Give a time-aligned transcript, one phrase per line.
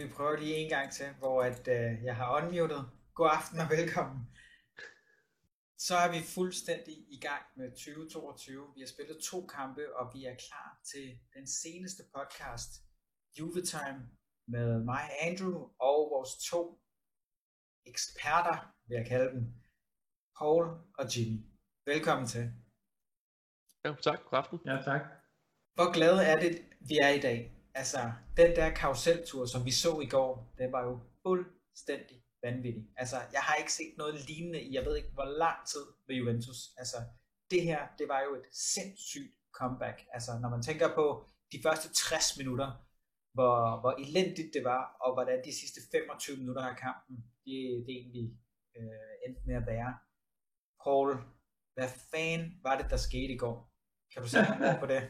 [0.00, 2.82] vi prøver lige en gang til, hvor at, øh, jeg har unmuted.
[3.14, 4.20] God aften og velkommen.
[5.86, 8.72] Så er vi fuldstændig i gang med 2022.
[8.74, 12.70] Vi har spillet to kampe, og vi er klar til den seneste podcast,
[13.38, 14.00] Juve Time,
[14.54, 15.58] med mig, Andrew,
[15.88, 16.62] og vores to
[17.86, 19.44] eksperter, vil jeg kalde dem,
[20.38, 20.64] Paul
[20.98, 21.38] og Jimmy.
[21.86, 22.44] Velkommen til.
[23.84, 24.18] Ja, tak.
[24.24, 24.58] God aften.
[24.66, 25.02] Ja, tak.
[25.74, 26.52] Hvor glade er det,
[26.88, 27.59] vi er i dag?
[27.74, 32.88] Altså, den der karuseltur, som vi så i går, den var jo fuldstændig vanvittig.
[32.96, 36.16] Altså, jeg har ikke set noget lignende i, jeg ved ikke, hvor lang tid ved
[36.16, 36.58] Juventus.
[36.76, 36.96] Altså,
[37.50, 40.06] det her, det var jo et sindssygt comeback.
[40.12, 42.86] Altså, når man tænker på de første 60 minutter,
[43.32, 47.94] hvor, hvor elendigt det var, og hvordan de sidste 25 minutter af kampen, det, det
[48.00, 48.38] egentlig
[48.76, 49.98] øh, endte med at være.
[50.84, 51.16] Paul,
[51.74, 53.69] hvad fanden var det, der skete i går?
[54.14, 55.02] Kan du sætte mig på det?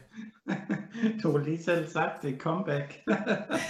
[1.23, 2.99] du har lige selv sagt, det er comeback.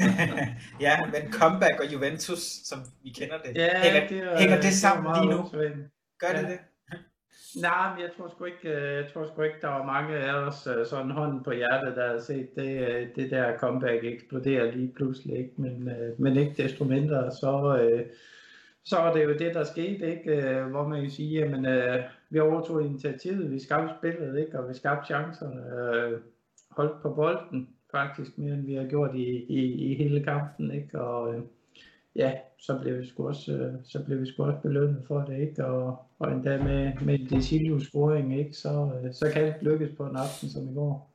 [0.86, 4.74] ja, men comeback og Juventus, som vi kender det, ja, hænger det, er, hænger det
[4.74, 5.44] sammen det lige nu?
[5.44, 5.74] Udsvend.
[6.20, 6.42] Gør ja.
[6.42, 6.59] det det?
[7.68, 10.34] Nej, men jeg tror sgu ikke, øh, jeg tror sgu ikke, der var mange af
[10.34, 14.72] os øh, sådan hånden på hjertet, der har set det, øh, det der comeback eksplodere
[14.72, 15.54] lige pludselig, ikke?
[15.58, 17.52] Men, men ikke desto mindre, så,
[18.86, 20.64] så var det jo det, der skete, ikke?
[20.64, 21.66] Hvor man kan sige, jamen,
[22.32, 24.60] vi overtog initiativet, vi skabte spillet, ikke?
[24.60, 26.20] Og vi skabte chancerne, øh,
[26.70, 31.02] holdt på bolden, faktisk mere end vi har gjort i, i, i hele kampen, ikke?
[31.02, 31.42] Og øh,
[32.16, 35.40] ja, så blev vi sgu også, øh, så blev vi sgu også belønnet for det,
[35.40, 35.66] ikke?
[35.66, 38.53] Og, og endda med, med Desilius scoring, ikke?
[38.53, 41.12] Så, så kan det lykkes på en aften som i går.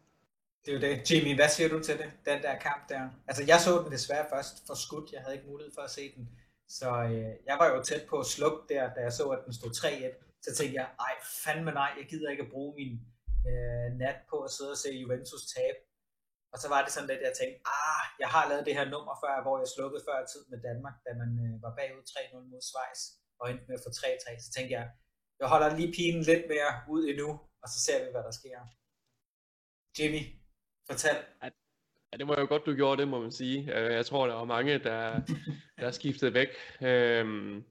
[0.67, 1.11] Det er jo det.
[1.11, 3.01] Jimmy, hvad siger du til det, den der kamp der?
[3.29, 5.13] Altså, jeg så den desværre først for skudt.
[5.13, 6.29] Jeg havde ikke mulighed for at se den.
[6.69, 9.53] Så øh, jeg var jo tæt på at slukke der, da jeg så, at den
[9.53, 10.26] stod 3-1.
[10.47, 11.15] Så tænkte jeg, ej,
[11.45, 12.93] fandme nej, jeg gider ikke at bruge min
[13.49, 15.79] øh, nat på at sidde og se Juventus tabe.
[16.53, 19.15] Og så var det sådan lidt, jeg tænkte, ah, jeg har lavet det her nummer
[19.23, 22.63] før, hvor jeg slukkede før tid med Danmark, da man øh, var bagud 3-0 mod
[22.69, 23.01] Schweiz,
[23.41, 24.45] og endte med at få 3-3.
[24.45, 24.87] Så tænkte jeg,
[25.41, 27.29] jeg holder lige pinen lidt mere ud endnu,
[27.63, 28.59] og så ser vi, hvad der sker.
[29.99, 30.23] Jimmy,
[30.91, 31.19] fortæl.
[32.11, 33.59] Ja, det var jo godt, du gjorde det, må man sige.
[33.77, 35.21] Øh, jeg tror, der var mange, der,
[35.83, 36.49] der skiftede væk.
[36.83, 37.65] Øhm,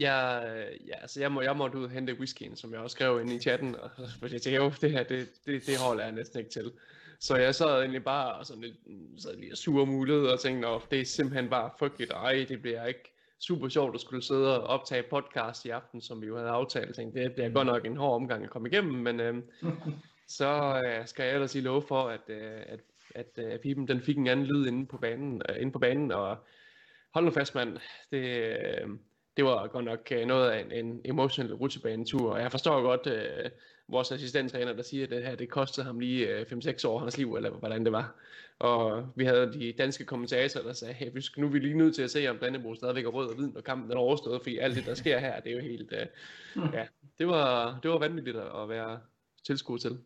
[0.00, 0.42] jeg,
[0.86, 3.32] ja, altså jeg, må, jeg måtte ud og hente whiskyen, som jeg også skrev ind
[3.32, 3.90] i chatten, og
[4.22, 6.72] jeg tænkte, jo, det her, det, det, det holder jeg næsten ikke til.
[7.20, 8.76] Så jeg sad egentlig bare og sådan lidt,
[9.18, 12.62] sad lige og sur mulighed og tænkte, at det er simpelthen bare frygteligt, ej, det
[12.62, 16.36] bliver ikke super sjovt at skulle sidde og optage podcast i aften, som vi jo
[16.36, 16.86] havde aftalt.
[16.86, 19.34] Jeg tænkte, det bliver godt nok en hård omgang at komme igennem, men øh,
[20.38, 22.80] så øh, skal jeg ellers lige love for, at, øh, at,
[23.14, 26.12] at, at Pipen den fik en anden lyd inde på banen, øh, inde på banen
[26.12, 26.36] og
[27.14, 27.78] hold nu fast, mand,
[28.10, 28.88] det, øh,
[29.36, 33.50] det var godt nok noget af en, en emotional rutsjebanetur, og jeg forstår godt øh,
[33.88, 37.00] vores assistenttræner, der siger, at det her det kostede ham lige øh, 5-6 år af
[37.00, 38.14] hans liv, eller hvordan det var.
[38.58, 42.02] Og vi havde de danske kommentatorer, der sagde, hey, nu er vi lige nødt til
[42.02, 44.76] at se, om Dannebro stadigvæk er rød og hvid, når kampen er overstået, fordi alt
[44.76, 46.06] det, der sker her, det er jo helt, øh,
[46.72, 46.86] ja,
[47.18, 49.00] det var, det var vanvittigt at være
[49.46, 49.98] tilskuer til.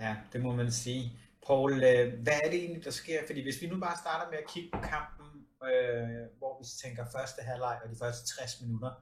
[0.00, 1.12] Ja, det må man sige.
[1.46, 3.20] Paul, øh, hvad er det egentlig, der sker?
[3.26, 5.19] Fordi hvis vi nu bare starter med at kigge på kampen,
[5.68, 8.92] øh, hvor vi tænker første halvleg og de første 60 minutter,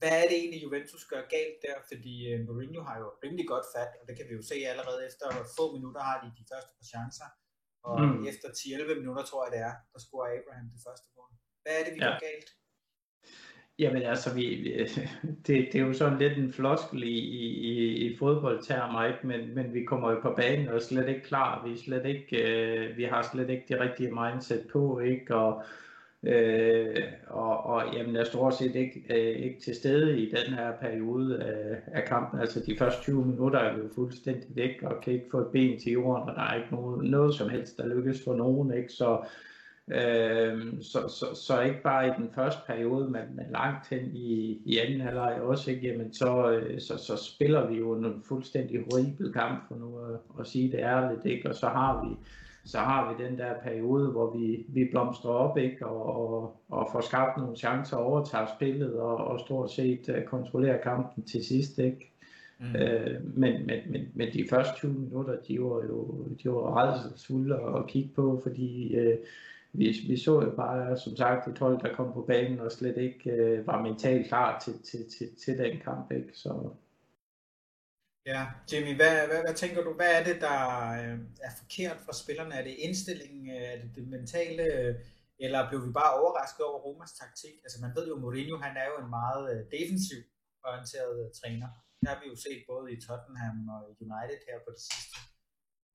[0.00, 1.76] hvad er det egentlig, Juventus gør galt der?
[1.90, 5.00] Fordi øh, Mourinho har jo rimelig godt fat, og det kan vi jo se allerede
[5.08, 5.26] efter
[5.58, 7.28] få minutter har de de første par chancer.
[7.90, 8.26] Og mm.
[8.30, 11.30] efter 10-11 minutter, tror jeg det er, der scorer Abraham det første mål.
[11.62, 12.10] Hvad er det, vi ja.
[12.10, 12.48] gør galt?
[13.78, 14.44] Jamen altså, vi,
[15.46, 17.18] det, det er jo sådan lidt en floskel i,
[17.72, 17.74] i,
[18.06, 19.26] i fodboldtermer, ikke?
[19.26, 21.66] Men, men vi kommer jo på banen og er slet ikke klar.
[21.66, 25.34] Vi, er slet ikke, øh, vi har slet ikke det rigtige mindset på, ikke?
[25.34, 25.64] Og,
[26.22, 30.72] Øh, og, og jamen, er stort set ikke, øh, ikke til stede i den her
[30.80, 32.40] periode af, af kampen.
[32.40, 35.48] Altså de første 20 minutter er vi jo fuldstændig væk og kan ikke få et
[35.52, 38.74] ben til jorden, og der er ikke noget, noget som helst, der lykkes for nogen.
[38.74, 38.92] Ikke?
[38.92, 39.18] Så,
[39.88, 44.60] øh, så, så, så ikke bare i den første periode, men, men langt hen i,
[44.64, 45.86] i anden halvleg også, ikke?
[45.86, 50.40] Jamen, så, øh, så, så spiller vi jo en fuldstændig horribel kamp, for nu at,
[50.40, 51.48] at sige det ærligt, ikke?
[51.48, 52.16] og så har vi
[52.68, 55.86] så har vi den der periode, hvor vi, vi blomstrer op ikke?
[55.86, 60.82] Og, og, og får skabt nogle chancer, overtager spillet og, og stort set uh, kontrollerer
[60.82, 61.78] kampen til sidst.
[61.78, 62.12] Ikke?
[62.58, 62.66] Mm.
[62.66, 67.54] Uh, men, men, men, men de første 20 minutter, de var jo de var rædselsfulde
[67.54, 69.18] at kigge på, fordi uh,
[69.72, 72.96] vi, vi så jo bare, som sagt, et hold, der kom på banen og slet
[72.96, 76.12] ikke uh, var mentalt klar til, til, til, til den kamp.
[76.12, 76.28] Ikke?
[76.32, 76.70] Så,
[78.32, 80.58] Ja, Jimmy, hvad, hvad, hvad tænker du, hvad er det, der
[80.98, 82.54] øh, er forkert for spillerne?
[82.58, 84.64] Er det indstillingen, øh, er det det mentale,
[85.44, 87.54] eller blev vi bare overrasket over Romas taktik?
[87.64, 90.20] Altså man ved jo, Mourinho, han er jo en meget øh, defensiv
[90.68, 91.68] orienteret træner.
[92.00, 95.16] Det har vi jo set både i Tottenham og United her på det sidste.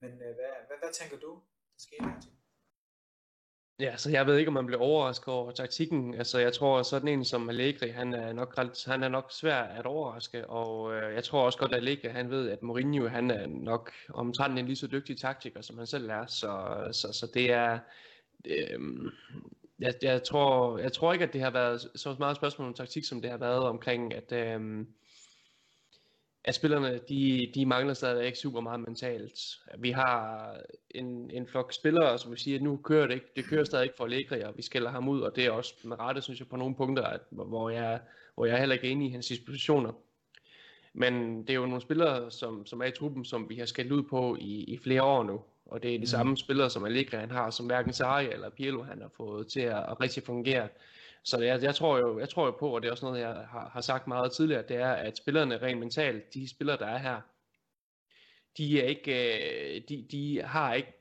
[0.01, 0.31] Men hvad,
[0.67, 1.31] hvad, hvad tænker du,
[1.73, 2.42] der sker her, Jimmy?
[3.83, 6.13] Ja, så jeg ved ikke, om man bliver overrasket over taktikken.
[6.13, 9.55] Altså, jeg tror, at sådan en som Allegri, han er nok, han er nok svær
[9.55, 13.31] at overraske, og øh, jeg tror også godt, at Allegri, han ved, at Mourinho, han
[13.31, 17.27] er nok omtrent en lige så dygtig taktiker, som han selv er, så, så, så
[17.33, 17.79] det er...
[18.45, 18.79] Øh,
[19.79, 23.05] jeg, jeg, tror, jeg tror ikke, at det har været så meget spørgsmål om taktik,
[23.05, 24.31] som det har været omkring, at...
[24.31, 24.85] Øh,
[26.45, 29.39] at spillerne, de, de mangler stadig ikke super meget mentalt.
[29.77, 30.55] Vi har
[30.89, 33.83] en, en flok spillere, som vi siger, at nu kører det ikke, det kører stadig
[33.83, 36.39] ikke for Allegri, og vi skælder ham ud, og det er også med rette, synes
[36.39, 37.99] jeg, på nogle punkter, at, hvor, jeg,
[38.35, 39.91] hvor jeg er heller ikke enig i hans dispositioner.
[40.93, 43.91] Men det er jo nogle spillere, som, som er i truppen, som vi har skældt
[43.91, 45.41] ud på i, i flere år nu.
[45.65, 46.05] Og det er de mm.
[46.05, 49.59] samme spillere, som Allegri han har, som hverken Sarri eller Pirlo han har fået til
[49.59, 50.67] at, at rigtig fungere.
[51.23, 53.27] Så jeg, jeg, tror jo, jeg tror jo på, og det er også noget, jeg
[53.27, 56.97] har, har sagt meget tidligere, det er, at spillerne rent mentalt, de spillere, der er
[56.97, 57.21] her,
[58.57, 60.93] de, er ikke, øh, de, de har ikke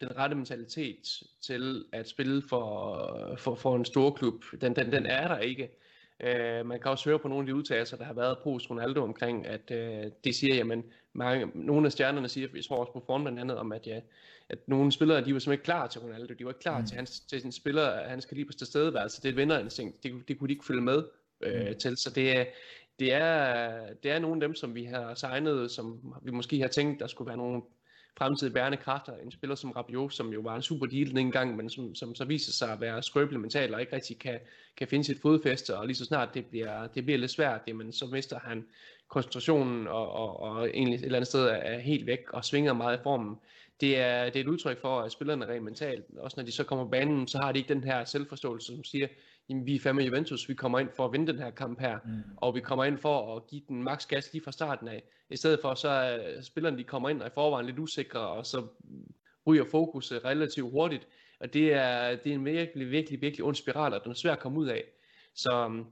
[0.00, 4.44] den rette mentalitet til at spille for, for, for en stor klub.
[4.60, 5.70] Den, den, den er der ikke.
[6.24, 9.02] Uh, man kan også høre på nogle af de udtalelser, der har været på Ronaldo
[9.02, 13.02] omkring, at uh, de siger, jamen, mange, nogle af stjernerne siger, jeg tror også på
[13.06, 14.00] form blandt andet, om at ja,
[14.48, 16.86] at nogle spillere, de var simpelthen ikke klar til Ronaldo, de var ikke klar mm.
[16.86, 20.28] til, hans, til sin spiller, han skal lige på tilstedeværelse, det er et vinderinstinkt, det,
[20.28, 21.02] det kunne de ikke følge med
[21.40, 21.78] øh, mm.
[21.78, 22.44] til, så det er,
[22.98, 26.68] det er, det er nogle af dem, som vi har signet, som vi måske har
[26.68, 27.62] tænkt, der skulle være nogle
[28.18, 29.12] fremtidige bærende kræfter.
[29.16, 32.14] En spiller som Rabiot, som jo var en super deal en gang, men som, som
[32.14, 34.38] så viser sig at være skrøbelig mentalt og ikke rigtig kan,
[34.76, 37.92] kan finde sit fodfæste, og lige så snart det bliver, det bliver lidt svært, jamen,
[37.92, 38.64] så mister han
[39.08, 42.98] koncentrationen og, og, og egentlig et eller andet sted er helt væk og svinger meget
[42.98, 43.36] i formen
[43.80, 46.64] det er, det er et udtryk for, at spillerne rent mentalt, også når de så
[46.64, 49.08] kommer på banen, så har de ikke den her selvforståelse, som siger,
[49.48, 51.98] jamen vi er fandme Juventus, vi kommer ind for at vinde den her kamp her,
[52.04, 52.22] mm.
[52.36, 55.02] og vi kommer ind for at give den maks gas lige fra starten af.
[55.30, 58.46] I stedet for, så er spillerne, de kommer ind og i forvejen lidt usikre, og
[58.46, 58.66] så
[59.46, 61.06] ryger fokus øh, relativt hurtigt,
[61.40, 64.32] og det er, det er en virkelig, virkelig, virkelig ond spiral, og den er svær
[64.32, 64.84] at komme ud af.
[65.34, 65.84] Så øhm,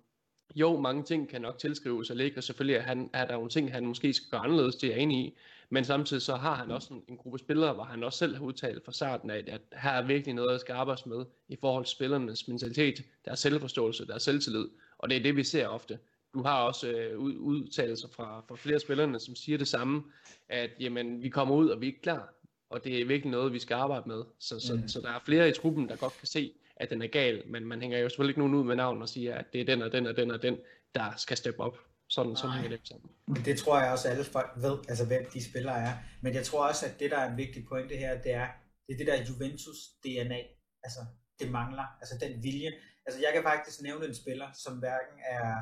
[0.54, 3.86] jo, mange ting kan nok tilskrives og selvfølgelig, at han, er der nogle ting, han
[3.86, 5.36] måske skal gøre anderledes, det er jeg enig i,
[5.70, 8.44] men samtidig så har han også en, en gruppe spillere, hvor han også selv har
[8.44, 11.84] udtalt fra starten af, at her er virkelig noget, der skal arbejdes med i forhold
[11.84, 14.68] til spillernes mentalitet, deres selvforståelse, deres selvtillid.
[14.98, 15.98] Og det er det, vi ser ofte.
[16.36, 20.02] Du har også øh, udtalelser fra, fra flere spillerne, som siger det samme,
[20.48, 22.34] at jamen, vi kommer ud, og vi er ikke klar.
[22.70, 24.22] Og det er virkelig noget, vi skal arbejde med.
[24.40, 24.88] Så, så, mm.
[24.88, 27.64] så der er flere i truppen, der godt kan se, at den er gal, men
[27.64, 29.82] man hænger jo selvfølgelig ikke nogen ud med navn og siger, at det er den
[29.82, 30.56] og den og den og den,
[30.94, 31.78] der skal steppe op.
[32.08, 33.10] Sådan, sådan hænger det sammen.
[33.26, 35.92] Men det tror jeg også, at alle folk ved, altså hvem de spillere er.
[36.22, 38.48] Men jeg tror også, at det, der er en vigtig pointe her, det er,
[38.86, 40.40] det er det der Juventus-DNA.
[40.84, 41.00] Altså,
[41.40, 41.86] det mangler.
[42.00, 42.72] Altså den vilje.
[43.06, 45.54] Altså, jeg kan faktisk nævne en spiller, som hverken er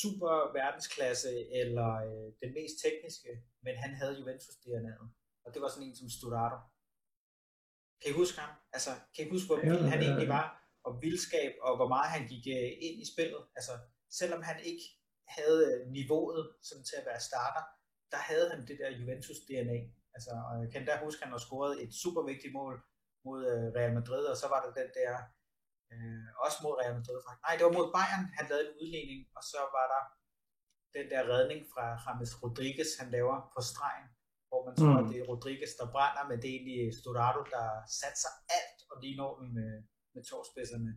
[0.00, 3.30] super verdensklasse eller øh, den mest tekniske,
[3.64, 5.06] men han havde Juventus-DNA'et.
[5.44, 6.58] Og det var sådan en som Studaro.
[8.00, 8.52] Kan I huske ham?
[8.76, 10.46] Altså, kan I huske, hvor vild han egentlig var?
[10.86, 13.42] Og vildskab, og hvor meget han gik øh, ind i spillet.
[13.58, 13.72] Altså,
[14.20, 14.84] selvom han ikke
[15.36, 17.64] havde øh, niveauet sådan til at være starter,
[18.12, 19.78] der havde han det der Juventus DNA.
[20.14, 22.74] Altså, og jeg kan da huske, at han har scoret et super vigtigt mål
[23.26, 25.12] mod øh, Real Madrid, og så var der den der,
[25.92, 27.44] øh, også mod Real Madrid, faktisk.
[27.46, 30.02] nej, det var mod Bayern, han lavede en udligning, og så var der
[30.96, 34.06] den der redning fra James Rodriguez, han laver på stregen,
[34.48, 35.00] hvor man tror, mm.
[35.00, 37.66] at det er Rodriguez, der brænder, men det er egentlig Storado, der
[38.00, 39.72] satser alt, og lige når den med,
[40.14, 40.92] med torspidserne.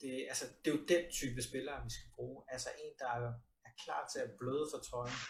[0.00, 2.38] Det, altså, det er jo den type spillere, vi skal bruge.
[2.54, 3.12] Altså en, der
[3.84, 5.20] klar til at bløde for trøjen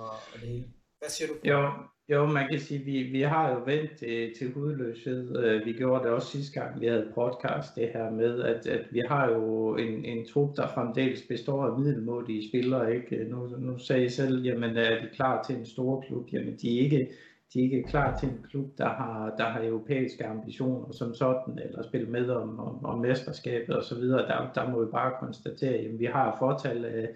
[0.00, 0.68] og, og det hele.
[0.98, 1.34] Hvad siger du?
[1.34, 1.40] På?
[1.52, 1.60] Jo,
[2.08, 5.44] jo, man kan sige, vi, vi har jo vendt til, til hudløshed.
[5.44, 8.86] Øh, vi gjorde det også sidste gang, vi havde podcast, det her med, at, at
[8.90, 12.94] vi har jo en, en trup, der fremdeles består af middelmådige spillere.
[12.94, 13.24] Ikke?
[13.30, 16.32] Nu, nu sagde I selv, jamen er de klar til en stor klub?
[16.32, 17.10] Jamen de er ikke,
[17.54, 21.58] de er ikke klar til en klub, der har, der har europæiske ambitioner som sådan,
[21.64, 24.02] eller spille med om, om, om mesterskabet osv.
[24.02, 27.08] Der, der må vi bare konstatere, at vi har fortal af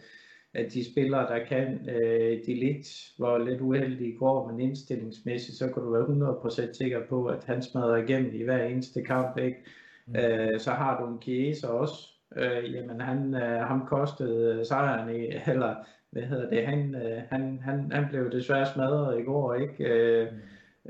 [0.55, 5.59] at de spillere, der kan øh, de lidt, var lidt uheldige i går, men indstillingsmæssigt,
[5.59, 6.37] så kan du være
[6.69, 9.39] 100% sikker på, at han smadrer igennem i hver eneste kamp.
[9.39, 9.59] Ikke?
[10.07, 10.17] Mm.
[10.17, 12.09] Øh, så har du en Chiesa også.
[12.37, 15.75] Øh, jamen han, øh, ham kostede sejren i, eller
[16.11, 19.85] hvad hedder det, han, øh, han, han, han blev desværre smadret i går, ikke?
[19.85, 20.39] Øh, mm.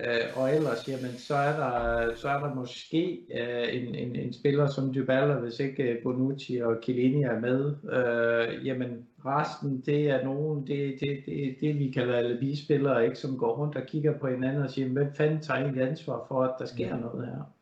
[0.04, 4.32] Øh, og ellers, jamen, så er der, så er der måske øh, en, en, en
[4.32, 7.74] spiller som Dybala, hvis ikke Bonucci og Chiellini er med.
[7.92, 13.38] Øh, jamen, resten, det er nogen, det, det, det, det vi kalder alibi-spillere, ikke, som
[13.38, 16.54] går rundt og kigger på hinanden og siger, hvem fanden tager egentlig ansvar for, at
[16.58, 16.96] der sker ja.
[16.96, 17.54] noget her?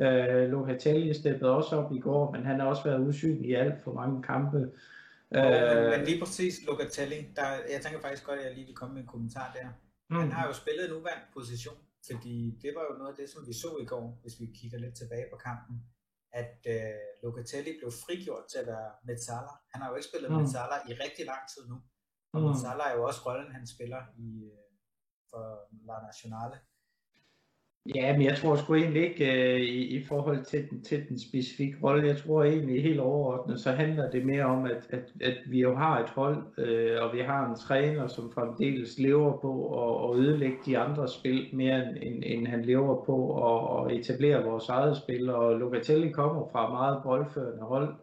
[0.00, 3.84] Øh, Locatelli steppede også op i går, men han har også været usynlig i alt
[3.84, 4.56] for mange kampe.
[5.30, 8.74] Oh, øh, men lige præcis Locatelli, der, jeg tænker faktisk godt, at jeg lige vil
[8.74, 9.68] komme med en kommentar der.
[10.10, 10.16] Mm.
[10.16, 13.46] Han har jo spillet en uvant position, fordi det var jo noget af det, som
[13.48, 15.76] vi så i går, hvis vi kigger lidt tilbage på kampen,
[16.32, 19.54] at øh, Locatelli blev frigjort til at være Metzala.
[19.72, 20.36] Han har jo ikke spillet mm.
[20.36, 21.76] Metzala i rigtig lang tid nu.
[22.32, 22.46] Og mm.
[22.46, 24.70] Metzala er jo også rollen, han spiller i, øh,
[25.30, 25.44] for
[25.88, 26.56] La Nationale.
[27.86, 31.18] Ja, men jeg tror sgu egentlig ikke øh, i, i forhold til den, til den
[31.18, 32.06] specifikke rolle.
[32.06, 35.74] Jeg tror egentlig helt overordnet, så handler det mere om, at, at, at vi jo
[35.74, 40.24] har et hold, øh, og vi har en træner, som fremdeles lever på at, at
[40.24, 43.16] ødelægge de andre spil mere, end, end han lever på
[43.48, 45.30] at, at etablere vores eget spil.
[45.30, 47.94] Og Locatelli kommer fra meget boldførende hold,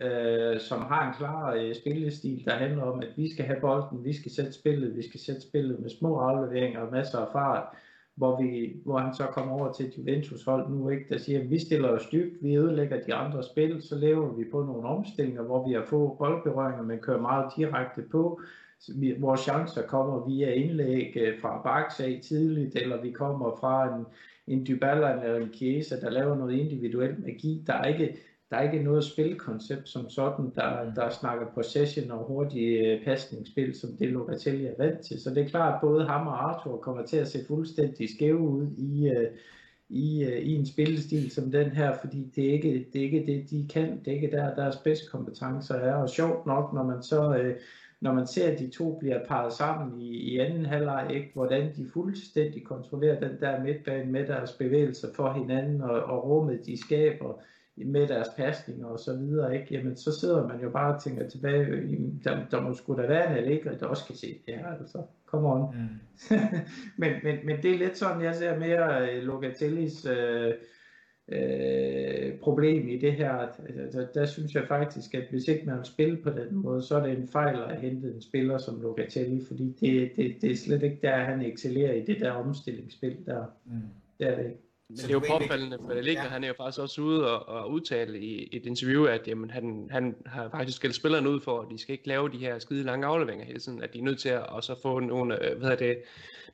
[0.00, 4.04] øh, som har en klar øh, spillestil, der handler om, at vi skal have bolden,
[4.04, 7.64] vi skal sætte spillet, vi skal sætte spillet med små afleveringer og masser af fart
[8.18, 11.50] hvor, vi, hvor han så kommer over til Juventus hold nu, ikke, der siger, at
[11.50, 15.42] vi stiller os dybt, vi ødelægger de andre spil, så laver vi på nogle omstillinger,
[15.42, 18.40] hvor vi har få boldberøringer, men kører meget direkte på.
[18.94, 24.04] Vi, vores chancer kommer via indlæg øh, fra baksag tidligt, eller vi kommer fra en,
[24.46, 27.64] en Dybala eller en Chiesa, der laver noget individuel magi.
[27.66, 28.16] Der er ikke,
[28.50, 33.74] der er ikke noget spilkoncept som sådan, der, der snakker possession og hurtig øh, pasningsspil,
[33.74, 35.20] som det Locatelli er vant til.
[35.20, 38.38] Så det er klart, at både ham og Arthur kommer til at se fuldstændig skæve
[38.38, 39.30] ud i, øh,
[39.88, 43.26] i, øh, i en spillestil som den her, fordi det er, ikke, det er ikke
[43.26, 43.98] det, de kan.
[44.04, 45.94] Det er ikke der, deres bedste kompetencer er.
[45.94, 47.52] Og sjovt nok, når man så...
[48.00, 51.76] når man ser, at de to bliver parret sammen i, i anden halvleg, ikke, hvordan
[51.76, 56.80] de fuldstændig kontrollerer den der midtbane med deres bevægelser for hinanden og, og rummet, de
[56.80, 57.42] skaber,
[57.86, 59.74] med deres pasninger og så videre, ikke?
[59.74, 61.66] Jamen, så sidder man jo bare og tænker tilbage,
[62.24, 65.02] der, der må sgu da være en Allegri, der også kan se det her, altså.
[65.26, 65.76] Come on.
[65.76, 66.36] Mm.
[67.00, 70.52] men, men, men det er lidt sådan, jeg ser mere uh, Locatellis uh,
[71.28, 73.32] uh, problem i det her.
[73.78, 76.96] Altså, der synes jeg faktisk, at hvis ikke man vil spille på den måde, så
[76.96, 80.56] er det en fejl at hente en spiller som Locatelli, fordi det, det, det er
[80.56, 83.44] slet ikke der, han excellerer i det der omstillingsspil der.
[83.66, 83.72] Mm.
[84.18, 84.67] Det er det ikke.
[84.88, 86.28] Men det er jo påfaldende, for Allegri, ja.
[86.28, 89.88] han er jo faktisk også ude og, og udtale i et interview, at jamen, han,
[89.90, 92.82] han har faktisk skældt spillerne ud for, at de skal ikke lave de her skide
[92.82, 95.58] lange afleveringer hele tiden, at de er nødt til at og så få nogle, øh,
[95.58, 96.02] hvad det,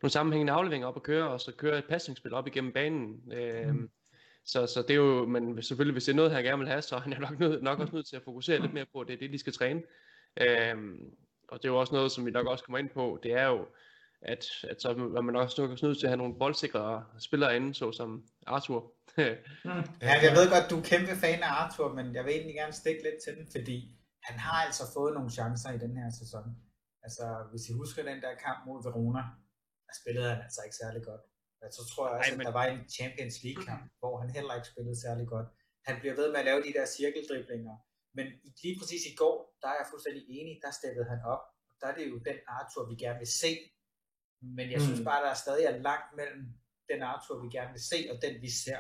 [0.03, 3.33] nogle sammenhængende afleveringer op at køre, og så køre et pasningsspil op igennem banen.
[3.33, 3.91] Øhm, mm.
[4.45, 6.83] så, så det er jo, men selvfølgelig, hvis det er noget, han gerne vil have,
[6.83, 9.01] så er han jo nok, nød, nok også nødt til at fokusere lidt mere på,
[9.01, 9.83] at det er det, de skal træne.
[10.41, 11.15] Øhm,
[11.49, 13.47] og det er jo også noget, som vi nok også kommer ind på, det er
[13.47, 13.67] jo,
[14.33, 14.89] at, at så
[15.19, 18.11] er man også nok nødt til at have nogle boldsikre spillere inde, såsom
[18.47, 18.81] Arthur.
[19.69, 19.85] mm.
[20.07, 22.73] ja, jeg ved godt, du er kæmpe fan af Arthur, men jeg vil egentlig gerne
[22.83, 23.77] stikke lidt til den, fordi
[24.29, 26.45] han har altså fået nogle chancer i den her sæson.
[27.07, 29.23] Altså, hvis I husker den der kamp mod Verona,
[29.87, 31.23] der spillede han altså ikke særlig godt.
[31.61, 32.47] Jeg så tror jeg også, Ej, men...
[32.47, 35.49] at der var en Champions League kamp, hvor han heller ikke spillede særlig godt.
[35.89, 37.77] Han bliver ved med at lave de der cirkeldriblinger.
[38.17, 38.27] Men
[38.63, 41.43] lige præcis i går, der er jeg fuldstændig enig, der steppede han op.
[41.81, 43.53] Der er det jo den Arthur, vi gerne vil se
[44.57, 45.05] men jeg synes mm.
[45.05, 46.47] bare, der er stadig er langt mellem
[46.93, 48.79] den Arthur, vi gerne vil se, og den vi ser.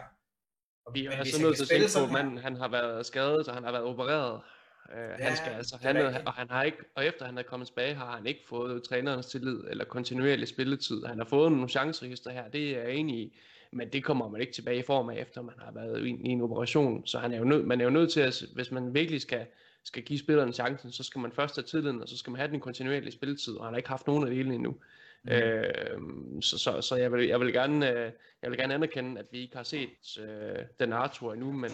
[0.86, 3.48] Og, vi er altså nødt til at tænke på, at manden, han har været skadet,
[3.48, 4.40] og han har været opereret.
[4.88, 7.66] Uh, ja, han skal altså, han, og han har ikke, og efter han er kommet
[7.66, 11.04] tilbage, har han ikke fået trænerens tillid eller kontinuerlig spilletid.
[11.04, 13.36] Han har fået nogle chanceregister her, det er jeg enig i,
[13.72, 16.28] men det kommer man ikke tilbage i form af, efter man har været i, i
[16.28, 17.06] en operation.
[17.06, 19.46] Så han er jo nød, man er jo nødt til, at hvis man virkelig skal,
[19.84, 22.50] skal give spilleren chancen, så skal man først have tilliden, og så skal man have
[22.50, 24.76] den kontinuerlige spilletid, og han har ikke haft nogen af delene endnu.
[25.24, 25.32] Mm.
[25.32, 28.12] Øh, så, så, så jeg, vil, jeg, vil gerne, øh,
[28.42, 31.70] jeg vil gerne anerkende, at vi ikke har set øh, den Arthur endnu, men,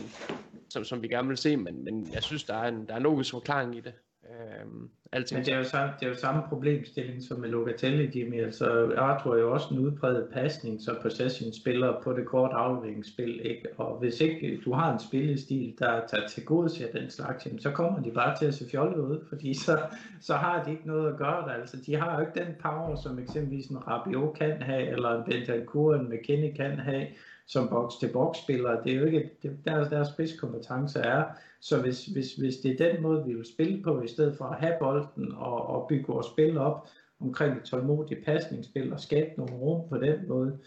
[0.69, 2.97] som, som vi gerne vil se, men, men jeg synes, der er en, der er
[2.97, 3.95] en logisk forklaring i det.
[4.31, 5.39] Øhm, alting.
[5.39, 8.43] Men det er, jo samme, det er jo samme problemstilling som med Locatelli, Jimmy.
[8.43, 13.47] Altså Arthur er jo også en udbredt pasning, så possession spiller på det kort afleveringsspil.
[13.47, 13.69] Ikke?
[13.77, 17.71] Og hvis ikke du har en spillestil, der tager til gode til den slags, så
[17.71, 19.81] kommer de bare til at se fjollet ud, fordi så,
[20.21, 21.53] så har de ikke noget at gøre der.
[21.53, 25.25] Altså, de har jo ikke den power, som eksempelvis en Rabiot kan have, eller en
[25.31, 27.07] Bentancur, en McKinney kan have,
[27.47, 28.85] som box til boks spillere.
[28.85, 31.25] Det er jo ikke, det, deres, deres spidskompetence er.
[31.61, 34.45] Så hvis, hvis, hvis det er den måde, vi vil spille på, i stedet for
[34.45, 36.89] at have bolden og, og bygge vores spil op
[37.21, 40.59] omkring et tålmodigt pasningsspil og skabe nogle rum på den måde,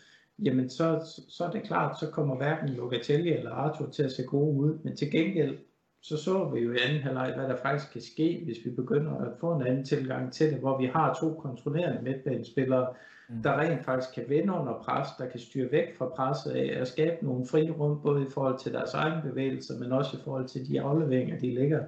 [0.44, 4.24] jamen så, så er det klart, så kommer hverken Locatelli eller Arthur til at se
[4.24, 4.80] gode ud.
[4.84, 5.58] Men til gengæld,
[6.03, 9.15] så så vi jo i anden halvleg, hvad der faktisk kan ske, hvis vi begynder
[9.17, 12.93] at få en anden tilgang til det, hvor vi har to kontrollerende midtbanespillere,
[13.29, 13.43] mm.
[13.43, 16.88] der rent faktisk kan vinde under pres, der kan styre væk fra presset af at
[16.88, 20.48] skabe nogle fri rum, både i forhold til deres egen bevægelser, men også i forhold
[20.48, 21.83] til de afleveringer, de ligger.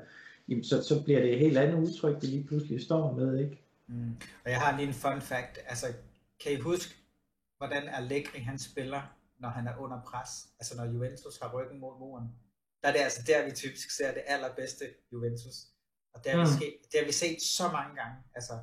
[0.47, 3.61] Jamen, så, så bliver det et helt andet udtryk, vi lige pludselig står med, ikke?
[3.87, 4.15] Mm.
[4.45, 5.59] Og jeg har lige en fun fact.
[5.67, 5.87] Altså,
[6.43, 6.95] kan I huske,
[7.57, 9.01] hvordan Allegri han spiller,
[9.39, 10.47] når han er under pres?
[10.59, 12.29] Altså, når Juventus har ryggen mod muren?
[12.81, 15.57] Der er det altså der, vi typisk ser det allerbedste Juventus.
[16.13, 16.45] Og det har, mm.
[16.45, 18.17] vi, sket, det har vi set så mange gange.
[18.37, 18.55] Altså,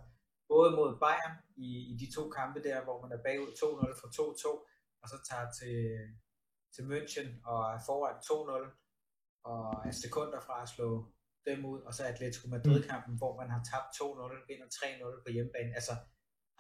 [0.52, 4.08] både mod Bayern i, i de to kampe der, hvor man er bagud 2-0 for
[4.18, 4.46] 2-2,
[5.02, 5.78] og så tager til,
[6.74, 8.82] til München og er foran 2-0,
[9.50, 10.88] og er sekunder fra at slå
[11.46, 15.74] dem ud, og så Atletico Madrid-kampen, hvor man har tabt 2-0, vinder 3-0 på hjemmebane.
[15.78, 15.94] Altså,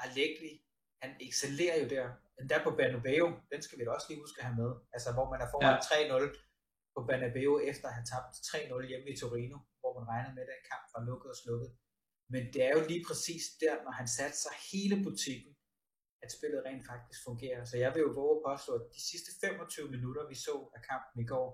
[0.04, 0.52] Allegri,
[1.02, 2.06] han excellerer jo der.
[2.38, 4.70] Den der på Bernabeu, den skal vi da også lige huske at have med.
[4.94, 6.26] Altså, hvor man er foran ja.
[6.26, 6.51] 3-0
[6.94, 10.50] på Banabeo efter at have tabt 3-0 hjemme i Torino, hvor man regnede med, at
[10.52, 11.70] den kamp var lukket og slukket.
[12.32, 15.52] Men det er jo lige præcis der, når han satte sig hele butikken,
[16.22, 17.64] at spillet rent faktisk fungerer.
[17.70, 20.80] Så jeg vil jo våge at påstå, at de sidste 25 minutter, vi så af
[20.90, 21.48] kampen i går,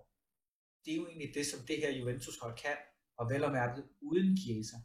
[0.82, 2.78] det er jo egentlig det, som det her Juventus-hold kan,
[3.18, 4.78] og vel og mærket uden Chiesa.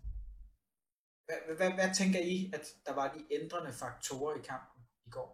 [1.26, 5.30] Hvad, hvad, hvad tænker I, at der var de ændrende faktorer i kampen i går?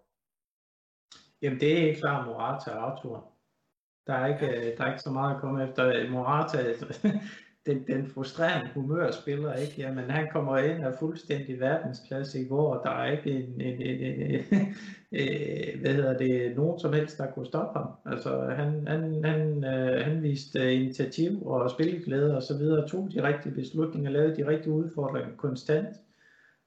[1.42, 3.29] Jamen det er helt klart Morata og Arthur.
[4.10, 6.10] Der er ikke, øh, der er ikke så meget at komme efter.
[6.12, 6.58] Morata,
[7.66, 9.74] den, den frustrerende humørspiller, ikke?
[9.78, 13.82] Jamen, han kommer ind af fuldstændig verdensklasse i går, og der er ikke en, en,
[13.82, 14.68] en, en, en
[15.12, 17.88] øh, hvad hedder det, nogen som helst, der kunne stoppe ham.
[18.06, 23.10] Altså, han, han, han, øh, han viste øh, initiativ og spilleglæde og så videre, tog
[23.14, 25.88] de rigtige beslutninger, lavede de rigtige udfordringer konstant.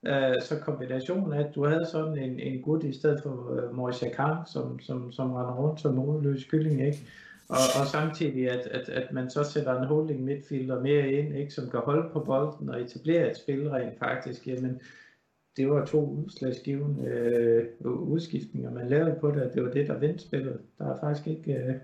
[0.06, 3.76] Øh, så kombinationen af, at du havde sådan en, en gut i stedet for uh,
[3.76, 6.99] Maurice Kang, som, som, som render rundt som modløs kylling, ikke?
[7.52, 11.54] Og, og samtidig, at, at, at man så sætter en holding midtfielder mere ind, ikke,
[11.54, 14.80] som kan holde på bolden og etablere et spil rent faktisk, jamen,
[15.56, 20.24] det var to udslagsgivende øh, udskiftninger, man lavede på det, det var det, der vendte
[20.24, 20.61] spillet.
[20.79, 21.74] Der er faktisk ikke, øh,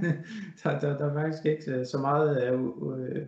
[0.62, 2.60] der, der, der er faktisk ikke øh, så meget, øh,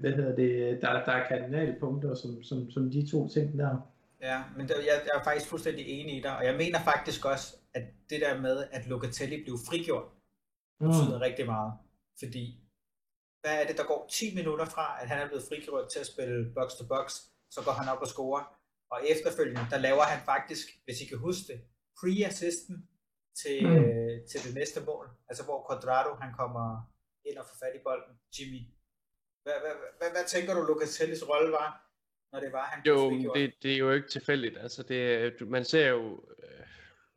[0.00, 3.90] hvad hedder det, der, der er kardinalpunkter som, som, som de to ting der.
[4.22, 7.24] Ja, men der, jeg, jeg er faktisk fuldstændig enig i dig, og jeg mener faktisk
[7.24, 10.04] også, at det der med, at Locatelli blev frigjort,
[10.84, 11.24] betyder mm.
[11.26, 11.72] rigtig meget.
[12.22, 12.44] Fordi,
[13.40, 16.10] hvad er det, der går 10 minutter fra, at han er blevet frigjort til at
[16.12, 17.06] spille box to box,
[17.54, 18.44] så går han op og scorer.
[18.92, 21.58] Og efterfølgende, der laver han faktisk, hvis I kan huske det,
[21.98, 22.76] pre-assisten
[23.42, 23.76] til, mm.
[23.76, 25.06] øh, til det næste mål.
[25.28, 26.66] Altså hvor Quadrado, han kommer
[27.28, 28.14] ind og får fat i bolden.
[28.34, 28.60] Jimmy,
[29.44, 31.70] hvad, hvad, hvad, hvad tænker du, Locatellis rolle var,
[32.32, 34.58] når det var, han Jo, det, det er jo ikke tilfældigt.
[34.58, 36.24] Altså det, man ser jo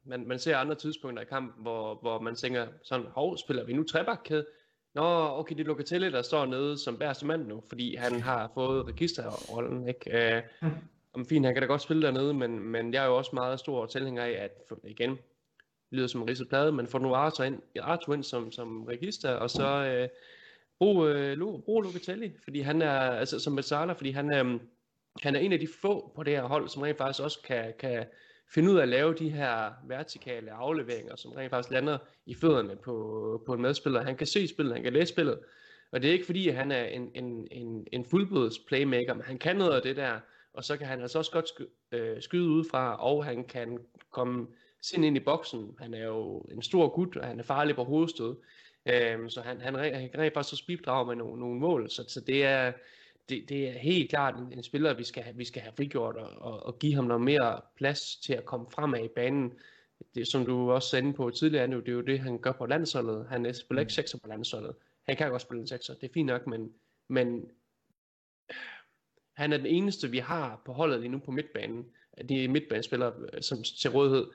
[0.05, 3.73] man, man ser andre tidspunkter i kampen, hvor, hvor man tænker sådan, hov, spiller vi
[3.73, 4.45] nu trebakkæde?
[4.95, 5.03] Nå,
[5.39, 8.87] okay, det er Locatelli, der står nede som bæreste mand nu, fordi han har fået
[8.87, 10.35] registerrollen, ikke?
[10.35, 10.43] Øh,
[11.13, 13.59] om fint, han kan da godt spille dernede, men, men jeg er jo også meget
[13.59, 15.19] stor tilhænger af, at igen, det
[15.91, 19.31] lyder som en ridset plade, men få nu Arthur ind, Arthur ind som, som register,
[19.31, 20.09] og så øh,
[20.79, 24.59] brug, øh, brug Locatelli, fordi han er, altså som Mazzala, fordi han, øh,
[25.21, 27.73] han er en af de få på det her hold, som rent faktisk også kan,
[27.79, 28.05] kan
[28.49, 32.75] finde ud af at lave de her vertikale afleveringer, som rent faktisk lander i fødderne
[32.75, 34.03] på, på en medspiller.
[34.03, 35.39] Han kan se spillet, han kan læse spillet,
[35.91, 39.23] og det er ikke fordi, at han er en, en, en, en fuldblods playmaker, men
[39.23, 40.19] han kan noget af det der,
[40.53, 43.79] og så kan han altså også godt sky, øh, skyde udefra, og han kan
[44.11, 44.47] komme
[44.81, 45.75] sind ind i boksen.
[45.79, 48.35] Han er jo en stor gut, og han er farlig på hovedstød.
[48.85, 51.89] Øhm, så han, han, han kan rent faktisk også bidrage med nogle, nogle mål.
[51.89, 52.71] Så, så det er,
[53.29, 56.15] det, det er helt klart en, en spiller, vi skal have, vi skal have frigjort
[56.15, 59.53] og, og, og give ham noget mere plads til at komme fremad i banen.
[60.15, 62.51] Det, som du også sagde inde på tidligere, nu, det er jo det, han gør
[62.51, 63.25] på landsholdet.
[63.29, 63.89] Han spiller ikke mm.
[63.89, 64.75] sekser på landsholdet.
[65.03, 66.73] Han kan godt spille en sekser, det er fint nok, men,
[67.07, 67.51] men
[69.33, 71.85] han er den eneste, vi har på holdet lige nu på midtbanen.
[72.29, 74.27] De midtbanespillere øh, som til rådighed,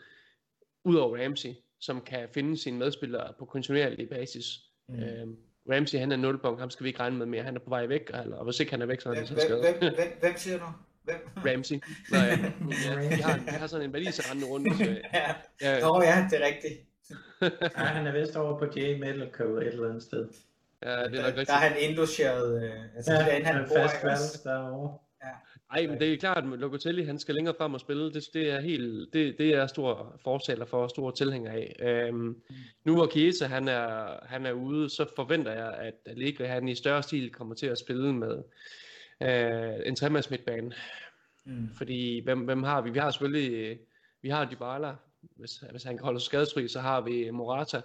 [0.85, 4.61] udover Ramsey, som kan finde sine medspillere på kontinuerlig basis.
[4.89, 5.03] Mm.
[5.03, 5.37] Øhm,
[5.71, 7.43] Ramsey han er 0 bong, ham skal vi ikke regne med mere.
[7.43, 9.27] Han er på vej væk, eller, og hvis ikke han er væk, så er han
[9.27, 9.61] så skadet.
[9.61, 10.65] Hvem, hvem, hvem siger du?
[11.05, 11.17] Hvem?
[11.47, 11.77] Ramsey.
[12.11, 12.25] Nå, ja.
[12.25, 14.77] ja, vi, har, vi har sådan en valise rende rundt.
[14.77, 15.35] Så, ja.
[15.63, 15.81] Ja.
[15.81, 16.75] Nå ja, det er rigtigt.
[17.79, 19.57] ja, han er vist over på J Metal Co.
[19.57, 20.29] et eller andet sted.
[20.83, 21.49] Ja, det er nok rigtigt.
[21.49, 24.99] Der er han indlogeret, øh, altså ja, derinde han bor, fast derovre.
[25.71, 28.13] Ej, men det er klart, at Locatelli han skal længere frem og spille.
[28.13, 31.77] Det, det er helt, det, det er stor fortaler for og store tilhænger af.
[31.81, 32.43] Øhm.
[32.85, 36.75] Nu hvor Chiesa han er, han er ude, så forventer jeg, at Allegri han i
[36.75, 38.43] større stil kommer til at spille med
[39.23, 40.73] øh, en tremands midtbane.
[41.45, 41.69] Mm.
[41.77, 42.91] Fordi hvem, hvem har vi?
[42.91, 43.79] Vi har selvfølgelig,
[44.23, 47.81] vi har Dybala, hvis, hvis han kan holde sig skadesfri, så har vi Morata.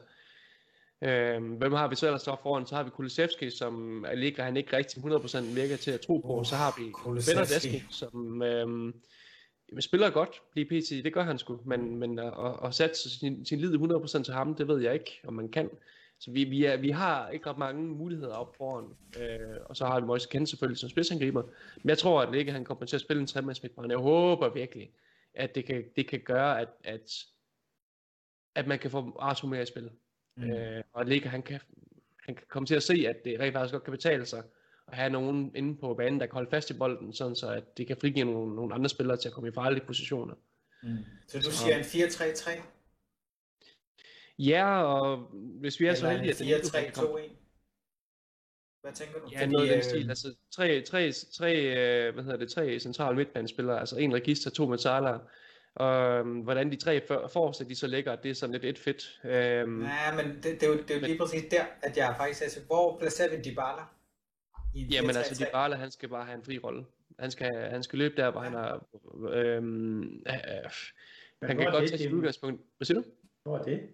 [1.06, 2.66] Øhm, hvem har vi så ellers foran?
[2.66, 6.28] Så har vi Kulisevski, som ligger han ikke rigtig 100% virker til at tro på.
[6.28, 6.92] Uh, så har vi
[7.32, 8.94] Benardeski, som øhm,
[9.80, 10.90] spiller godt lige pt.
[10.90, 11.60] Det gør han sgu.
[11.66, 12.34] Men, men at,
[12.66, 15.70] at sætte sin, sin lid 100% til ham, det ved jeg ikke, om man kan.
[16.20, 18.86] Så vi, vi, er, vi har ikke ret mange muligheder op foran.
[19.22, 21.44] Øh, og så har vi Moise Kent selvfølgelig som spidsangriber.
[21.82, 23.90] Men jeg tror, at ikke han kommer til at spille en tremandsmidtbane.
[23.90, 24.92] Jeg håber virkelig,
[25.34, 27.26] at det kan, det kan gøre, at, at,
[28.56, 29.90] at man kan få Arthur mere i spil.
[30.36, 30.52] Mm.
[30.52, 31.60] Øh, og Lega, han kan,
[32.20, 34.44] han kan komme til at se, at det rent faktisk godt kan betale sig
[34.88, 37.78] at have nogen inde på banen, der kan holde fast i bolden, sådan så at
[37.78, 40.36] det kan frigive nogle, nogle andre spillere til at komme i farlige positioner.
[40.84, 40.98] Mm.
[41.28, 42.62] Så du siger en 4-3-3?
[44.40, 47.20] Ja, og hvis vi er så heldige, at kan komme...
[48.82, 49.30] Hvad tænker du?
[49.32, 50.10] Ja, Fordi, noget af den øh, stil.
[50.10, 54.66] Altså tre, tre, tre, øh, hvad hedder det, tre centrale midtbanespillere, altså en register, to
[54.68, 55.20] metaller,
[55.76, 59.22] og øhm, hvordan de tre forreste, de så ligger, det er sådan lidt et fedt.
[59.24, 62.16] Øhm, ja, men det, det, er jo, det er jo lige præcis der, at jeg
[62.18, 63.84] faktisk altså, hvor placerer vi Dybala?
[64.76, 66.86] Jamen altså, Dybala, han skal bare have en fri rolle.
[67.20, 68.88] Han skal, han skal løbe der, hvor han er...
[69.30, 70.34] Øhm, øh,
[71.44, 72.62] han kan godt tage sit udgangspunkt.
[72.78, 73.06] Hvad siger du?
[73.44, 73.90] Hvor er det?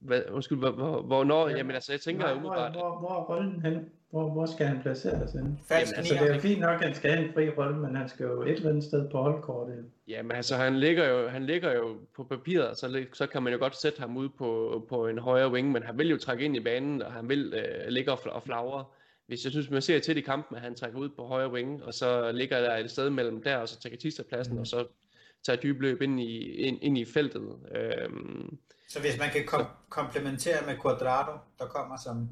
[0.00, 1.48] Hvad, undskyld, hvor, hvor, hvornår?
[1.48, 2.72] Ja, jamen altså, jeg tænker hvor, umiddelbart...
[2.72, 3.90] Hvor, hvor, hvor er rollen hen?
[4.12, 5.58] Hvor, hvor skal han placeres henne?
[5.70, 7.96] Jamen, altså, det er jo fint nok, at han skal have en fri rolle, men
[7.96, 9.84] han skal jo et eller andet sted på holdkortet.
[10.08, 13.58] Jamen altså, han ligger jo, han ligger jo på papiret, så, så kan man jo
[13.58, 16.56] godt sætte ham ud på, på en højere wing, men han vil jo trække ind
[16.56, 18.84] i banen, og han vil øh, ligge og, og flagre.
[19.26, 21.84] Hvis jeg synes, man ser til i kampen, at han trækker ud på højre wing,
[21.84, 24.60] og så ligger der et sted mellem der, og så tager Tista-pladsen, mm.
[24.60, 24.86] og så
[25.46, 27.56] tager dybløb ind i, ind, ind i feltet.
[27.74, 32.28] Øhm, så hvis man kan kom- komplementere med Quadrado, der kommer som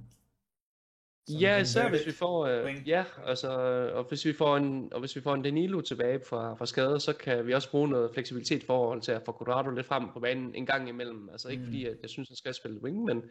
[1.41, 3.49] Ja, især hvis vi får, øh, ja, altså,
[3.95, 7.01] og hvis vi får en, og hvis vi får en Danilo tilbage fra, fra skade,
[7.01, 10.21] så kan vi også bruge noget fleksibilitet forhold til at få Quadrado lidt frem på
[10.21, 11.29] banen en gang imellem.
[11.33, 11.67] Altså ikke mm.
[11.67, 13.23] fordi, at jeg synes, han skal spille wing, men,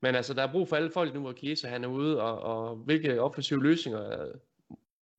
[0.00, 2.40] men altså, der er brug for alle folk nu, hvor Chiesa han er ude, og,
[2.40, 4.34] og hvilke offensive løsninger øh,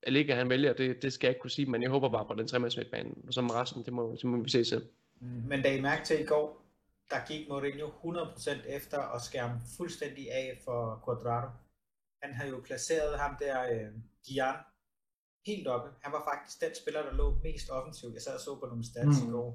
[0.03, 2.33] Allega han vælger, det, det skal jeg ikke kunne sige, men jeg håber bare på
[2.33, 4.85] den tremandsmidtbane, og så med resten, det må, det må vi se selv.
[5.19, 5.27] Mm.
[5.47, 6.65] Men da I mærke til i går,
[7.09, 11.47] der gik Mourinho 100% efter at skærme fuldstændig af for Quadrado
[12.23, 13.91] han havde jo placeret ham der, øh,
[14.25, 14.57] Gian,
[15.49, 15.89] helt oppe.
[16.03, 18.13] Han var faktisk den spiller, der lå mest offensivt.
[18.13, 19.27] Jeg sad og så på nogle stats mm.
[19.27, 19.49] i går.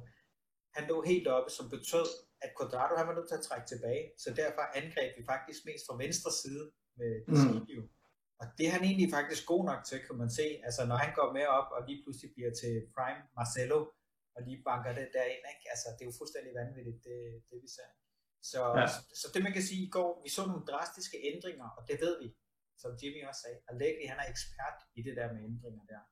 [0.77, 2.09] Han lå helt oppe, som betød,
[2.44, 4.05] at Quadrado han var nødt til at trække tilbage.
[4.22, 6.64] Så derfor angreb vi faktisk mest fra venstre side
[7.00, 7.83] med Desilio.
[7.83, 7.90] Mm.
[8.40, 10.46] Og det er han egentlig faktisk god nok til, kan man se.
[10.66, 13.81] Altså når han går med op, og lige pludselig bliver til Prime Marcelo,
[14.35, 15.64] og lige banker det derind, ikke?
[15.72, 17.18] Altså det er jo fuldstændig vanvittigt, det,
[17.50, 17.90] det vi ser.
[18.53, 18.87] Så, ja.
[18.92, 21.96] så, så det man kan sige i går, vi så nogle drastiske ændringer, og det
[22.05, 22.29] ved vi
[22.83, 26.03] som Jimmy også sagde, Allegri han er ekspert i det der med ændringer der.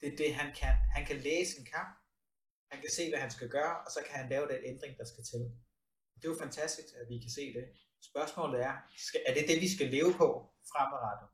[0.00, 0.74] Det er det, han kan.
[0.96, 1.92] Han kan læse en kamp,
[2.72, 5.06] han kan se, hvad han skal gøre, og så kan han lave den ændring, der
[5.12, 5.42] skal til.
[6.16, 7.64] Det er jo fantastisk, at vi kan se det.
[8.10, 8.74] Spørgsmålet er,
[9.08, 10.28] skal, er det det, vi skal leve på
[10.72, 11.28] fremadrettet?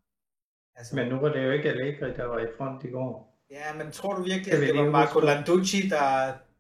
[0.79, 3.11] Altså, men nu var det jo ikke Allegri, der var i front i går.
[3.51, 6.09] Ja, men tror du virkelig, at det var Marco Landucci, der,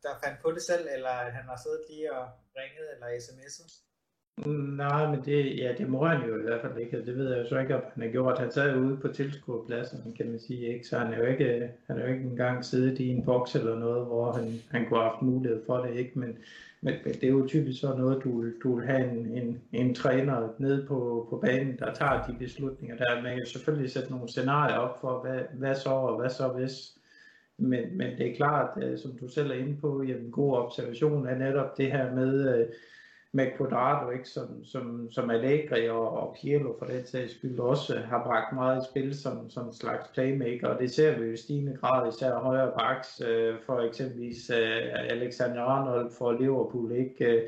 [0.05, 2.24] der fandt på det selv, eller at han har siddet lige og
[2.59, 3.86] ringet eller sms'et?
[4.44, 7.07] Nej, men det, ja, det må han jo i hvert fald ikke.
[7.07, 8.38] Det ved jeg jo så ikke, om han har gjort.
[8.38, 10.75] Han sad jo ude på tilskuerpladsen, kan man sige.
[10.75, 10.87] Ikke?
[10.87, 13.79] Så han er, jo ikke, han er jo ikke engang siddet i en boks eller
[13.79, 15.96] noget, hvor han, han kunne have haft mulighed for det.
[15.96, 16.18] Ikke?
[16.18, 16.38] Men,
[16.81, 19.94] men, men det er jo typisk så noget, du, du vil have en, en, en
[19.94, 22.96] træner nede på, på banen, der tager de beslutninger.
[22.96, 26.49] Der man kan selvfølgelig sætte nogle scenarier op for, hvad, hvad så og hvad så
[26.49, 26.92] hvis.
[27.59, 31.27] Men, men det er klart, øh, som du selv er inde på, jamen, god observation
[31.27, 32.66] er netop det her med, øh,
[33.37, 37.99] med Quadrado, ikke, som, som, som Allegri og, og Pirlo for den sags skyld også
[37.99, 41.33] har bragt meget i spil som, som en slags playmaker, og det ser vi jo
[41.33, 47.42] i stigende grad, især højre baks, øh, for eksempelvis øh, Alexander Arnold for Liverpool, ikke?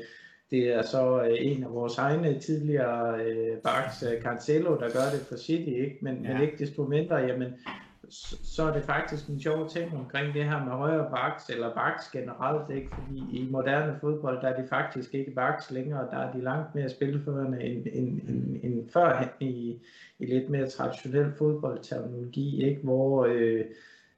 [0.51, 5.09] Det er så øh, en af vores egne tidligere øh, backs, øh, Cancelo, der gør
[5.13, 5.97] det for City, ikke?
[6.01, 6.33] Men, ja.
[6.33, 7.53] men ikke desto mindre, jamen,
[8.43, 12.11] så er det faktisk en sjov ting omkring det her med højre baks, eller baks
[12.11, 12.89] generelt, ikke?
[12.95, 16.75] fordi i moderne fodbold, der er de faktisk ikke baks længere, der er de langt
[16.75, 19.79] mere spilførende end, end, end, end før i,
[20.19, 22.81] i lidt mere traditionel fodboldterminologi, ikke?
[22.83, 23.65] Hvor, øh,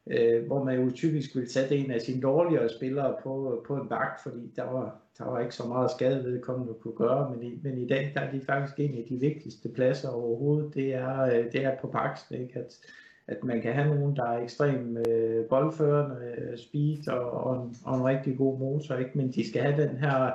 [0.07, 3.89] øh, hvor man jo typisk ville sætte en af sine dårligere spillere på, på en
[3.89, 7.59] bak, fordi der var, der var ikke så meget skade vedkommende kunne gøre, men i,
[7.63, 11.21] men i dag der er de faktisk en af de vigtigste pladser overhovedet, det er,
[11.21, 12.59] øh, det er på baks, ikke?
[12.59, 12.79] At,
[13.27, 17.75] at man kan have nogen, der er ekstremt øh, boldførende, øh, speed og, og, en,
[17.85, 19.11] og en rigtig god motor, ikke?
[19.13, 20.31] men de skal have den her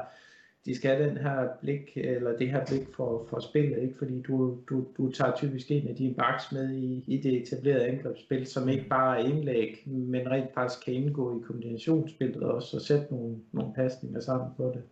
[0.66, 3.99] de skal have den her blik, eller det her blik for, for spillet, ikke?
[3.99, 7.87] fordi du, du, du tager typisk en af dine baks med i, i det etablerede
[7.87, 12.81] angrebsspil, som ikke bare er indlæg, men rent faktisk kan indgå i kombinationsspillet også, og
[12.83, 14.83] sætte nogle, nogle pasninger sammen på det.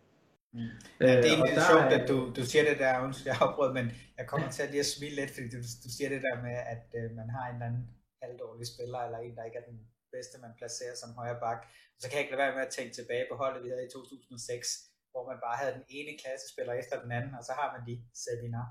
[0.55, 0.71] Mm.
[0.99, 3.85] Ja, det er egentlig sjovt, at du, du siger det der, undskyld, jeg afbrød, men
[4.17, 6.57] jeg kommer til at lige at smile lidt, fordi du, du siger det der med,
[6.73, 7.85] at øh, man har en eller anden
[8.21, 9.79] halvdårlig spiller, eller en, der ikke er den
[10.15, 11.61] bedste, man placerer som højre bak.
[11.99, 13.93] Så kan jeg ikke lade være med at tænke tilbage på holdet, vi havde i
[13.93, 14.67] 2006,
[15.11, 17.93] hvor man bare havde den ene klassespiller efter den anden, og så har man de
[18.23, 18.61] Sabina.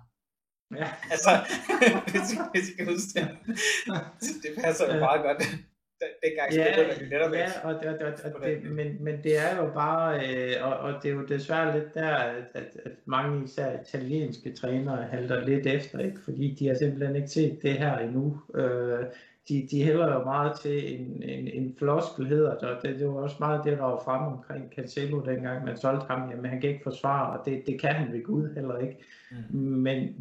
[0.80, 0.88] Ja.
[1.14, 1.30] altså,
[2.12, 3.24] hvis, hvis I kan huske det.
[4.44, 5.40] det passer jo meget godt
[6.24, 9.56] dengang ja, spillede man netop ja, og, og, og, og det, men, men det er
[9.56, 13.44] jo bare, øh, og, og det er jo desværre lidt der, at, at, at mange
[13.44, 16.18] især italienske trænere halter lidt efter, ikke?
[16.24, 18.40] fordi de har simpelthen ikke set det her endnu.
[18.54, 19.04] Øh,
[19.48, 23.08] de, de hælder jo meget til en, en, en floskel hedder det, og det, det
[23.08, 26.60] var også meget det, der var frem omkring Cancelo dengang man solgte ham, jamen han
[26.60, 28.96] kan ikke forsvare, og det, det kan han ved Gud heller ikke.
[29.50, 29.60] Mm.
[29.60, 30.14] Men,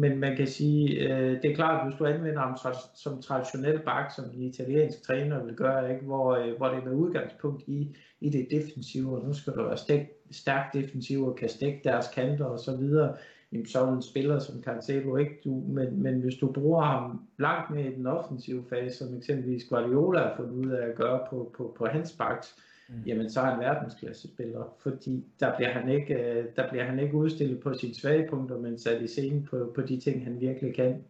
[0.00, 3.22] men man kan sige, øh, det er klart, at hvis du anvender ham tra- som
[3.22, 6.04] traditionel bak, som en italiensk træner vil gøre, ikke?
[6.04, 9.62] Hvor, øh, hvor det er med udgangspunkt i, i det defensive, og nu skal du
[9.62, 13.16] være stærk defensiv og kan stikke deres kanter og så videre,
[13.54, 17.70] jamen, så en spiller som Cancelo ikke du, men, men hvis du bruger ham langt
[17.70, 21.54] mere i den offensive fase, som eksempelvis Guardiola har fundet ud af at gøre på,
[21.56, 22.56] på, på hans baks,
[22.88, 23.02] mm.
[23.06, 26.98] jamen så er han verdensklasse spiller, fordi der bliver han ikke, øh, der bliver han
[26.98, 30.40] ikke udstillet på sine svage punkter, men sat i scenen på, på de ting, han
[30.40, 31.04] virkelig kan.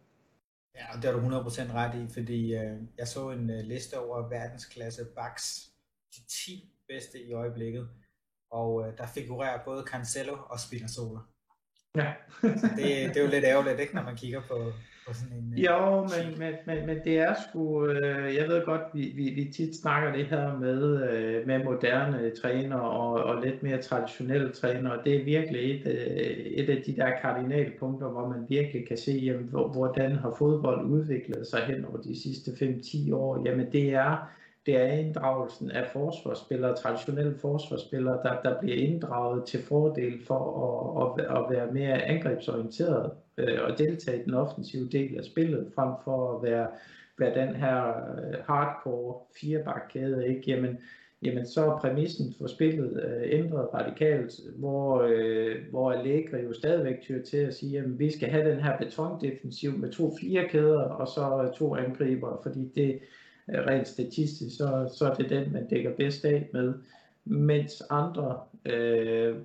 [0.75, 3.99] Ja, og det har du 100% ret i, fordi øh, jeg så en øh, liste
[3.99, 5.71] over verdensklasse backs,
[6.15, 7.87] de 10 bedste i øjeblikket,
[8.51, 11.19] og øh, der figurerer både Cancelo og Spinazzola.
[11.95, 12.13] Ja.
[12.77, 14.71] det, det er jo lidt ærgerligt, ikke, når man kigger på,
[15.07, 15.53] på sådan en...
[15.53, 17.87] Øh, jo, men, men, men, men det er sgu...
[17.87, 22.31] Øh, jeg ved godt, vi, vi, vi tit snakker det her med, øh, med moderne
[22.41, 26.95] træner og, og lidt mere traditionelle træner, det er virkelig et, øh, et af de
[26.95, 31.97] der kardinalpunkter, hvor man virkelig kan se, jamen, hvordan har fodbold udviklet sig hen over
[31.97, 33.41] de sidste 5-10 år.
[33.45, 34.29] Jamen det er
[34.65, 40.41] det er inddragelsen af forsvarsspillere, traditionelle forsvarsspillere, der, der bliver inddraget til fordel for
[41.01, 45.71] at, at, at være mere angrebsorienteret øh, og deltage i den offensive del af spillet,
[45.75, 46.67] frem for at være,
[47.17, 50.41] være den her øh, hardcore firebakkæde, ikke?
[50.47, 50.77] Jamen,
[51.21, 57.01] jamen så er præmissen for spillet øh, ændret radikalt, hvor, øh, hvor Allegri jo stadigvæk
[57.01, 60.81] tyr til at sige, at vi skal have den her betondefensiv med to fire kæder
[60.81, 62.99] og så øh, to angriber, fordi det,
[63.49, 66.73] Øh, rent statistisk, så, så er det den, man dækker bedst af med.
[67.25, 69.35] Mens andre øh,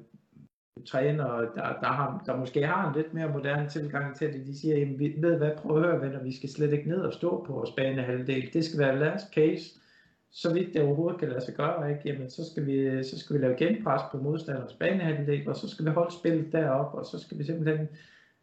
[0.86, 4.58] trænere, der, der, har, der måske har en lidt mere moderne tilgang til det, de
[4.58, 7.12] siger, jamen, vi ved hvad, prøv at høre venner, vi skal slet ikke ned og
[7.12, 8.52] stå på vores banehalvdel.
[8.52, 9.80] Det skal være last case,
[10.30, 12.02] så vidt det overhovedet kan lade sig gøre, ikke?
[12.04, 15.84] Jamen, så, skal vi, så skal vi lave genpres på modstanders banehalvdel, og så skal
[15.84, 17.88] vi holde spillet derop, og så skal vi simpelthen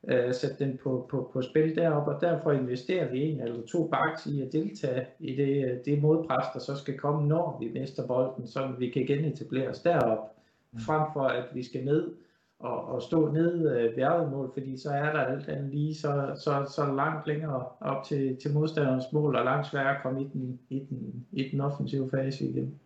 [0.10, 3.88] øh, sætte den på, på, på spil deroppe, og derfor investerer vi en eller to
[3.88, 8.08] baks i at deltage i det, det modpres, der så skal komme, når vi mister
[8.08, 10.30] bolden, så vi kan genetablere os deroppe,
[10.72, 10.80] mm.
[10.80, 12.12] frem for at vi skal ned
[12.60, 16.32] og, og stå ned øh, ved mål, fordi så er der alt andet lige så,
[16.44, 20.30] så, så langt længere op til, til modstanderens mål, og langt sværere at komme i
[20.34, 22.80] den, i den, i den offensive fase igen.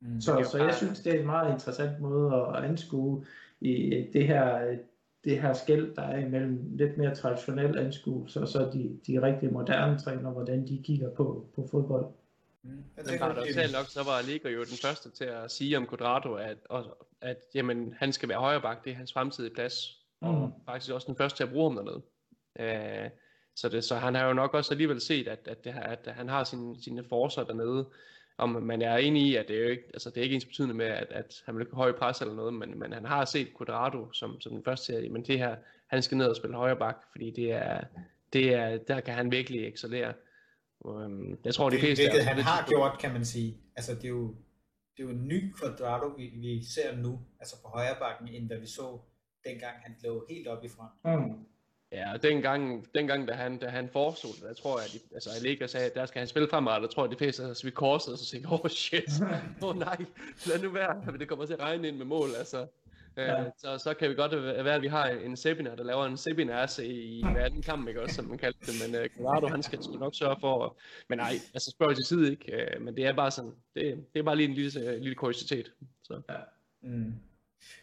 [0.00, 3.24] Mm, så, så jeg synes, det er en meget interessant måde at anskue
[3.60, 4.76] i det her
[5.24, 9.52] det her skæld, der er imellem lidt mere traditionel anskuelse, og så de, de rigtig
[9.52, 12.06] moderne træner, hvordan de kigger på, på fodbold.
[12.62, 12.70] Mm.
[12.96, 16.56] Men paradoxalt nok, så var Liga jo den første til at sige om Quadrado, at,
[16.68, 20.02] og, at jamen, han skal være højre bak, det er hans fremtidige plads.
[20.22, 20.28] Mm.
[20.28, 22.02] Og faktisk også den første til at bruge ham dernede.
[22.60, 23.10] Uh,
[23.54, 26.06] så, det, så han har jo nok også alligevel set, at, at, det her, at
[26.06, 27.86] han har sine, sine forser dernede,
[28.38, 30.44] om man er enig i, at det er jo ikke, altså det er ikke ens
[30.44, 33.48] betydende med, at, at han vil høje pres eller noget, men, men han har set
[33.58, 36.76] Quadrado som, som den første serie, men det her, han skal ned og spille højre
[36.76, 37.80] bak, fordi det er,
[38.32, 40.14] det er, der kan han virkelig excellere.
[40.80, 42.02] Um, jeg tror, det, de fleste...
[42.02, 43.56] Hvilket han har gjort, kan man sige.
[43.76, 44.34] Altså, det er jo,
[44.96, 48.46] det er jo en ny Quadrado, vi, vi ser nu, altså på højre bakken, end
[48.46, 48.98] hvad vi så
[49.44, 50.92] dengang han lå helt op i front.
[51.04, 51.34] Mm.
[51.92, 55.14] Ja, og dengang, dengang da han, da han foreslog det, der tror jeg, at de,
[55.14, 57.40] altså Allega sagde, at der skal han spille fremad, der tror jeg, at de fleste
[57.40, 59.10] os, vi korsede, og så tænkte, åh oh, shit,
[59.62, 59.96] åh oh, nej,
[60.46, 62.66] lad nu være, men det kommer til at regne ind med mål, altså.
[63.16, 63.44] Øh, ja.
[63.44, 66.16] Uh, så, så kan vi godt være, at vi har en Sebinar, der laver en
[66.16, 69.62] Sebinar i, hver anden kamp, ikke også, som man kalder det, men uh, Gerardo, han
[69.62, 73.06] skal sgu nok sørge for, men nej, altså spørg til side ikke, uh, men det
[73.06, 75.72] er bare sådan, det, det er bare lige en lille, uh, lille kuriositet.
[76.02, 76.20] Så.
[76.28, 76.36] Ja.
[76.82, 77.14] Mm.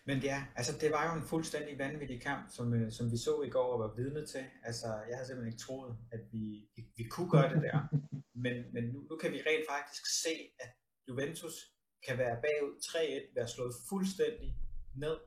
[0.05, 3.41] Men ja, altså det var jo en fuldstændig vanvittig kamp, som, øh, som vi så
[3.41, 4.45] i går og var vidne til.
[4.63, 7.79] Altså jeg havde simpelthen ikke troet, at vi, vi, vi kunne gøre det der.
[8.45, 10.71] Men, men nu, nu kan vi rent faktisk se, at
[11.07, 11.55] Juventus
[12.07, 14.55] kan være bagud 3-1, være slået fuldstændig
[14.95, 15.17] ned,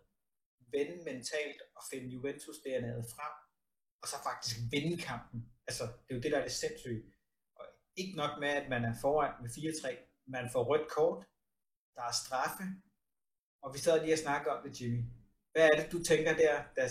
[0.75, 3.35] vende mentalt og finde Juventus dernede frem,
[4.03, 5.39] og så faktisk vinde kampen.
[5.69, 7.03] Altså det er jo det, der er det sindssyge.
[7.59, 7.65] Og
[7.97, 11.21] ikke nok med, at man er foran med 4-3, man får rødt kort,
[11.97, 12.65] der er straffe,
[13.63, 15.03] og vi sad lige og snakkede om det, Jimmy.
[15.53, 16.83] Hvad er det, du tænker der, da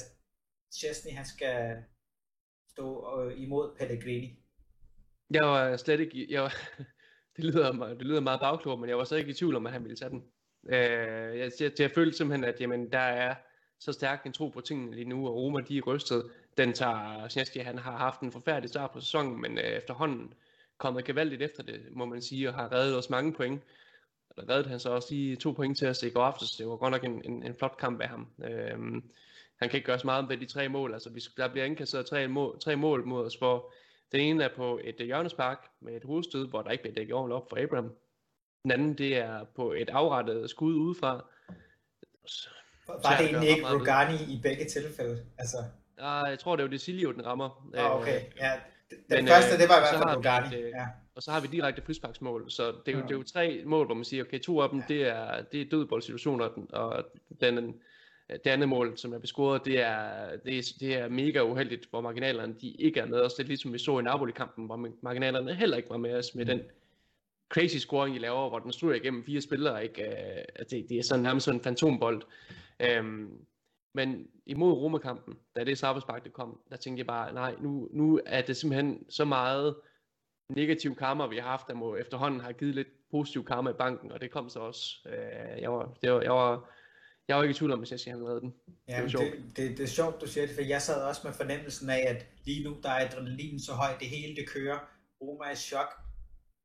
[0.79, 1.83] Chesney han skal
[2.69, 4.39] stå øh, imod Pellegrini?
[5.29, 6.27] Jeg var slet ikke...
[6.29, 6.53] Jeg var,
[7.35, 9.73] det, lyder, det lyder meget bagklog, men jeg var slet ikke i tvivl om, at
[9.73, 10.23] han ville tage den.
[10.69, 13.35] Øh, jeg, jeg, jeg følte simpelthen, at jamen, der er
[13.79, 16.31] så stærk en tro på tingene lige nu, og Roma de er rystet.
[16.57, 20.33] Den tager Chesney, han har haft en forfærdelig start på sæsonen, men øh, efterhånden
[20.77, 23.63] kommet gevaldigt efter det, må man sige, og har reddet os mange point
[24.49, 26.51] reddede han så også lige to point til os i går aftes.
[26.51, 28.27] Det var godt nok en, en, en flot kamp af ham.
[28.43, 29.03] Øhm,
[29.59, 30.93] han kan ikke gøre så meget med de tre mål.
[30.93, 33.73] Altså, vi, der bliver indkasseret tre mål, tre mål mod os, hvor,
[34.11, 37.35] Den ene er på et hjørnespark med et hovedstød, hvor der ikke bliver dækket ordentligt
[37.35, 37.91] op for Abraham.
[38.63, 41.25] Den anden, det er på et afrettet skud udefra.
[42.87, 45.25] Var det egentlig ikke Rogani i begge tilfælde?
[45.37, 45.57] Altså...
[45.97, 47.69] Ja, jeg tror, det var Desilio, den rammer.
[47.73, 48.21] Ah, okay.
[48.41, 48.51] Ja,
[48.89, 50.55] den men, første, det var i hvert fald Rogani.
[50.55, 50.87] ja.
[51.17, 53.85] Og så har vi direkte frisparksmål, så det er, jo, det er jo tre mål,
[53.85, 54.85] hvor man siger, okay, to af dem, ja.
[54.87, 57.05] det er, det er dødboldsituationer, og
[57.41, 57.75] den,
[58.29, 62.01] det andet mål, som er bescoret, det er, det, er, det er mega uheldigt, hvor
[62.01, 63.33] marginalerne de ikke er med os.
[63.33, 66.45] Det er ligesom vi så i Napoli-kampen, hvor marginalerne heller ikke var med os med
[66.45, 66.49] mm.
[66.49, 66.61] den
[67.49, 69.83] crazy scoring, I laver, hvor den stryger igennem fire spillere.
[69.83, 70.01] Ikke?
[70.01, 72.21] Uh, det, det er sådan nærmest sådan en fantombold.
[72.99, 73.31] Um,
[73.93, 78.19] men imod Roma-kampen, da det straffespark det kom, der tænkte jeg bare, nej, nu, nu
[78.25, 79.75] er det simpelthen så meget
[80.49, 84.11] negativ karma, vi har haft, der må efterhånden have givet lidt positiv karma i banken,
[84.11, 84.81] og det kom så også.
[85.05, 86.69] Uh, jeg, var, det var, jeg var
[87.27, 88.53] jeg var ikke i tvivl om, jeg siger, han redde den.
[88.87, 91.33] Ja, det, det, det, det, er sjovt, du siger det, for jeg sad også med
[91.41, 94.79] fornemmelsen af, at lige nu, der er adrenalin så højt, det hele det kører.
[95.21, 95.89] Roma er i chok.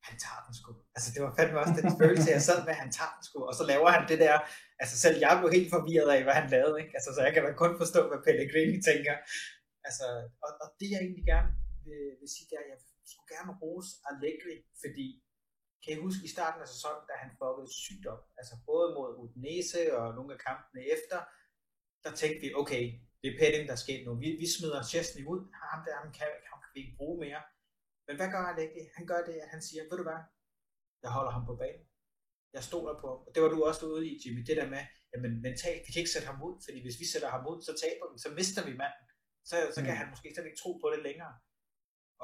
[0.08, 0.70] Han tager den sgu.
[0.96, 3.38] Altså, det var fandme også den følelse, jeg sad med, at han tager den sgu.
[3.50, 4.36] Og så laver han det der.
[4.82, 6.76] Altså, selv jeg blev helt forvirret af, hvad han lavede.
[6.82, 6.92] Ikke?
[6.98, 9.14] Altså, så jeg kan da kun forstå, hvad Pellegrini tænker.
[9.86, 10.06] Altså,
[10.44, 11.50] og, og det jeg egentlig gerne
[11.86, 15.06] vil, vil sige, er, at jeg skulle gerne rose Allegri, fordi
[15.82, 19.10] kan I huske i starten af sæsonen, da han fuckede sygt op, altså både mod
[19.22, 21.18] Udinese og nogle af kampene efter,
[22.04, 22.84] der tænkte vi, okay,
[23.20, 24.10] det er Petting, der sker nu.
[24.24, 25.40] Vi, vi smider Chesney ud,
[25.72, 27.42] ham der, ham kan, ham kan vi ikke bruge mere.
[28.06, 28.82] Men hvad gør Allegri?
[28.96, 30.20] Han gør det, at han siger, ved du hvad,
[31.04, 31.86] jeg holder ham på banen.
[32.56, 33.20] Jeg stoler på ham.
[33.26, 36.02] Og det var du også ude i, Jimmy, det der med, jamen mentalt, vi kan
[36.02, 38.62] ikke sætte ham ud, fordi hvis vi sætter ham ud, så taber vi, så mister
[38.68, 39.06] vi manden.
[39.50, 40.00] Så, så kan mm.
[40.00, 41.34] han måske slet ikke tro på det længere.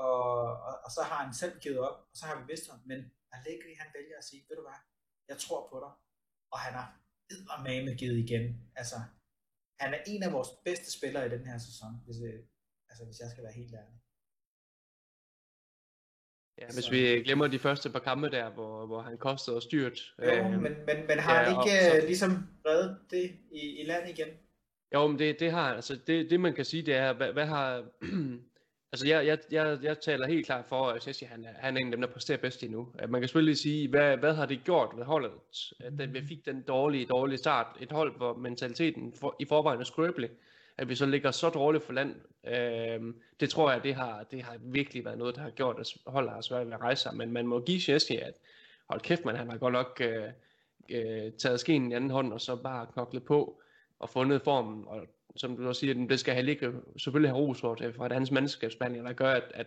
[0.06, 0.22] Og,
[0.68, 2.80] og, og så har han selv givet op, og så har vi mistet ham.
[2.90, 3.00] Men
[3.36, 4.80] Allegri han vælger at sige, ved du hvad,
[5.30, 5.92] jeg tror på dig,
[6.52, 6.88] og han har
[7.32, 8.44] eddermame givet igen.
[8.80, 8.96] Altså,
[9.80, 12.40] han er en af vores bedste spillere i den her sæson, hvis, øh,
[12.90, 13.98] altså, hvis jeg skal være helt ærlig.
[16.60, 16.90] Ja, hvis så.
[16.90, 20.14] vi glemmer de første par kampe der, hvor, hvor han kostede og styrt.
[20.18, 21.96] Jo, øh, men, men, men har ja, han ikke så...
[21.96, 22.30] Øh, ligesom
[22.66, 24.28] reddet det i, i land igen?
[24.94, 27.46] Jo, men det, det har altså det, det man kan sige, det er, hvad, hvad
[27.46, 27.88] har
[28.92, 31.80] Altså, jeg, jeg, jeg, jeg taler helt klart for, at Jesse, han, er, han er
[31.80, 32.88] en af dem, der præsterer bedst endnu.
[32.98, 35.32] At man kan selvfølgelig sige, hvad, hvad har det gjort ved holdet?
[35.80, 37.66] At vi fik den dårlige, dårlige start.
[37.80, 40.30] Et hold, hvor mentaliteten for, i forvejen er skrøbelig.
[40.78, 42.14] At vi så ligger så dårligt for land.
[42.46, 45.86] Øh, det tror jeg, det har, det har virkelig været noget, der har gjort, at
[46.06, 47.16] holdet har svært ved at rejse sig.
[47.16, 48.34] Men man må give Jesse, at
[48.88, 50.24] hold kæft, man, han har godt nok øh,
[50.88, 53.60] øh, taget skeen i anden hånd, og så bare knoklet på
[53.98, 54.84] og fundet formen.
[54.86, 55.06] Og
[55.38, 58.30] som du også siger, det skal have ligge, selvfølgelig have ros for det, fra hans
[58.30, 59.66] mandskabsbehandling, der gør, at, at,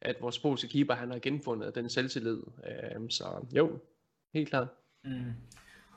[0.00, 2.42] at vores polske keeper, han har genfundet den selvtillid.
[2.66, 3.78] Øh, så jo,
[4.34, 4.68] helt klart.
[5.04, 5.32] Mm.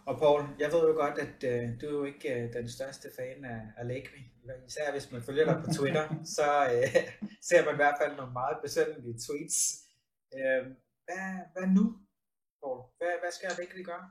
[0.06, 3.08] Og Paul, jeg ved jo godt, at øh, du er jo ikke øh, den største
[3.18, 4.22] fan af Allegri.
[4.68, 6.06] Især hvis man følger dig på Twitter,
[6.38, 6.90] så øh,
[7.50, 9.58] ser man i hvert fald nogle meget besøndelige tweets.
[10.36, 10.64] Øh,
[11.06, 11.86] hvad, hvad nu,
[12.62, 12.80] Paul?
[12.98, 14.06] Hvad, hvad skal Allegri gøre?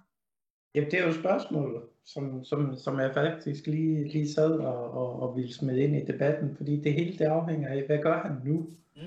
[0.75, 5.23] Jamen, det er jo spørgsmålet, som, som, som jeg faktisk lige, lige sad og, og,
[5.23, 8.33] og ville smide ind i debatten, fordi det hele det afhænger af, hvad gør han
[8.45, 8.71] nu?
[8.97, 9.03] Mm.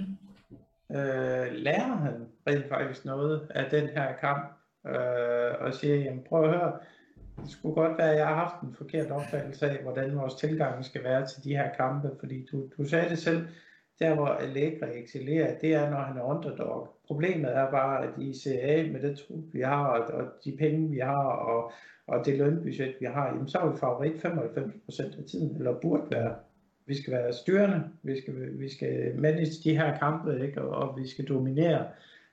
[0.95, 4.51] Øh, lærer han rent faktisk noget af den her kamp?
[4.87, 6.79] Øh, og siger, jamen prøv at høre,
[7.41, 10.85] det skulle godt være, at jeg har haft en forkert opfattelse af, hvordan vores tilgang
[10.85, 13.47] skal være til de her kampe, fordi du, du sagde det selv,
[13.99, 16.94] der hvor Allegri excellerer, det er, når han er underdog.
[17.07, 20.99] Problemet er bare, at i CA med det trup, vi har, og de penge, vi
[20.99, 21.71] har, og,
[22.07, 26.11] og det lønbudget, vi har, jamen, så er vi favorit 95% af tiden, eller burde
[26.11, 26.35] være.
[26.87, 30.61] Vi skal være styrende, vi skal, vi skal manage de her kampe, ikke?
[30.61, 31.85] Og, og vi skal dominere.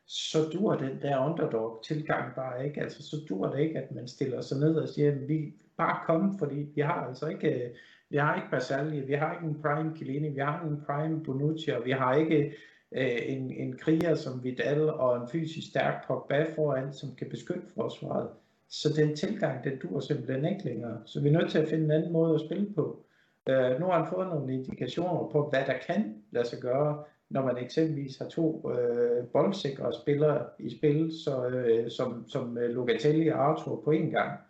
[0.07, 2.81] Så dur den der underdog-tilgang bare ikke.
[2.81, 5.99] Altså, så dur det ikke, at man stiller sig ned og siger, at vi bare
[6.07, 7.71] komme, fordi vi har altså ikke øh,
[8.13, 11.71] vi har ikke Basalli, vi har ikke en prime Chiellini, vi har en prime Bonucci,
[11.71, 12.55] og vi har ikke
[12.95, 17.67] øh, en, en kriger som Vidal og en fysisk stærk Pogba foran, som kan beskytte
[17.75, 18.29] forsvaret.
[18.69, 20.99] Så den tilgang, den dur simpelthen ikke længere.
[21.05, 23.05] Så vi er nødt til at finde en anden måde at spille på.
[23.49, 27.45] Øh, nu har han fået nogle indikationer på, hvad der kan lade sig gøre, når
[27.45, 33.29] man eksempelvis har to øh, boldsikre spillere i spil, så, øh, som, som øh, Locatelli
[33.29, 34.41] og Arthur på én gang.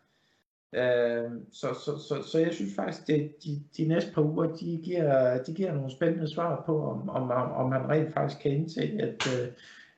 [0.75, 4.81] Øh, så, så, så, så jeg synes faktisk, at de, de næste par uger, de
[4.85, 8.83] giver, de giver nogle spændende svar på, om, om, om man rent faktisk kan indse,
[8.83, 9.49] at, øh,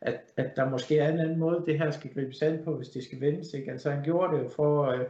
[0.00, 2.88] at, at der måske er en anden måde, det her skal gribes an på, hvis
[2.88, 3.54] det skal vendes.
[3.54, 3.72] Ikke?
[3.72, 5.06] Altså han gjorde det jo for øh,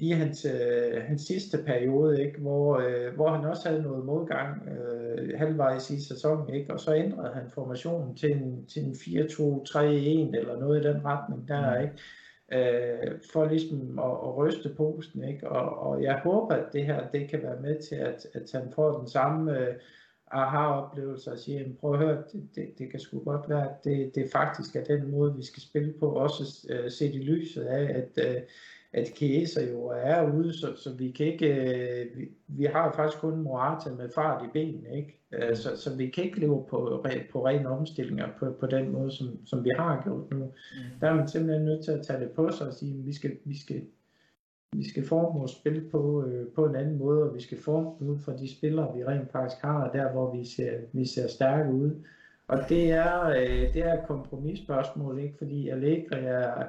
[0.00, 2.40] i hans, øh, hans sidste periode, ikke?
[2.40, 6.72] Hvor, øh, hvor han også havde noget modgang øh, halvvejs i sæsonen, ikke?
[6.72, 9.78] og så ændrede han formationen til en, til en 4-2-3-1
[10.38, 11.82] eller noget i den retning der, mm.
[11.82, 11.94] ikke?
[12.52, 15.24] Øh, for ligesom at, at ryste posten.
[15.24, 15.48] Ikke?
[15.48, 18.72] Og, og jeg håber, at det her det kan være med til, at, at han
[18.74, 19.74] får den samme øh,
[20.30, 24.14] aha-oplevelse og siger, prøv at høre, det, det, det kan sgu godt være, at det,
[24.14, 27.82] det faktisk er den måde, vi skal spille på, også øh, set i lyset af,
[27.82, 28.42] at, øh,
[28.94, 33.20] at Chiesa jo er ude, så, så vi kan ikke, uh, vi, vi har faktisk
[33.20, 35.20] kun Morata med fart i benene, ikke?
[35.32, 39.10] Uh, så, så vi kan ikke leve på, på rene omstillinger på, på den måde,
[39.10, 40.44] som, som vi har gjort nu.
[40.44, 41.00] Mm.
[41.00, 43.12] Der er man simpelthen nødt til at tage det på sig og sige, at vi
[43.12, 43.82] skal, vi skal,
[44.72, 47.90] vi skal forme vores spil på, øh, på en anden måde, og vi skal forme
[48.00, 51.28] det ud fra de spillere, vi rent faktisk har, der hvor vi ser, vi ser
[51.28, 51.90] stærke ud.
[52.48, 55.34] Og det er, øh, det er et kompromisspørgsmål, ikke?
[55.38, 56.64] fordi Allegri er,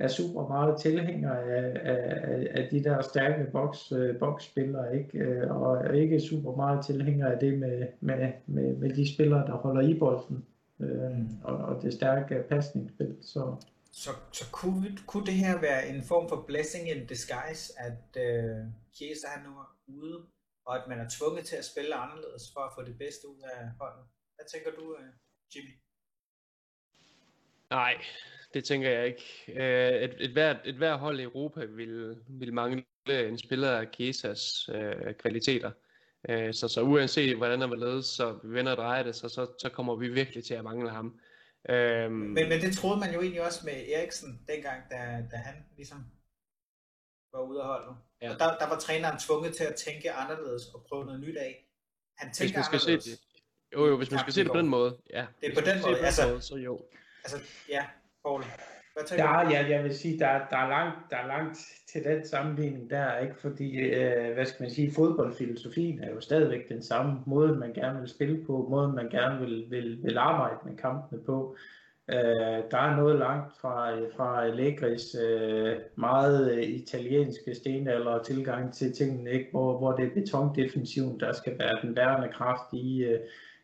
[0.00, 5.18] er super meget tilhænger af, af, af de der stærke boks, øh, boksspillere, ikke?
[5.18, 9.52] Øh, og ikke super meget tilhænger af det med, med, med, med de spillere, der
[9.52, 10.46] holder i bolden,
[10.80, 11.28] øh, mm.
[11.44, 13.16] og, og det stærke pasningsspil.
[13.22, 13.56] Så,
[13.92, 18.56] så, så kunne, kunne det her være en form for blessing in disguise, at øh,
[18.94, 19.52] Chiesa er nu
[19.86, 20.26] ude,
[20.66, 23.42] og at man er tvunget til at spille anderledes for at få det bedste ud
[23.54, 24.04] af holdet?
[24.36, 25.10] Hvad tænker du, øh,
[25.54, 25.74] Jimmy?
[27.70, 27.94] Nej,
[28.54, 29.44] det tænker jeg ikke.
[29.48, 33.86] Øh, et, et, hvert, et hvert hold i Europa vil, vil mangle en spiller af
[33.94, 35.70] Chiesas øh, kvaliteter.
[36.28, 39.28] Øh, så, så uanset hvordan der vil ledes, så vi vender og drejer det, så,
[39.28, 41.20] så, så kommer vi virkelig til at mangle ham.
[41.68, 44.96] Øhm, men, men det troede man jo egentlig også med Eriksen, dengang, da,
[45.30, 46.04] da han ligesom
[47.32, 47.96] var ude af holdet.
[48.22, 48.32] Ja.
[48.32, 51.66] Og der, der var træneren tvunget til at tænke anderledes og prøve noget nyt af.
[52.16, 53.04] Han tænker hvis man skal anderledes.
[53.04, 53.20] Se det.
[53.74, 54.98] Jo, jo, hvis man skal se det på den måde.
[55.10, 55.26] Ja.
[55.40, 56.84] Det er på den måde, altså, måde, så jo.
[57.24, 57.38] Altså,
[57.68, 57.86] ja,
[58.24, 58.44] Paul.
[59.18, 61.58] Ja, ja, jeg vil sige, der, der, er langt, der er langt
[61.92, 63.34] til den sammenligning der, ikke?
[63.40, 68.00] fordi, øh, hvad skal man sige, fodboldfilosofien er jo stadigvæk den samme måde, man gerne
[68.00, 71.56] vil spille på, måden man gerne vil, vil, vil arbejde med kampene på.
[72.08, 78.92] Øh, der er noget langt fra, fra Allegris øh, meget øh, italienske stenalder tilgang til
[78.92, 79.48] tingene, ikke?
[79.50, 83.20] Hvor, hvor det er betondefensiven, der skal være den bærende kraft i, øh,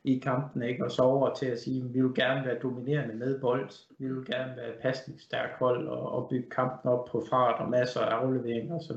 [0.06, 0.84] i kampen, ikke?
[0.84, 4.08] og så over til at sige, at vi vil gerne være dominerende med bold, vi
[4.08, 8.14] vil gerne være pasningsstærk hold og, og bygge kampen op på fart og masser af
[8.16, 8.96] afleveringer osv.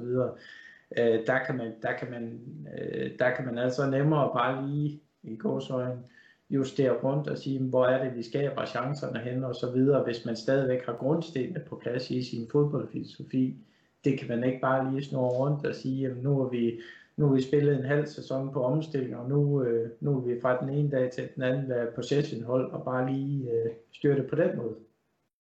[0.97, 2.39] Øh, der, kan man, der, kan man,
[2.78, 6.03] øh, der kan man altså nemmere bare lige i gåsøjne
[6.49, 10.26] justere rundt og sige, hvor er det, vi skaber chancerne hen og så videre, hvis
[10.26, 13.57] man stadigvæk har grundstenene på plads i sin fodboldfilosofi.
[14.03, 16.80] Det kan man ikke bare lige snurre rundt og sige, at nu er vi
[17.20, 20.41] nu har vi spillet en halv sæson på omstilling, og nu, øh, nu er vi
[20.41, 24.15] fra den ene dag til den anden været possession hold, og bare lige øh, styre
[24.15, 24.76] det på den måde.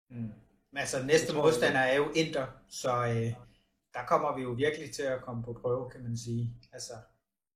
[0.10, 0.32] Mm.
[0.72, 3.34] Men altså næste modstander er jo Inter, så øh,
[3.94, 6.54] der kommer vi jo virkelig til at komme på prøve, kan man sige.
[6.74, 6.94] Altså,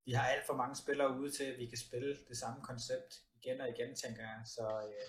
[0.05, 3.22] vi har alt for mange spillere ude til, at vi kan spille det samme koncept
[3.39, 4.39] igen og igen, tænker jeg.
[4.45, 5.05] Så øh,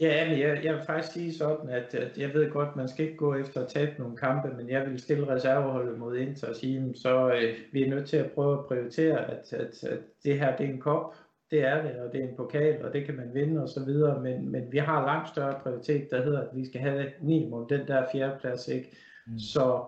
[0.00, 3.04] Ja, men jeg, jeg vil faktisk sige sådan, at, at jeg ved godt, man skal
[3.04, 6.56] ikke gå efter at tabe nogle kampe, men jeg vil stille reserveholdet mod Inter og
[6.56, 10.38] sige, så øh, vi er nødt til at prøve at prioritere, at, at, at det
[10.38, 11.14] her det er en kop,
[11.50, 13.84] det er det, og det er en pokal, og det kan man vinde og så
[13.84, 17.68] videre, men, men vi har langt større prioritet, der hedder, at vi skal have minimum
[17.68, 18.96] den der fjerdeplads, ikke?
[19.26, 19.38] Mm.
[19.38, 19.84] Så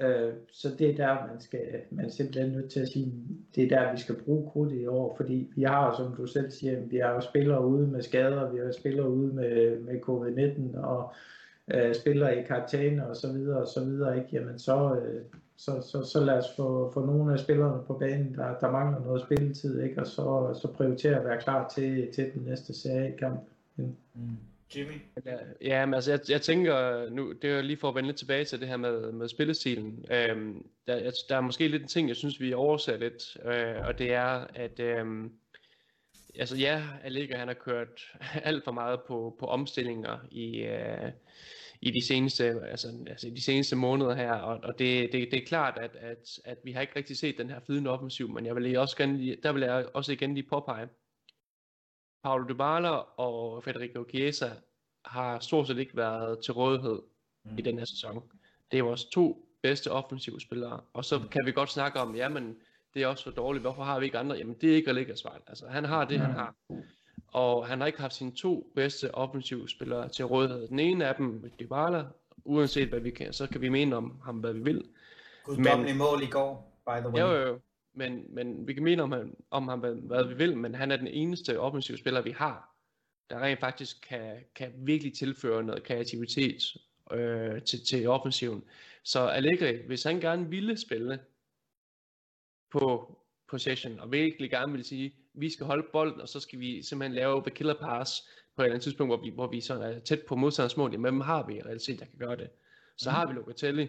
[0.00, 3.12] Øh, så det er der, man skal man er simpelthen nødt til at sige,
[3.54, 6.50] det er der, vi skal bruge krudtet i år, fordi vi har, som du selv
[6.50, 10.80] siger, vi har jo spillere ude med skader, vi har spillere ude med, med covid-19,
[10.80, 11.12] og
[11.74, 14.28] øh, spillere i karantæne og så videre og så videre, ikke?
[14.32, 15.22] Jamen så, øh,
[15.56, 19.00] så, så, så lad os få, få nogle af spillerne på banen, der, der mangler
[19.00, 20.00] noget spilletid, ikke?
[20.00, 23.40] Og så, så prioritere at være klar til, til den næste seriekamp.
[23.76, 23.96] Mm.
[24.76, 24.94] Jimmy?
[25.26, 28.18] Øh, ja, men altså jeg, jeg tænker, nu, det er lige for at vende lidt
[28.18, 30.04] tilbage til det her med, med spillestilen.
[30.10, 33.98] Øhm, der, der er måske lidt en ting, jeg synes, vi overser lidt, øh, og
[33.98, 35.32] det er, at øhm,
[36.34, 38.12] altså ja, Allegri han har kørt
[38.44, 41.12] alt for meget på, på omstillinger i, øh,
[41.80, 45.46] i de seneste, altså, altså de seneste måneder her, og, og det, det, det er
[45.46, 48.56] klart, at, at, at vi har ikke rigtig set den her flydende offensiv, men jeg
[48.56, 50.88] vil også gerne, der vil jeg også igen lige påpege,
[52.22, 54.50] Paulo Dybala og Federico Chiesa
[55.04, 57.02] har stort set ikke været til rådighed
[57.44, 57.58] mm.
[57.58, 58.22] i den her sæson.
[58.72, 61.28] Det er vores to bedste offensive spillere, og så mm.
[61.28, 62.56] kan vi godt snakke om, jamen,
[62.94, 64.36] det er også for dårligt, hvorfor har vi ikke andre?
[64.36, 65.40] Jamen, det er ikke Allegri's fejl.
[65.46, 66.26] Altså, han har det, mm.
[66.26, 66.54] han har.
[67.32, 70.68] Og han har ikke haft sine to bedste offensive spillere til rådighed.
[70.68, 72.04] Den ene af dem, Dybala,
[72.44, 74.84] uanset hvad vi kan, så kan vi mene om ham, hvad vi vil.
[75.44, 77.20] Guddommelig mål i går, by the way.
[77.20, 77.60] Jo, jo,
[77.98, 80.90] men, men vi kan mene om, han, om ham, hvad, hvad vi vil, men han
[80.90, 82.74] er den eneste offensive spiller, vi har,
[83.30, 86.76] der rent faktisk kan, kan virkelig tilføre noget kreativitet
[87.12, 88.64] øh, til, til offensiven.
[89.02, 91.18] Så Allegri, hvis han gerne ville spille
[92.72, 93.16] på
[93.50, 97.14] possession, og virkelig gerne vil sige, vi skal holde bolden, og så skal vi simpelthen
[97.14, 99.98] lave the killer pass på et eller andet tidspunkt, hvor vi, hvor vi så er
[99.98, 102.50] tæt på modstanders mål, jamen hvem har vi i realitet, der kan gøre det?
[102.96, 103.14] Så mm.
[103.14, 103.88] har vi Locatelli,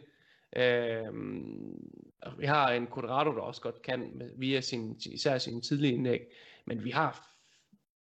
[0.58, 1.14] Øh,
[2.38, 6.22] vi har en Quadrado, der også godt kan, via sin, især sin tidlige indlæg.
[6.66, 7.30] Men vi har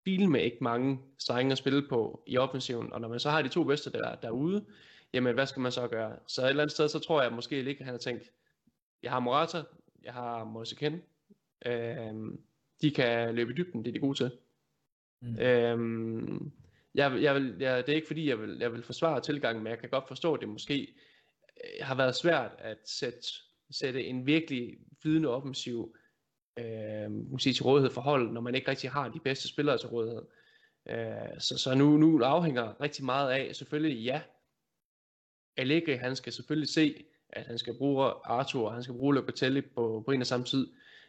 [0.06, 3.50] med ikke mange strenge at spille på i offensiven, og når man så har de
[3.50, 4.66] to bedste der, derude,
[5.14, 6.16] jamen hvad skal man så gøre?
[6.28, 8.32] Så et eller andet sted, så tror jeg måske ikke, at han har tænkt,
[9.04, 9.64] jeg har Morata,
[10.04, 11.02] jeg har Moise Ken,
[11.66, 12.42] øhm,
[12.82, 14.32] de kan løbe i dybden, det er de gode til.
[15.22, 15.40] Mm.
[15.40, 16.52] Øhm,
[16.96, 19.72] jeg, jeg vil, jeg, det er ikke fordi, jeg vil, jeg vil forsvare tilgangen, men
[19.72, 20.96] jeg kan godt forstå, at det måske
[21.64, 23.28] øh, har været svært at sætte,
[23.72, 25.96] sætte en virkelig flydende offensiv
[26.60, 27.10] øh,
[27.40, 30.22] sige, til rådighed for holdet, når man ikke rigtig har de bedste spillere til rådighed.
[30.90, 34.22] Øh, så så nu, nu afhænger rigtig meget af, selvfølgelig ja,
[35.58, 39.62] Allegri han skal selvfølgelig se, at han skal bruge Arthur, og han skal bruge Locatelli
[39.62, 40.68] på, på en og samme tid,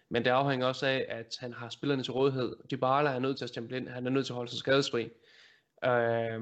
[0.08, 2.56] men det afhænger også af, at han har spillerne til rådighed.
[2.70, 5.08] Dybala er nødt til at stemple ind, han er nødt til at holde sig skadesfri.
[5.84, 6.40] Øh,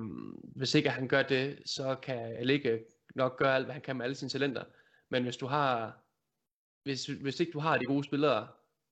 [0.57, 2.79] hvis ikke han gør det, så kan Allegri
[3.15, 4.65] nok gøre alt, hvad han kan med alle sine talenter.
[5.09, 5.99] Men hvis du har,
[6.83, 8.49] hvis, hvis ikke du har de gode spillere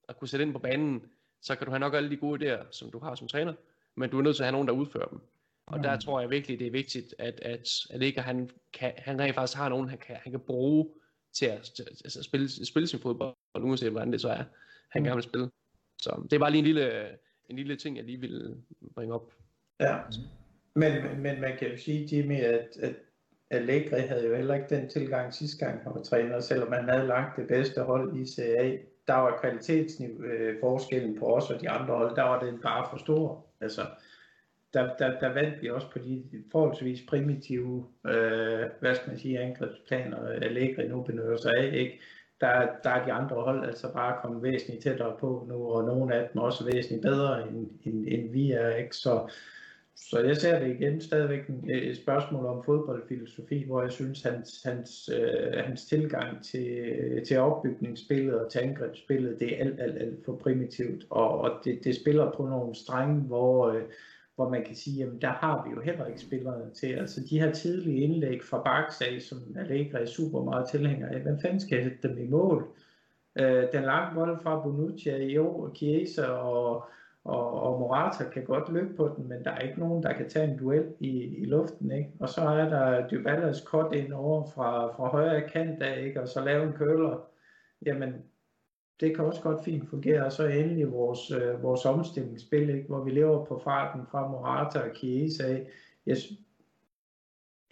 [0.08, 1.02] at kunne sætte ind på banen,
[1.42, 3.54] så kan du have nok alle de gode idéer, som du har som træner,
[3.94, 5.20] men du er nødt til at have nogen, der udfører dem.
[5.66, 5.82] Og mm.
[5.82, 9.34] der tror jeg virkelig, det er vigtigt, at, at, at ikke han, kan, han rent
[9.34, 10.88] faktisk har nogen, han kan, han kan bruge
[11.32, 14.44] til at, til, altså spille, spille sin fodbold, uanset hvordan det så er,
[14.88, 15.04] han mm.
[15.04, 15.50] gerne vil spille.
[15.98, 17.08] Så det er bare lige en lille,
[17.50, 18.56] en lille ting, jeg lige vil
[18.94, 19.32] bringe op.
[19.80, 19.98] Ja,
[20.74, 22.94] men, men man kan jo sige, Jimmy, at, at
[23.50, 27.06] Allegri havde jo heller ikke den tilgang sidste gang, han var træner, selvom han havde
[27.06, 28.78] langt det bedste hold i CA
[29.08, 32.98] der var kvalitetsforskellen øh, på os og de andre hold, der var den bare for
[32.98, 33.46] stor.
[33.60, 33.86] Altså,
[34.74, 39.40] der, der, der vandt vi også på de forholdsvis primitive, øh, hvad skal man sige,
[39.40, 42.00] angrebsplaner, Allegri nu benytter sig af, ikke?
[42.40, 46.14] Der, der er de andre hold altså bare kommet væsentligt tættere på nu, og nogle
[46.14, 48.96] af dem også væsentligt bedre, end, end, end vi er, ikke?
[48.96, 49.30] Så,
[50.00, 51.40] så jeg ser det igen stadigvæk
[51.70, 57.24] øh, et spørgsmål om fodboldfilosofi, hvor jeg synes, hans, hans, øh, hans tilgang til, øh,
[57.24, 61.06] til opbygningsspillet og til angrebsspillet, det er alt, alt, alt for primitivt.
[61.10, 63.82] Og, og det, det spiller på nogle strenge, hvor, øh,
[64.34, 66.86] hvor man kan sige, jamen der har vi jo heller ikke spillerne til.
[66.86, 71.40] Altså de her tidlige indlæg fra Barksag, som Allegri er super meget tilhænger af, hvem
[71.40, 72.68] fanden skal sætte dem i mål?
[73.38, 76.88] Øh, den lange bold fra Bonucci, Jo, Chiesa og
[77.28, 80.28] og, og Morata kan godt løbe på den, men der er ikke nogen, der kan
[80.28, 82.10] tage en duel i, i luften, ikke?
[82.20, 86.20] Og så er der Dybalas kort ind over fra, fra højre kant af, ikke?
[86.20, 87.28] Og så lave en køler.
[87.86, 88.14] Jamen,
[89.00, 90.24] det kan også godt fint fungere.
[90.24, 92.88] Og så endelig vores, øh, vores omstillingsspil, ikke?
[92.88, 95.58] hvor vi lever på farten fra Morata og Chiesa.
[96.06, 96.16] Jeg,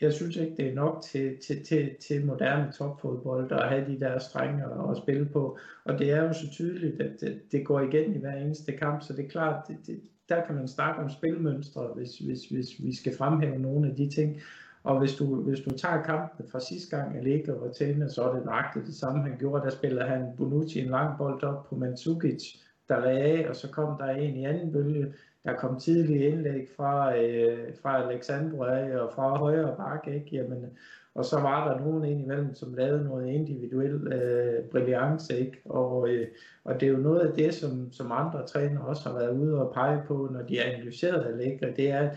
[0.01, 4.01] jeg synes ikke, det er nok til, til, til, til moderne topfodbold at have de
[4.01, 5.59] der strenge at spille på.
[5.85, 9.03] Og det er jo så tydeligt, at det, det går igen i hver eneste kamp,
[9.03, 12.69] så det er klart, det, det, der kan man snakke om spilmønstre, hvis, hvis, hvis
[12.79, 14.41] vi skal fremhæve nogle af de ting.
[14.85, 18.35] Og hvis du, hvis du tager kampen fra sidste gang, Allegri var til, så er
[18.35, 19.65] det nøjagtigt det samme, han gjorde.
[19.65, 22.43] Der spillede han Bonucci en lang bold op på Mandzukic,
[22.89, 25.13] der lagde af, og så kom der en i anden bølge,
[25.47, 30.37] der kom tidlige indlæg fra, øh, fra Alexandre og fra højre bakke, ikke?
[30.37, 30.67] Jamen,
[31.15, 35.59] og så var der nogen ind imellem, som lavede noget individuel øh, brillance, ikke?
[35.65, 36.29] Og, øh,
[36.65, 39.61] og det er jo noget af det, som, som andre træner også har været ude
[39.67, 42.11] og pege på, når de har analyseret Allegri, det er,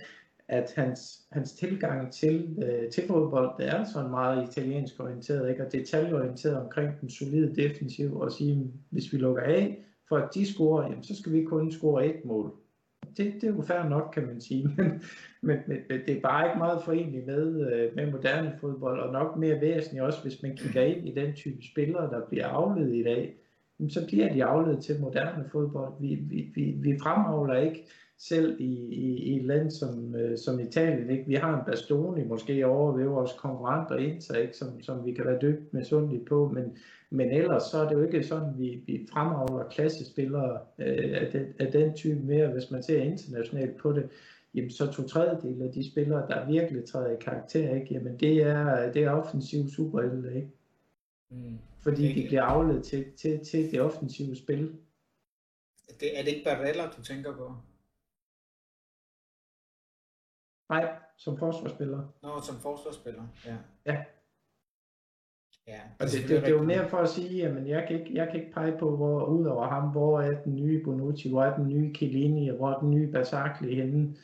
[0.47, 5.65] at hans, hans tilgang til, øh, til fodbold, det er sådan meget italiensk orienteret, ikke?
[5.65, 10.53] og detaljeorienteret omkring den solide defensiv, og sige, hvis vi lukker af, for at de
[10.53, 12.53] scorer, jamen, så skal vi kun score et mål
[13.17, 15.01] det, det er jo fair nok, kan man sige, men,
[15.41, 19.37] men, men det er bare ikke meget forenligt med, øh, med moderne fodbold, og nok
[19.37, 23.03] mere væsentligt også, hvis man kigger ind i den type spillere, der bliver afledt i
[23.03, 23.35] dag,
[23.89, 25.93] så bliver de afledt til moderne fodbold.
[25.99, 27.85] Vi, vi, vi, vi fremavler ikke
[28.17, 31.09] selv i, i, i et land som, øh, som Italien.
[31.09, 31.23] Ikke?
[31.27, 34.57] Vi har en Bastoni måske over ved vores konkurrenter Inter, ikke?
[34.57, 36.77] Som, som vi kan være dybt med på, men,
[37.09, 41.53] men ellers så er det jo ikke sådan, vi, vi fremavler klassespillere øh, af, den,
[41.59, 44.09] af den type mere, hvis man ser internationalt på det.
[44.53, 47.93] Jamen så to tredjedel af de spillere, der virkelig træder i karakter, ikke?
[47.93, 50.51] Jamen det er, det er offensiv superhelte, ikke?
[51.29, 51.57] Mm.
[51.79, 54.79] Fordi de bliver afledt til, til, til det offensive spil.
[55.99, 57.55] Det, er det ikke Barella, du tænker på?
[60.69, 62.13] Nej, som forsvarsspiller.
[62.21, 63.57] Nå, som forsvarsspiller, ja.
[63.85, 64.03] Ja,
[65.69, 68.11] Ja, og det, det, det, er jo mere for at sige, at jeg kan ikke,
[68.13, 71.43] jeg kan ikke pege på, hvor ud over ham, hvor er den nye Bonucci, hvor
[71.43, 74.15] er den nye Chiellini, hvor er den nye Basakli henne.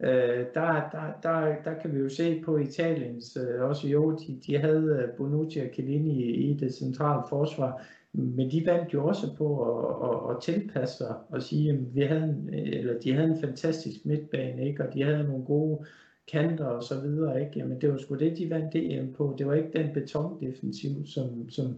[0.00, 4.40] Øh, der, der, der, der kan vi jo se på Italiens, øh, også jo, de,
[4.46, 7.82] de havde øh, Bonucci og Chiellini i det centrale forsvar,
[8.12, 12.00] men de vandt jo også på at, at, at tilpasse sig og sige, at vi
[12.00, 14.84] havde en, eller de havde en fantastisk midtbane, ikke?
[14.84, 15.86] og de havde nogle gode
[16.32, 17.52] kanter og så videre, ikke?
[17.56, 19.34] Jamen det var sgu det, de vandt DM på.
[19.38, 21.74] Det var ikke den betondefensiv, som, som,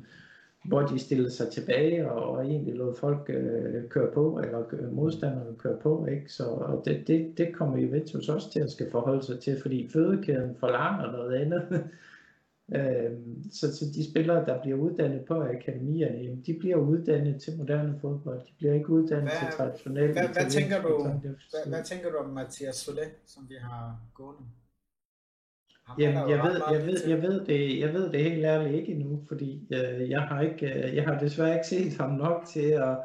[0.65, 4.93] hvor de stillede sig tilbage og, og egentlig lod folk øh, køre på, eller øh,
[4.93, 6.07] modstanderne køre på.
[6.07, 6.33] Ikke?
[6.33, 9.89] Så og det, det, det kommer Juventus også til at skal forholde sig til, fordi
[9.93, 11.63] fødekæden forlanger noget andet.
[12.75, 13.11] øh,
[13.53, 18.41] så, så de spillere, der bliver uddannet på akademierne, de bliver uddannet til moderne fodbold.
[18.41, 20.13] De bliver ikke uddannet hvad, til traditionelle.
[20.13, 24.43] Hvad, hvad, tænker du, hvad, hvad tænker du om Mathias Solé, som vi har gående?
[25.99, 29.25] Jamen, jeg ved, jeg, ved, jeg, ved det, jeg ved det helt ærligt ikke endnu,
[29.29, 32.99] fordi øh, jeg, har ikke, øh, jeg har desværre ikke set ham nok til at,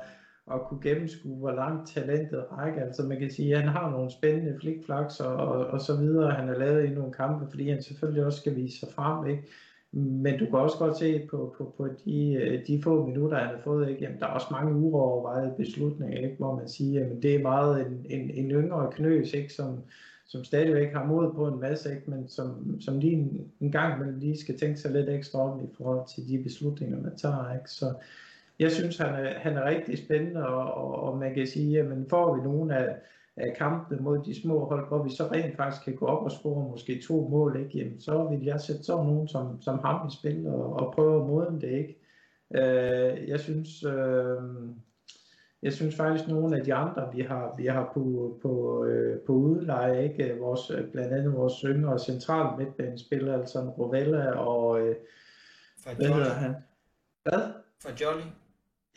[0.53, 2.85] at kunne gennemskue, hvor langt talentet rækker.
[2.85, 6.31] Altså man kan sige, at han har nogle spændende flikflaks og, og, og så videre,
[6.31, 9.27] han har lavet i nogle kampe, fordi han selvfølgelig også skal vise sig frem.
[9.27, 9.43] Ikke?
[9.91, 13.55] Men du kan også godt se på, på, på de, øh, de få minutter, han
[13.55, 14.01] har fået, ikke?
[14.01, 16.35] Jamen, der er også mange uovervejede beslutninger, ikke?
[16.37, 19.53] hvor man siger, at det er meget en, en, en yngre knøs, ikke?
[19.53, 19.77] Som,
[20.25, 22.11] som stadigvæk har mod på en masse, ikke?
[22.11, 25.63] men som, som lige en, en gang man lige skal tænke sig lidt ekstra om
[25.63, 27.53] i forhold til de beslutninger, man tager.
[27.53, 27.71] Ikke?
[27.71, 27.93] Så
[28.59, 31.85] jeg synes, han er, han er rigtig spændende, og, og, og man kan sige, at
[32.09, 32.95] får vi nogle af,
[33.37, 36.31] af kampene mod de små hold, hvor vi så rent faktisk kan gå op og
[36.31, 37.77] score måske to mål, ikke?
[37.77, 41.21] Jamen, så vil jeg sætte sådan nogen som, som ham i spil og, og prøve
[41.21, 41.71] at modne det.
[41.71, 41.99] Ikke?
[42.55, 44.37] Øh, jeg synes, øh,
[45.61, 49.19] jeg synes faktisk, at nogle af de andre, vi har, vi har på, på, øh,
[49.19, 50.37] på udleje, ikke?
[50.39, 54.81] Vores, blandt andet vores yngre central midtbanespillere, altså Rovella og...
[54.81, 54.95] Øh,
[55.97, 56.55] hvad hedder han?
[57.23, 57.41] Hvad?
[57.81, 58.25] For Jolly.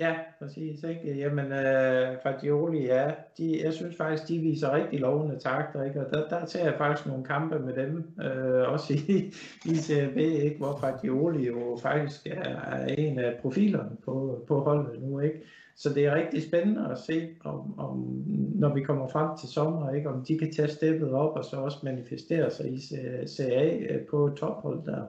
[0.00, 0.84] Ja, præcis.
[0.84, 1.16] Ikke?
[1.16, 6.06] Jamen, øh, Fagioli, ja, de, jeg synes faktisk, de viser rigtig lovende takter, ikke?
[6.06, 9.32] og der, der tager jeg faktisk nogle kampe med dem, øh, også i,
[9.64, 10.56] i CRB, ikke?
[10.56, 15.20] hvor Fagioli jo faktisk er, er en af profilerne på, på holdet nu.
[15.20, 15.40] Ikke?
[15.76, 18.24] Så det er rigtig spændende at se, om, om,
[18.54, 20.08] når vi kommer frem til sommer, ikke?
[20.08, 22.80] om de kan tage steppet op og så også manifestere sig i
[23.26, 25.02] CA øh, på tophold der.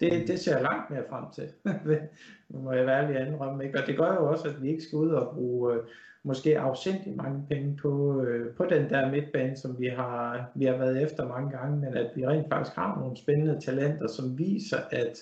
[0.00, 1.52] Det, det ser jeg langt mere frem til,
[2.48, 3.64] nu må jeg være ærlig anrømme.
[3.64, 3.80] Ikke?
[3.80, 5.82] Og det gør jo også, at vi ikke skal ud og bruge øh,
[6.22, 10.76] måske afsindig mange penge på, øh, på den der midtbane, som vi har, vi har
[10.76, 14.78] været efter mange gange, men at vi rent faktisk har nogle spændende talenter, som viser,
[14.90, 15.16] at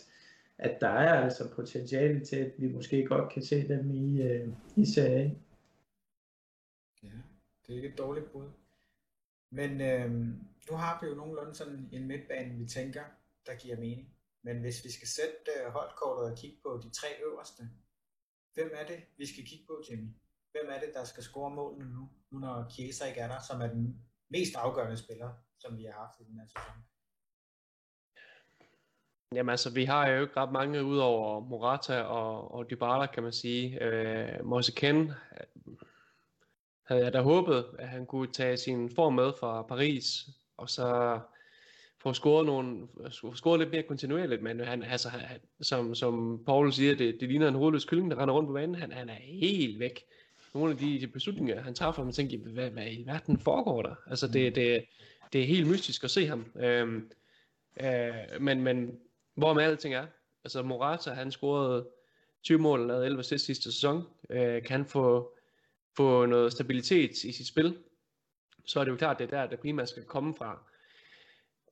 [0.63, 4.49] at der er altså potentiale til, at vi måske godt kan se dem i, øh,
[4.77, 5.39] i serien.
[7.03, 7.09] Ja,
[7.67, 8.49] det er ikke et dårligt bud.
[9.51, 10.11] Men øh,
[10.71, 13.03] nu har vi jo nogenlunde sådan en midtbane, vi tænker,
[13.47, 14.12] der giver mening.
[14.43, 17.63] Men hvis vi skal sætte øh, holdkortet og kigge på de tre øverste,
[18.55, 20.09] hvem er det, vi skal kigge på, Jimmy?
[20.53, 23.61] Hvem er det, der skal score målene nu, nu når Chiesa ikke er der, som
[23.61, 26.83] er den mest afgørende spiller, som vi har haft i den her sæson?
[29.35, 33.33] Jamen altså, vi har jo ikke ret mange udover Morata og, og Dybala, kan man
[33.33, 33.83] sige.
[33.85, 35.77] Øh, Moise Ken øh,
[36.83, 41.21] havde jeg da håbet, at han kunne tage sin form med fra Paris, og så
[42.03, 42.89] få scoret, nogle,
[43.35, 47.49] scoret lidt mere kontinuerligt, men han, altså, han, som, som Paul siger, det, det ligner
[47.49, 48.75] en hovedløs kylling, der render rundt på banen.
[48.75, 50.05] Han, han er helt væk.
[50.55, 53.95] Nogle af de, beslutninger, han tager for, man tænker, hvad, hvad i verden foregår der?
[54.07, 54.85] Altså, det, det,
[55.33, 56.47] det er helt mystisk at se ham.
[56.57, 57.11] Øhm,
[57.81, 58.99] øh, men, men
[59.35, 60.07] hvor med alting er.
[60.45, 61.87] Altså Morata, han scorede
[62.43, 64.03] 20 mål og lavede 11 assist sidste sæson.
[64.31, 65.33] Øh, kan få,
[65.97, 67.77] få noget stabilitet i sit spil,
[68.65, 70.59] så er det jo klart, det er der, det primært skal komme fra.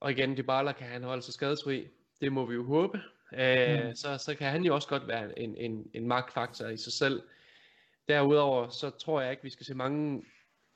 [0.01, 1.89] Og igen, Dybala kan han holde sig skadesfri.
[2.21, 3.01] Det må vi jo håbe.
[3.33, 3.95] Øh, mm.
[3.95, 7.23] så, så kan han jo også godt være en, en, en magtfaktor i sig selv.
[8.09, 10.25] Derudover, så tror jeg ikke, vi skal se mange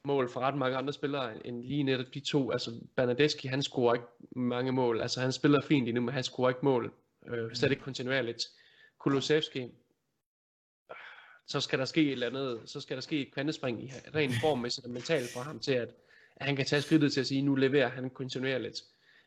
[0.05, 2.51] mål for ret mange andre spillere end lige netop de to.
[2.51, 4.07] Altså Bernadeschi, han scorer ikke
[4.37, 5.01] mange mål.
[5.01, 6.93] Altså han spiller fint lige nu, men han scorer ikke mål.
[7.29, 8.47] Øh, slet ikke kontinuerligt.
[8.99, 9.68] Kulusevski,
[11.47, 14.33] så skal der ske et eller andet, så skal der ske et kvantespring i ren
[14.85, 15.89] og mentalt for ham til, at,
[16.37, 18.83] at han kan tage skridtet til at sige, nu leverer han kontinuerligt.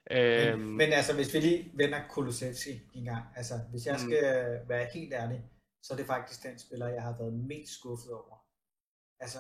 [0.10, 4.00] Men, øhm, men altså, hvis vi lige vender Kulusevski en gang, altså, hvis jeg mm.
[4.00, 4.70] skal mm.
[4.70, 5.50] være helt ærlig,
[5.84, 8.46] så er det faktisk den spiller, jeg har været mest skuffet over.
[9.20, 9.40] Altså,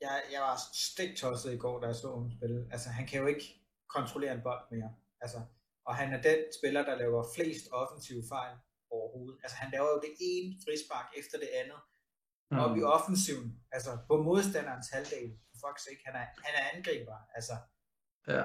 [0.00, 2.68] jeg, jeg var stik tosset i går, da jeg så ham spille.
[2.72, 3.46] Altså, han kan jo ikke
[3.88, 4.94] kontrollere en bold mere.
[5.20, 5.40] Altså,
[5.86, 8.56] og han er den spiller, der laver flest offensive fejl
[8.90, 9.38] overhovedet.
[9.42, 11.80] Altså, han laver jo det ene frispark efter det andet.
[12.50, 12.58] Mm.
[12.58, 15.30] Op i offensiven, altså på modstanderens halvdel.
[15.62, 17.18] Fuck's sake, han er, han er angriber.
[17.36, 17.54] Altså,
[18.28, 18.44] ja.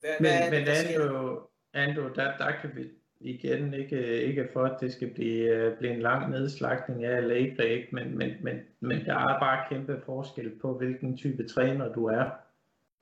[0.00, 1.40] Hvad, men, hvad men Ando,
[1.74, 2.84] Ando der, der kan vi
[3.20, 7.66] igen ikke, ikke for, at det skal blive, øh, blive en lang nedslagning af Allegri,
[7.66, 7.88] ikke?
[7.92, 12.30] Men, men, men, men der er bare kæmpe forskel på, hvilken type træner du er.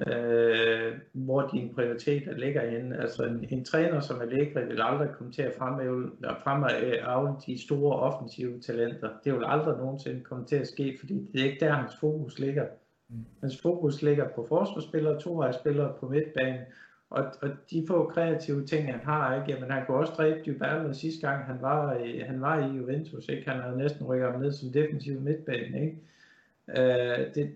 [0.06, 3.00] Øh, hvor dine prioriteter ligger henne.
[3.00, 6.10] Altså en, en træner som Allegri vil aldrig komme til at fremhæve,
[6.44, 9.10] fremhæve de store offensive talenter.
[9.24, 12.38] Det vil aldrig nogensinde komme til at ske, fordi det er ikke der, hans fokus
[12.38, 12.66] ligger.
[13.08, 13.24] Mm.
[13.40, 16.60] Hans fokus ligger på forsvarsspillere, tovejsspillere på midtbanen,
[17.10, 19.52] og, og de få kreative ting, han har, ikke?
[19.52, 23.28] Jamen, han kunne også dræbe Dybala sidste gang, han var, i, han var i Juventus,
[23.28, 23.50] ikke?
[23.50, 25.98] Han havde næsten rykket ham ned som defensiv midtbane, ikke?
[26.68, 27.50] Øh, det,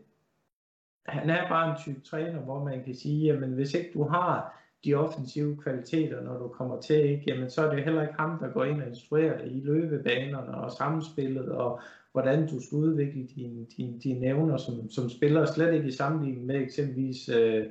[1.07, 4.61] han er bare en type træner, hvor man kan sige, jamen hvis ikke du har
[4.85, 8.39] de offensive kvaliteter, når du kommer til, ikke, jamen så er det heller ikke ham,
[8.39, 11.81] der går ind og instruerer dig i løbebanerne og samspillet, og
[12.13, 16.47] hvordan du skal udvikle dine, din, din evner som, som spiller, slet ikke i sammenligning
[16.47, 17.67] med eksempelvis øh,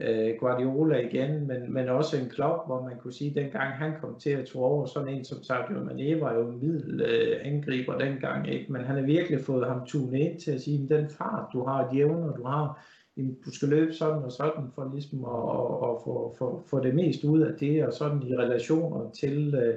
[0.00, 3.92] øh, Guardiola igen, men, men også en klub, hvor man kunne sige, at dengang han
[4.00, 7.40] kom til at tro over, sådan en som Sadio Mane var jo en middel øh,
[7.42, 8.72] angriber dengang, ikke?
[8.72, 11.64] men han har virkelig fået ham tunet ind til at sige, at den fart du
[11.64, 12.86] har, de evner du har,
[13.16, 16.94] du skal løbe sådan og sådan for ligesom at, at, at få, få, få det
[16.94, 19.74] mest ud af det, og sådan i relationer til øh,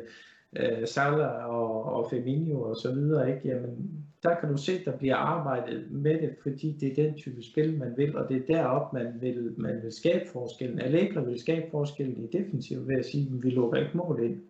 [0.55, 3.47] øh, Salah og, og Firmino og så videre, ikke?
[3.47, 7.43] Jamen, der kan du se, der bliver arbejdet med det, fordi det er den type
[7.43, 10.79] spil, man vil, og det er derop, man vil, man vil skabe forskellen.
[10.79, 14.41] Allegri vil skabe forskellen i defensiv ved at sige, at vi lukker ikke mål ind.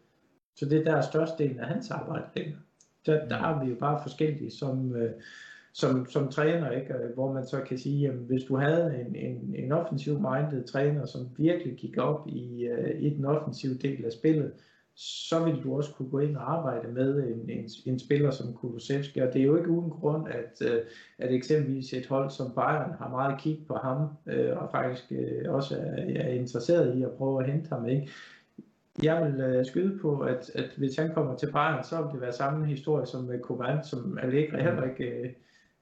[0.55, 2.57] Så det er der størstedelen af hans arbejde ligger.
[3.05, 5.11] Der, der er vi jo bare forskellige som, øh,
[5.74, 6.93] som, som træner, ikke?
[7.13, 11.30] hvor man så kan sige, at hvis du havde en, en, en offensiv-minded træner, som
[11.38, 14.51] virkelig gik op i, uh, i den offensive del af spillet,
[15.01, 18.53] så vil du også kunne gå ind og arbejde med en, en, en spiller som
[18.53, 19.19] Kulusevski.
[19.19, 20.77] Og det er jo ikke uden grund, at, uh,
[21.17, 25.53] at eksempelvis et hold som Bayern har meget kig på ham, uh, og faktisk uh,
[25.53, 27.85] også er, er interesseret i at prøve at hente ham.
[27.89, 28.09] Ikke?
[29.03, 32.33] Jeg vil skyde på, at, at hvis han kommer til Bayern, så vil det være
[32.33, 35.35] samme historie som med Kovan, som Allegri heller ikke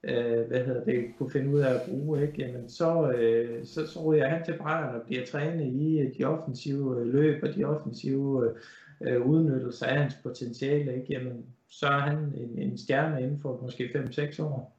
[0.04, 2.42] øh, hvad hedder det, kunne finde ud af at bruge, ikke?
[2.42, 6.24] Jamen, så, øh, så, så ryger han til Bayern og bliver trænet i øh, de
[6.24, 8.56] offensive øh, løb og de offensive øh,
[9.00, 11.06] udnyttelser af hans potentiale, ikke?
[11.12, 14.78] Jamen, så er han en, en stjerne inden for måske 5-6 år.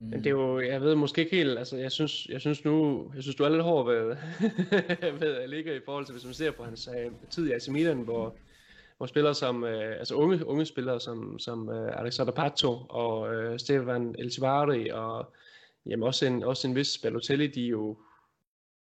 [0.00, 3.06] Men det er jo, jeg ved måske ikke helt, altså jeg synes, jeg synes nu,
[3.14, 4.16] jeg synes du er lidt hård ved,
[5.20, 7.68] ved at ligge i forhold til, hvis man ser på hans uh, tid i AC
[7.68, 8.34] Milan, hvor,
[8.96, 13.58] hvor spillere som, øh, altså unge, unge spillere som, som øh, Alexander Pato og øh,
[13.58, 15.32] Stefan Eltivari og
[15.86, 17.98] jamen også en, også en vis Balotelli, de jo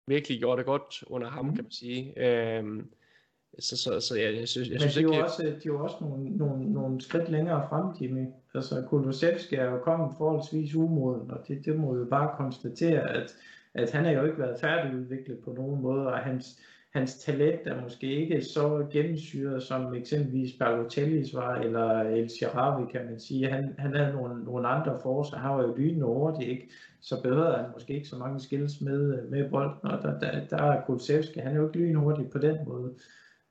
[0.07, 1.55] virkelig gjorde det godt under ham, mm.
[1.55, 2.27] kan man sige.
[2.27, 2.91] Øhm,
[3.59, 5.25] så, så, så jeg, jeg synes, jeg synes de ikke...
[5.25, 8.27] Også, de er jo også nogle, nogle, nogle skridt længere frem, Jimmy.
[8.55, 13.35] Altså, Kulusevski er jo kommet forholdsvis umoden, og det, det må vi bare konstatere, at,
[13.75, 16.59] at han har jo ikke været færdigudviklet på nogen måde, og hans,
[16.91, 23.05] hans talent er måske ikke så gennemsyret, som eksempelvis Balotellis var, eller El Sharawi, kan
[23.05, 23.51] man sige.
[23.51, 25.37] Han, han havde nogle, nogle andre forser.
[25.37, 26.69] Han var jo lynende hurtig, ikke?
[27.01, 30.57] så behøvede han måske ikke så mange skills med, med bolden, og der, der, der
[30.57, 32.95] er Kulusevski, han er jo ikke lynhurtig på den måde.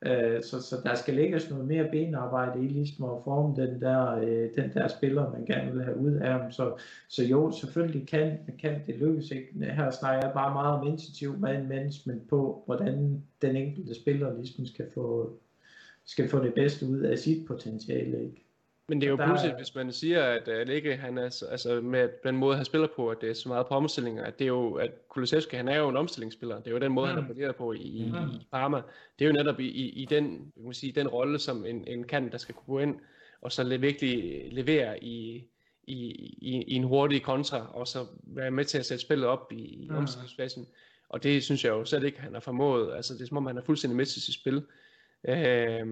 [0.06, 4.16] Øh, så, så der skal lægges noget mere benarbejde i ligesom at forme den der,
[4.16, 6.52] øh, den der spiller, man gerne vil have ud af ham.
[6.52, 6.74] Så,
[7.08, 9.32] så jo, selvfølgelig kan, kan det lykkes.
[9.32, 9.74] Ikke?
[9.74, 14.66] Her snakker jeg bare meget om initiativ man management på, hvordan den enkelte spiller ligesom
[14.66, 15.38] skal få,
[16.06, 18.24] skal få det bedste ud af sit potentiale.
[18.24, 18.43] Ikke?
[18.90, 19.26] Men det er jo der...
[19.26, 23.10] pludselig, hvis man siger, at Allegri, han er, altså med den måde, han spiller på,
[23.10, 25.78] at det er så meget på omstillinger, at det er jo, at Kulusevski, han er
[25.78, 26.58] jo en omstillingsspiller.
[26.58, 27.24] Det er jo den måde, mm.
[27.26, 28.30] han har på i, mm.
[28.30, 28.82] i Parma.
[29.20, 31.88] Det er jo netop i, i, i den, jeg må sige, den rolle, som en,
[31.88, 32.96] en kan, der skal kunne gå ind,
[33.42, 35.44] og så virkelig levere i,
[35.84, 35.98] i,
[36.42, 39.84] i, i en hurtig kontra, og så være med til at sætte spillet op i,
[39.84, 39.96] i mm.
[39.96, 40.68] omstillingsfasen.
[41.10, 42.96] Og det synes jeg jo slet ikke, han har formået.
[42.96, 44.64] Altså, det er som om, han er fuldstændig til sit spil.
[45.28, 45.88] Øh,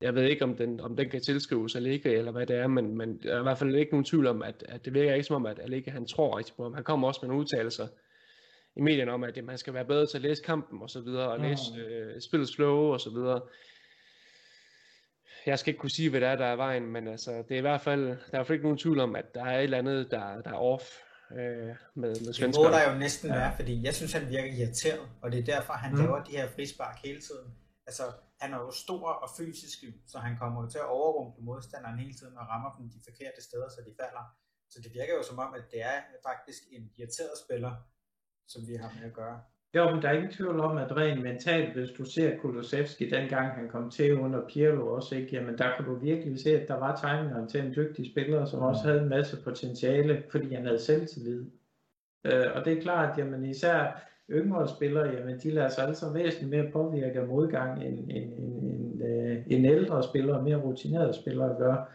[0.00, 2.96] jeg ved ikke, om den, om den kan tilskrives Allegri, eller hvad det er, men,
[2.96, 5.24] men der er i hvert fald ikke nogen tvivl om, at, at det virker ikke
[5.24, 6.74] som om, at Allegri han tror rigtig på ham.
[6.74, 7.86] Han kommer også med nogle udtalelser
[8.76, 11.28] i medierne om, at man skal være bedre til at læse kampen og så videre,
[11.30, 13.40] og læse øh, spillets flow og så videre.
[15.46, 17.58] Jeg skal ikke kunne sige, hvad det er, der er vejen, men altså, det er
[17.58, 19.58] i hvert fald, der er i hvert fald ikke nogen tvivl om, at der er
[19.58, 20.84] et eller andet, der, der er off
[21.32, 22.52] øh, med, med svenskerne.
[22.52, 23.36] Det må der jo næsten ja.
[23.36, 25.98] være, fordi jeg synes, han virker irriteret, og det er derfor, han mm.
[25.98, 27.54] laver de her frispark hele tiden.
[27.86, 28.02] Altså,
[28.44, 29.78] han er jo stor og fysisk,
[30.12, 33.40] så han kommer jo til at overrumple modstanderen hele tiden og rammer dem de forkerte
[33.48, 34.24] steder, så de falder.
[34.72, 37.72] Så det virker jo som om, at det er faktisk en irriteret spiller,
[38.52, 39.38] som vi har med at gøre.
[39.76, 43.54] Jo, men der er ingen tvivl om, at rent mentalt, hvis du ser Kulosevski, dengang
[43.58, 46.74] han kom til under Pirlo også, ikke, jamen der kunne du virkelig se, at der
[46.74, 50.82] var tegninger til en dygtig spiller, som også havde en masse potentiale, fordi han havde
[50.82, 51.50] selvtillid.
[52.24, 56.50] Øh, og det er klart, jamen især yngre spillere, jamen de lader sig altså væsentligt
[56.50, 61.56] mere påvirke af modgang, end, end, end, end, øh, end ældre spillere, mere rutinerede spillere
[61.58, 61.90] gør.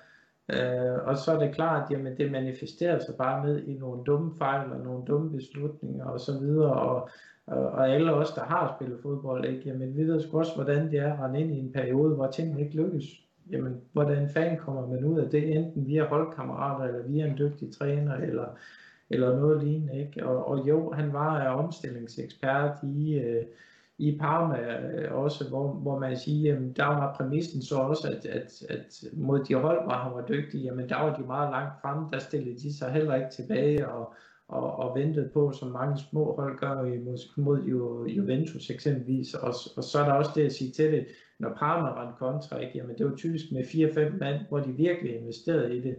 [0.53, 4.03] Øh, og så er det klart, at jamen, det manifesterer sig bare med i nogle
[4.03, 7.09] dumme fejl og nogle dumme beslutninger og så videre, og,
[7.47, 9.61] og, og alle os, der har spillet fodbold, ikke?
[9.65, 12.31] Jamen, vi ved sgu også, hvordan det er at rende ind i en periode, hvor
[12.31, 13.05] tingene ikke lykkes.
[13.51, 17.73] Jamen, hvordan fan kommer man ud af det, enten via holdkammerater, eller via en dygtig
[17.73, 18.45] træner, eller
[19.09, 19.99] eller noget lignende.
[19.99, 20.27] Ikke?
[20.27, 23.45] Og, og jo, han var omstillingsekspert i, øh,
[23.97, 28.25] i Parma øh, også, hvor, hvor man siger, jamen, der var præmissen så også, at,
[28.25, 31.81] at, at mod de hold, hvor han var dygtig, jamen der var de meget langt
[31.81, 34.13] fremme, der stillede de sig heller ikke tilbage og,
[34.47, 37.63] og, og ventede på, som mange små hold gør mod, mod
[38.07, 39.33] Juventus eksempelvis.
[39.33, 41.07] Og, og så er der også det at sige til det,
[41.39, 42.77] når Parma var en kontra, ikke?
[42.77, 45.95] jamen det var typisk med 4-5 mand, hvor de virkelig investerede i det.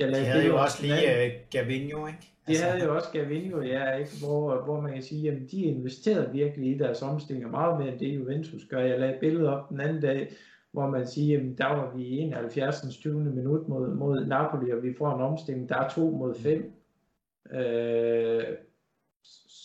[0.00, 2.18] Jeg de havde jo også lige uh, Gavinho, ikke?
[2.46, 2.64] De altså...
[2.64, 4.10] havde jo også Gavinho, ja, ikke?
[4.24, 8.00] Hvor, hvor man kan sige, at de investerede virkelig i deres omstillinger meget mere end
[8.00, 8.80] det Juventus gør.
[8.80, 10.32] Jeg lagde billedet op den anden dag,
[10.72, 12.96] hvor man siger, at der var vi i 71.
[12.96, 13.20] 20.
[13.20, 16.72] minut mod, mod Napoli, og vi får en omstilling, der er to mod fem.
[17.52, 18.44] Øh,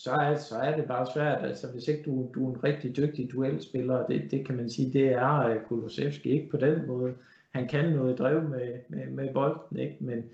[0.06, 1.44] så, er, så er det bare svært.
[1.44, 4.92] Altså, hvis ikke du, du er en rigtig dygtig duelspiller, det, det kan man sige,
[4.92, 7.14] det er uh, Kulusevski ikke på den måde.
[7.56, 9.96] Han kan noget drev med, med, med bolden, ikke?
[10.00, 10.24] Men,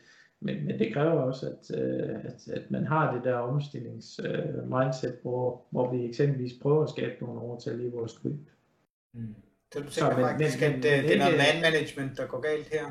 [0.41, 5.23] men, men det kræver også, at, uh, at, at man har det der omstillings-mindset, uh,
[5.23, 8.39] hvor, hvor vi eksempelvis prøver at skabe nogle overtal i vores klub.
[9.13, 9.35] Mm.
[9.73, 12.41] Så du tænker så, men, faktisk, men, at det, det er noget man-management, der går
[12.41, 12.87] galt her?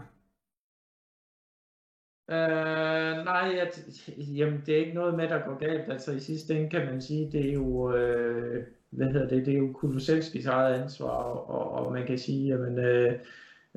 [2.32, 3.84] Øh, nej, at,
[4.18, 5.92] jamen, det er ikke noget med, der går galt.
[5.92, 9.54] Altså i sidste ende kan man sige, det er jo, øh, hvad hedder det, det
[9.54, 13.20] er jo Kulusevskis eget ansvar, og, og man kan sige, jamen, øh,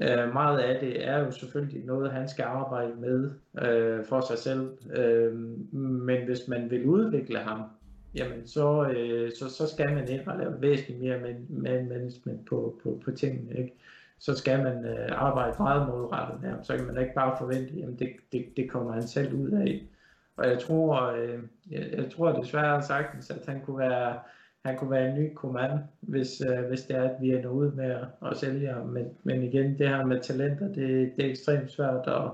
[0.02, 3.30] øh, meget af det er jo selvfølgelig noget, han skal arbejde med
[3.62, 4.70] øh, for sig selv.
[4.96, 5.34] Øh,
[5.72, 7.62] men hvis man vil udvikle ham,
[8.14, 11.00] jamen så, øh, så, så skal man ind og lave væsentligt
[11.48, 13.58] mere management på, på, på tingene.
[13.58, 13.74] Ikke?
[14.18, 16.62] så skal man øh, arbejde meget målrettet der.
[16.62, 19.82] Så kan man ikke bare forvente, at det, det, det kommer han selv ud af.
[20.36, 21.38] Og jeg tror, øh,
[21.70, 24.18] jeg, jeg tror desværre sagtens, at han kunne være,
[24.64, 27.66] han kunne være en ny kommand, hvis, øh, hvis det er, at vi er nået
[27.66, 28.86] ud med at, at sælge ham.
[28.86, 32.30] Men, men igen, det her med talenter, det, det er ekstremt svært at,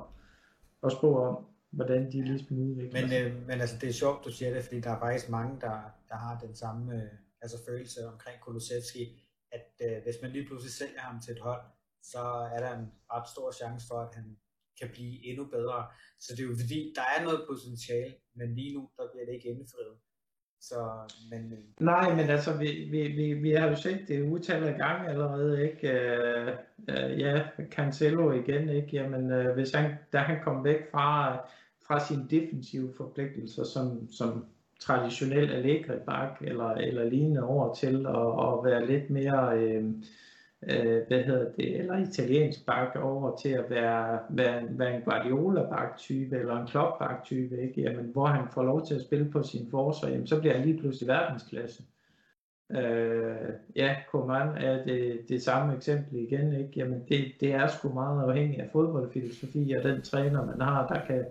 [0.85, 4.31] at spå om, hvordan de ligesom udvikler men, øh, men altså, det er sjovt, du
[4.31, 5.77] siger det, fordi der er faktisk mange, der,
[6.09, 7.11] der har den samme øh,
[7.43, 9.21] altså følelse omkring Kulusevski
[9.53, 11.63] at øh, hvis man lige pludselig sælger ham til et hold,
[12.03, 12.23] så
[12.55, 14.37] er der en ret stor chance for, at han
[14.79, 15.87] kan blive endnu bedre.
[16.21, 19.35] Så det er jo fordi, der er noget potentiale, men lige nu, der bliver det
[19.35, 19.97] ikke indfriet.
[20.61, 20.77] Så,
[21.31, 25.09] men, Nej, men altså, vi, vi, vi, vi har jo set det utal af gange
[25.09, 25.91] allerede, ikke?
[25.91, 26.49] Øh,
[26.89, 28.89] øh, ja, Cancelo igen, ikke?
[28.93, 31.37] Jamen, øh, hvis han, da han kom væk fra,
[31.87, 34.45] fra sine defensive forpligtelser, som, som
[34.81, 39.85] traditionel Allegri bak eller, eller lignende over til at, at være lidt mere øh,
[40.63, 45.63] øh, hvad hedder det, eller italiensk bak over til at være, være, være en Guardiola
[45.63, 47.81] bak type eller en Klopp bak type, ikke?
[47.83, 50.67] Jamen, hvor han får lov til at spille på sin forsvar, jamen, så bliver han
[50.67, 51.83] lige pludselig verdensklasse.
[52.71, 56.73] Øh, ja, Koman er det, det samme eksempel igen, ikke?
[56.77, 61.07] Jamen, det, det er sgu meget afhængigt af fodboldfilosofi og den træner, man har, der
[61.07, 61.25] kan,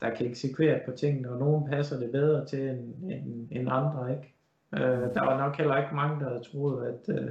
[0.00, 4.10] der kan eksekvere på tingene, og nogen passer det bedre til end, end, end andre,
[4.10, 4.34] ikke?
[4.74, 7.30] Øh, der var nok heller ikke mange, der havde troet, at, øh,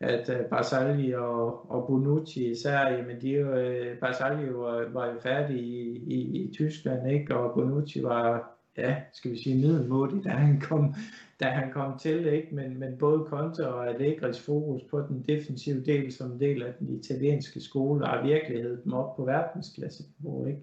[0.00, 5.20] at øh, Barzagli og, og Bonucci især, jamen de jo, øh, Barzagli var, var jo
[5.20, 7.36] færdig i, i, i Tyskland, ikke?
[7.36, 10.94] Og Bonucci var, ja, skal vi sige, middelmådig, da han kom,
[11.40, 12.54] da han kom til, ikke?
[12.54, 16.74] Men, men både Conte og Allegris fokus på den defensive del som en del af
[16.78, 20.60] den italienske skole, har virkeligheden dem op på verdensklasse, niveau, ikke?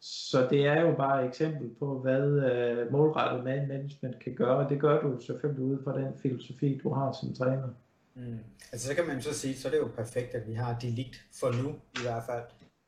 [0.00, 4.56] Så det er jo bare et eksempel på, hvad uh, målrettet man management kan gøre,
[4.56, 7.68] og det gør du selvfølgelig ud fra den filosofi, du har som træner.
[8.14, 8.38] Mm.
[8.72, 11.16] Altså så kan man så sige, så er det jo perfekt, at vi har Delict
[11.40, 12.44] for nu i hvert fald.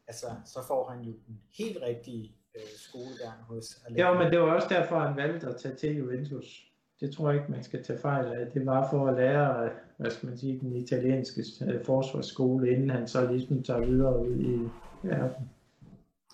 [0.06, 4.08] Altså så får han jo den helt rigtige øh, skolegang hos Allegri.
[4.08, 6.70] Ja, men det var også derfor, han valgte at tage til Juventus.
[7.00, 8.46] Det tror jeg ikke, man skal tage fejl af.
[8.54, 13.08] Det var for at lære, hvad skal man sige, den italienske øh, forsvarsskole, inden han
[13.08, 14.68] så ligesom tager videre ud i
[15.02, 15.50] verden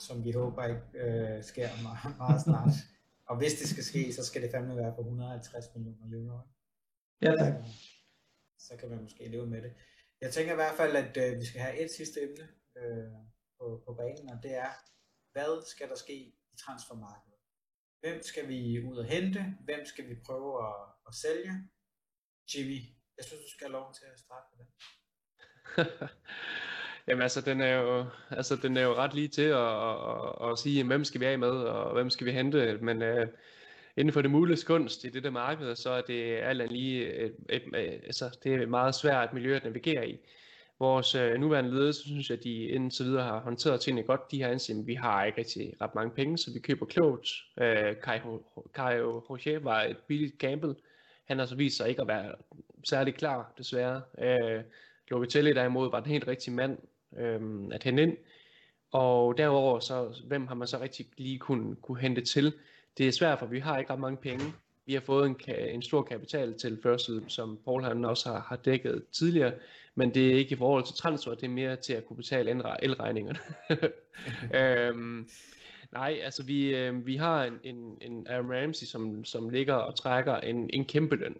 [0.00, 2.74] som vi håber ikke øh, sker meget, meget snart.
[3.28, 6.38] og hvis det skal ske, så skal det fandme være på 150 millioner euro.
[7.22, 7.52] Ja, tak.
[7.52, 7.70] Så,
[8.66, 9.72] så kan man måske leve med det.
[10.20, 12.48] Jeg tænker i hvert fald, at øh, vi skal have et sidste emne
[12.80, 13.12] øh,
[13.58, 14.72] på, på banen, og det er,
[15.32, 16.14] hvad skal der ske
[16.52, 17.38] i transfermarkedet?
[18.00, 19.56] Hvem skal vi ud og hente?
[19.64, 20.74] Hvem skal vi prøve at,
[21.08, 21.52] at sælge?
[22.54, 22.80] Jimmy,
[23.16, 24.72] jeg synes, du skal have lov til at starte med det.
[27.06, 29.72] Jamen altså, den er jo, altså, den er jo ret lige til at,
[30.10, 33.28] at, at sige, hvem skal vi have med, og hvem skal vi hente, men Øh,
[34.00, 37.30] inden for det mulige kunst i det der marked, så er det alt lige, øh,
[37.30, 40.18] et, et, et, altså, det er et meget svært miljø at navigere i.
[40.78, 44.30] Vores øh, nuværende ledelse synes jeg, at de indtil videre har håndteret tingene godt.
[44.30, 47.28] De har anset, at vi har ikke rigtig ret mange penge, så vi køber klogt.
[47.60, 48.18] Øh, Kai,
[48.74, 50.74] Kai Rocher var et billigt gamble.
[51.24, 52.34] Han har så vist sig ikke at være
[52.88, 54.02] særlig klar, desværre.
[54.18, 54.62] Øh,
[55.10, 56.78] Locatelli derimod var den helt rigtige mand
[57.18, 57.40] øh,
[57.72, 58.16] at hente ind.
[58.92, 62.52] Og derover så, hvem har man så rigtig lige kunne, kunne hente til?
[63.00, 64.52] Det er svært, for vi har ikke ret mange penge.
[64.86, 68.56] Vi har fået en, en stor kapital til førsel, som Paul han også har, har
[68.56, 69.52] dækket tidligere,
[69.94, 72.50] men det er ikke i forhold til transfer, det er mere til at kunne betale
[72.82, 73.38] elregningerne.
[74.60, 75.28] øhm,
[75.92, 79.94] nej, altså vi, øh, vi har en, en, en Aaron Ramsey, som, som ligger og
[79.94, 81.36] trækker en, en kæmpe løn.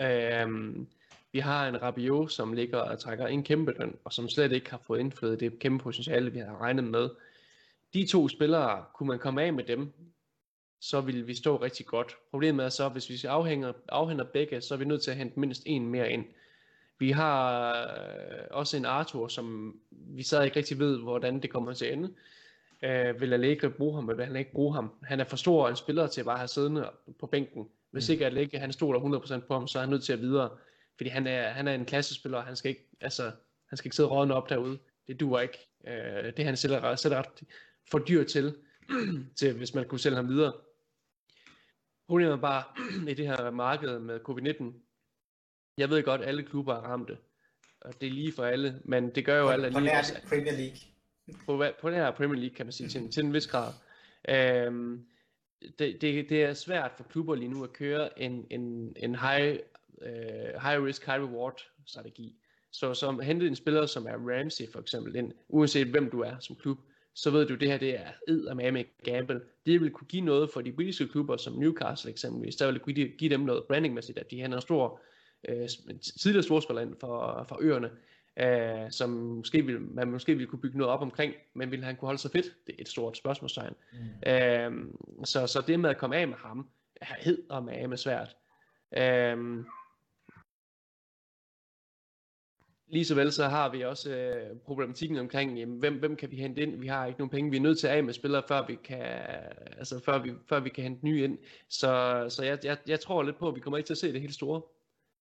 [0.00, 0.86] Øhm,
[1.32, 4.70] vi har en Rabiot, som ligger og trækker en kæmpe løn, og som slet ikke
[4.70, 7.08] har fået indflydelse det kæmpe potentiale, vi har regnet med.
[7.94, 9.92] De to spillere, kunne man komme af med dem,
[10.84, 12.16] så vil vi stå rigtig godt.
[12.30, 15.40] Problemet er så, hvis vi afhænger, afhænger begge, så er vi nødt til at hente
[15.40, 16.24] mindst en mere ind.
[16.98, 21.72] Vi har øh, også en Arthur, som vi stadig ikke rigtig ved, hvordan det kommer
[21.72, 22.10] til at ende.
[22.82, 24.90] Øh, vil Allegri bruge ham, eller vil han ikke bruge ham?
[25.02, 27.68] Han er for stor en spiller til at bare have siddende på bænken.
[27.90, 28.12] Hvis mm.
[28.12, 30.50] ikke Allegri han stoler 100% på ham, så er han nødt til at videre.
[30.96, 33.30] Fordi han er, han er en klassespiller, og han skal ikke, altså,
[33.68, 34.78] han skal ikke sidde rådende op derude.
[35.06, 35.68] Det duer ikke.
[35.86, 37.26] Øh, det er han selv, selv ret
[37.90, 38.54] for dyr til,
[39.38, 40.52] til, hvis man kunne sælge ham videre.
[42.06, 42.62] Problemet er bare
[43.10, 44.64] i det her marked med covid-19.
[45.78, 47.18] Jeg ved godt, at alle klubber er ramte.
[47.80, 50.20] Og det er lige for alle, men det gør jo på, alle på lige også.
[50.28, 50.76] Premier League.
[51.46, 53.72] På, på her Premier League, kan man sige, til, til en vis grad.
[54.28, 55.06] Øhm,
[55.78, 59.58] det, det, det er svært for klubber lige nu at køre en, en, en high,
[59.88, 62.36] uh, high risk, high reward strategi.
[62.70, 66.38] Så som hente en spiller som er Ramsey for eksempel ind, uanset hvem du er
[66.38, 66.78] som klub,
[67.14, 69.40] så ved du, at det her det er ed og med gamble.
[69.66, 72.56] Det vil kunne give noget for de britiske klubber, som Newcastle eksempelvis.
[72.56, 75.00] Der vil kunne give dem noget brandingmæssigt, at de har en stor
[75.48, 75.68] øh,
[76.22, 77.90] tidligere storspiller for, for øerne,
[78.36, 81.96] øh, som måske vil, man måske ville kunne bygge noget op omkring, men vil han
[81.96, 82.46] kunne holde sig fedt?
[82.66, 83.74] Det er et stort spørgsmålstegn.
[83.92, 84.30] Mm.
[84.30, 84.72] Øh,
[85.24, 86.68] så, så det med at komme af med ham,
[87.00, 88.36] er hed og med svært.
[88.96, 89.64] Øh,
[92.88, 96.36] Lige så vel så har vi også øh, problematikken omkring, jamen, hvem, hvem kan vi
[96.36, 96.80] hente ind?
[96.80, 97.50] Vi har ikke nogen penge.
[97.50, 99.06] Vi er nødt til at af med spillere, før vi kan,
[99.78, 101.38] altså, før vi, før vi kan hente nye ind.
[101.68, 104.12] Så, så jeg, jeg, jeg tror lidt på, at vi kommer ikke til at se
[104.12, 104.62] det helt store.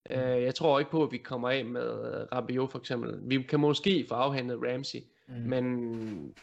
[0.09, 0.16] Mm.
[0.16, 1.88] Uh, jeg tror ikke på, at vi kommer af med
[2.32, 3.20] Rabiot for eksempel.
[3.22, 5.34] Vi kan måske få afhentet Ramsey, mm.
[5.34, 6.36] men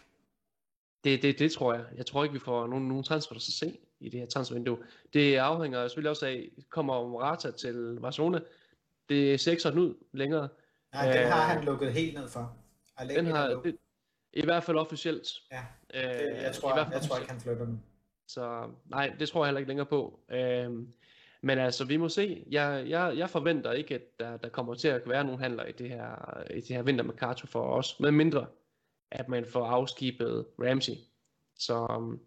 [1.04, 1.84] det, det, det tror jeg.
[1.96, 4.78] Jeg tror ikke, vi får nogen, nogen transfer at se i det her transfervindue.
[5.14, 8.40] Det afhænger selvfølgelig også af, kommer Morata til Barcelona.
[9.08, 10.48] Det ser ikke sådan ud længere.
[10.92, 12.56] Nej, den har han lukket helt ned for.
[13.08, 13.76] Den har, det,
[14.32, 15.26] I hvert fald officielt.
[15.52, 17.82] Ja, det, jeg, øh, tror, jeg, jeg tror ikke, han flytter den.
[18.28, 20.20] Så nej, det tror jeg heller ikke længere på.
[20.30, 20.92] Øhm,
[21.42, 22.44] men altså, vi må se.
[22.50, 25.72] Jeg, jeg, jeg forventer ikke, at der, der kommer til at være nogen handler i
[25.72, 28.46] det her, i det her vintermercato for os, med mindre
[29.10, 30.92] at man får afskibet Ramsey.
[31.56, 32.20] Så, um,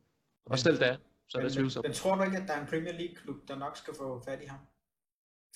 [0.45, 0.97] og selv da,
[1.27, 1.83] så er det tvivlsomt.
[1.83, 4.23] Men, men tror du ikke, at der er en Premier League-klub, der nok skal få
[4.25, 4.59] fat i ham?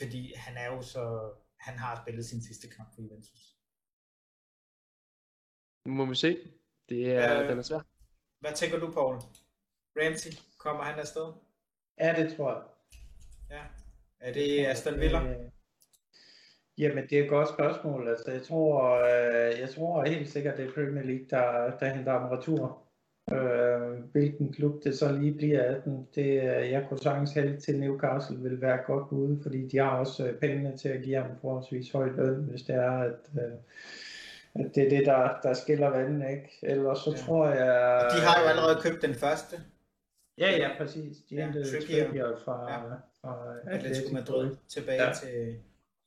[0.02, 3.58] Fordi han er jo så han har spillet sin sidste kamp for Juventus.
[5.86, 6.38] Nu må vi se.
[6.90, 7.80] Det er, øh, den er svær.
[8.40, 9.16] Hvad tænker du, Paul?
[9.98, 11.34] Ramsey, kommer han afsted?
[12.00, 12.64] Ja, det tror jeg.
[13.50, 13.64] Ja.
[14.20, 15.24] Er det Aston Villa?
[15.24, 15.52] Øh,
[16.78, 18.08] jamen, det er et godt spørgsmål.
[18.08, 22.20] Altså, jeg tror, øh, jeg tror helt sikkert, det er Premier League, der, der henter
[22.20, 22.87] ham retur.
[23.34, 27.80] Øh, hvilken klub det så lige bliver af den, det, jeg kunne sagtens hælde til
[27.80, 31.32] Newcastle vil være godt ude, fordi de har også øh, pengene til at give ham
[31.42, 33.54] forholdsvis højt løn, hvis det er, at, øh,
[34.56, 36.60] at det er det, der, der skiller vandet, ikke?
[36.64, 37.18] Ellers så ja.
[37.18, 38.12] tror jeg...
[38.16, 39.56] De har jo allerede købt den første.
[40.38, 41.18] Ja, ja, præcis.
[41.30, 42.80] De ja, hentede Trippier fra, ja.
[43.22, 45.14] fra Atletico Madrid tilbage ja.
[45.14, 45.56] til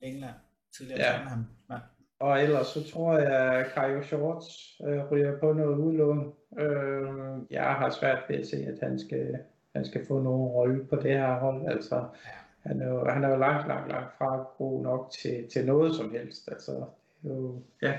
[0.01, 0.35] England.
[0.77, 1.13] Tidligere ja.
[1.13, 1.45] ham.
[1.71, 1.77] Ja.
[2.21, 6.33] Og ellers så tror jeg, at Kajo Shorts øh, ryger på noget udlån.
[6.59, 7.09] Øh,
[7.51, 9.39] jeg har svært ved at se, at han skal,
[9.77, 11.69] han skal få nogen rolle på det her hold.
[11.69, 12.05] Altså,
[12.63, 15.95] han er jo, han er jo langt, langt, langt fra god nok til, til noget
[15.95, 16.49] som helst.
[16.49, 16.73] Altså,
[17.23, 17.99] det er jo, ja,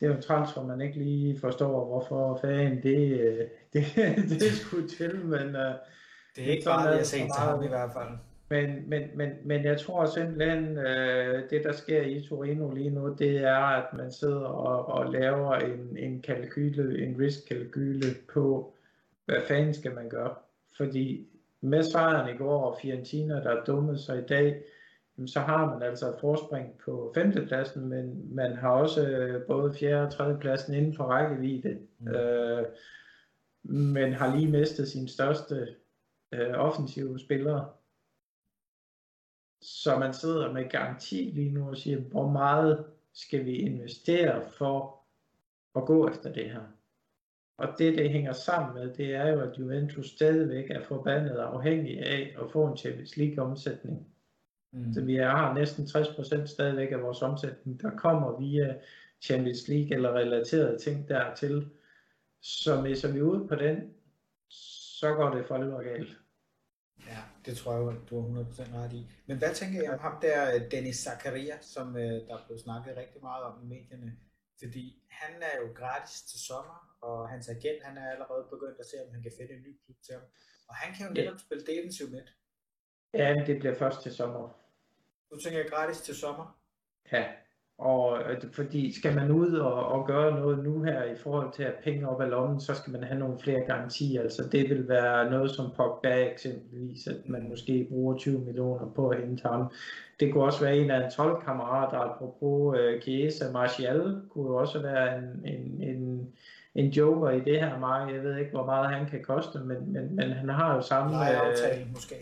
[0.00, 3.84] det er jo træls, hvor man ikke lige forstår, hvorfor fanden det, øh, det,
[4.30, 5.48] det, det skulle til, men...
[5.48, 5.72] Uh,
[6.36, 8.08] det er ikke bare det, jeg set til ham i hvert fald.
[8.52, 13.14] Men, men, men, men jeg tror simpelthen, øh, det der sker i Torino lige nu,
[13.18, 18.74] det er, at man sidder og, og laver en, en kalkyle, en risk-kalkyle på,
[19.24, 20.34] hvad fanden skal man gøre.
[20.76, 21.26] Fordi
[21.60, 24.62] med sejren i går og Fiorentina, der dummet sig i dag,
[25.26, 30.06] så har man altså et forspring på femtepladsen, men man har også øh, både fjerde
[30.06, 31.78] og tredje pladsen inden for rækkevidde.
[31.98, 32.08] Mm.
[32.08, 32.64] Øh,
[33.62, 35.68] men har lige mistet sin største
[36.32, 37.68] øh, offensive spillere
[39.62, 45.00] så man sidder med garanti lige nu og siger, hvor meget skal vi investere for
[45.76, 46.62] at gå efter det her.
[47.58, 51.98] Og det, det hænger sammen med, det er jo, at Juventus stadigvæk er forbandet afhængig
[51.98, 54.06] af at få en Champions League omsætning.
[54.72, 54.92] Mm.
[54.92, 58.76] Så vi har næsten 60% stadigvæk af vores omsætning, der kommer via
[59.20, 61.68] Champions League eller relaterede ting dertil.
[62.40, 63.94] Så hvis vi er ude på den,
[64.48, 66.21] så går det for alvor galt.
[67.46, 69.06] Ja, det tror jeg, du har 100% ret i.
[69.26, 72.62] Men hvad tænker jeg om ham der, øh, Dennis Zakaria, som øh, der er blevet
[72.62, 74.16] snakket rigtig meget om i medierne?
[74.62, 78.86] Fordi han er jo gratis til sommer, og hans agent, han er allerede begyndt at
[78.86, 80.22] se, om han kan finde en ny klub til ham.
[80.68, 82.36] Og han kan jo netop spille defensiv midt.
[83.14, 84.58] Ja, det bliver først til sommer.
[85.30, 86.60] Du tænker gratis til sommer?
[87.12, 87.32] Ja,
[87.78, 91.62] og øh, fordi skal man ud og, og gøre noget nu her i forhold til
[91.62, 94.22] at penge op af lommen, så skal man have nogle flere garantier.
[94.22, 99.08] Altså det vil være noget som Pogba eksempelvis, at man måske bruger 20 millioner på
[99.08, 99.72] at hente ham.
[100.20, 104.82] Det kunne også være en af en 12 kammerater, apropos uh, Chiesa Martial, kunne også
[104.82, 106.28] være en, en, en,
[106.74, 108.14] en joker i det her marked.
[108.14, 111.12] Jeg ved ikke, hvor meget han kan koste, men, men, men han har jo samme...
[111.12, 112.14] Lejeaftale uh, måske.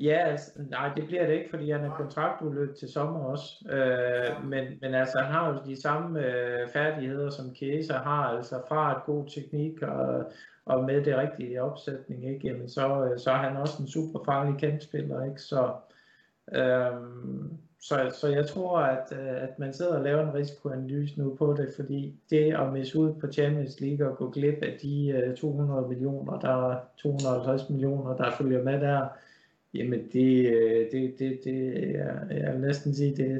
[0.00, 3.68] Ja, altså, nej, det bliver det ikke, fordi han er kontraktudløb til sommer også.
[3.70, 8.62] Øh, men, men altså, han har jo de samme øh, færdigheder, som Chiesa har, altså
[8.68, 10.32] fra et god teknik og,
[10.64, 12.48] og med det rigtige opsætning, ikke?
[12.48, 15.42] Jamen, så, øh, så er han også en super farlig kæmpespiller, ikke?
[15.42, 15.72] Så,
[16.52, 16.96] øh,
[17.80, 21.54] så, så jeg tror, at, øh, at man sidder og laver en risikoanalyse nu på
[21.58, 25.36] det, fordi det at misse ud på Champions League og gå glip af de øh,
[25.36, 29.08] 200 millioner, der 250 millioner, der følger med der,
[29.76, 33.38] Jamen det, øh, det, det, det er, jeg vil næsten sige, det er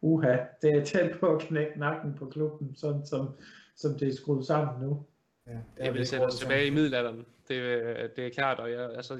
[0.00, 3.28] uha, det er tæt på at knække nakken på klubben, sådan som,
[3.76, 5.06] som det er skruet sammen nu.
[5.46, 9.14] Ja, jeg vil sætte os tilbage i middelalderen, det, det er klart, og jeg, altså,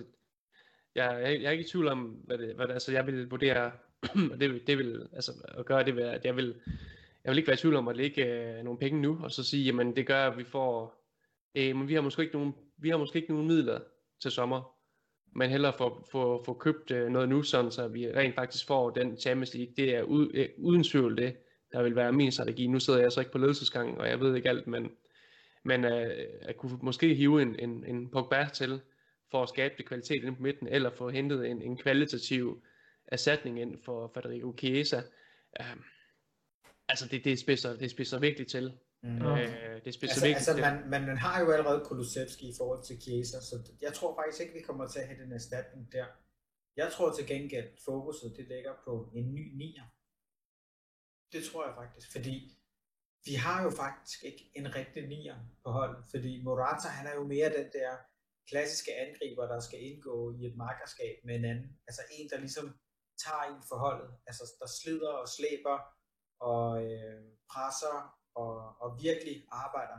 [0.95, 3.31] jeg, jeg, jeg er ikke i tvivl om, hvad det, hvad det altså, jeg vil
[3.31, 3.73] vurdere,
[4.33, 6.55] og det, det vil, altså, at gøre det, at jeg vil,
[7.25, 9.45] jeg vil ikke være i tvivl om at lægge øh, nogle penge nu, og så
[9.45, 10.95] sige, jamen det gør, at vi får,
[11.55, 13.81] øh, men vi har måske ikke nogen, vi har måske ikke nogen midler
[14.21, 14.74] til sommer,
[15.35, 18.91] men hellere få, få, få købt øh, noget nu, sådan så vi rent faktisk får
[18.91, 19.74] den Champions League.
[19.76, 21.37] Det er ud, øh, uden tvivl det,
[21.72, 22.66] der vil være min strategi.
[22.66, 24.91] Nu sidder jeg så ikke på ledelsesgangen, og jeg ved ikke alt, men,
[25.62, 26.11] men øh,
[26.43, 28.80] at kunne måske hive en, en, en Pogba til,
[29.30, 32.62] for at skabe det kvalitet inde på midten, eller få hentet en, en kvalitativ
[33.07, 35.03] erstatning ind for Federico Chiesa.
[35.61, 35.76] Øh,
[36.89, 38.72] altså det, det, spidser, det spidser virkelig til.
[39.05, 39.11] Mm.
[39.11, 43.01] Øh, det er altså, altså man, man, man har jo allerede Kulusevski i forhold til
[43.03, 46.07] Chiesa, så jeg tror faktisk ikke, vi kommer til at have den erstatning der.
[46.77, 49.87] Jeg tror til gengæld, at fokuset det ligger på en ny nier.
[51.33, 52.37] Det tror jeg faktisk, fordi
[53.29, 57.25] vi har jo faktisk ikke en rigtig nier på holdet, fordi Morata han er jo
[57.35, 57.91] mere den der
[58.51, 61.71] klassiske angriber, der skal indgå i et markerskab med en anden.
[61.89, 62.67] Altså en, der ligesom
[63.25, 65.77] tager en for holdet, altså der slider og slæber
[66.51, 67.97] og øh, presser
[68.35, 69.99] og, og virkelig arbejder.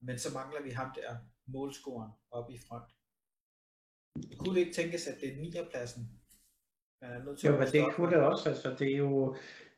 [0.00, 1.16] Men så mangler vi ham der
[1.46, 2.90] målscoren op i front.
[4.38, 5.52] Kunne det ikke tænkes, at det er 9.
[5.70, 6.02] pladsen?
[7.00, 8.48] Man er nødt til jo, men det kunne det også.
[8.48, 9.36] Altså, det, er jo,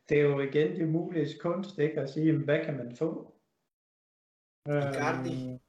[0.09, 2.01] det er jo igen det mulige kunst, ikke?
[2.01, 3.35] At sige, hvad kan man få?
[4.67, 5.53] Icardi.
[5.53, 5.61] Um,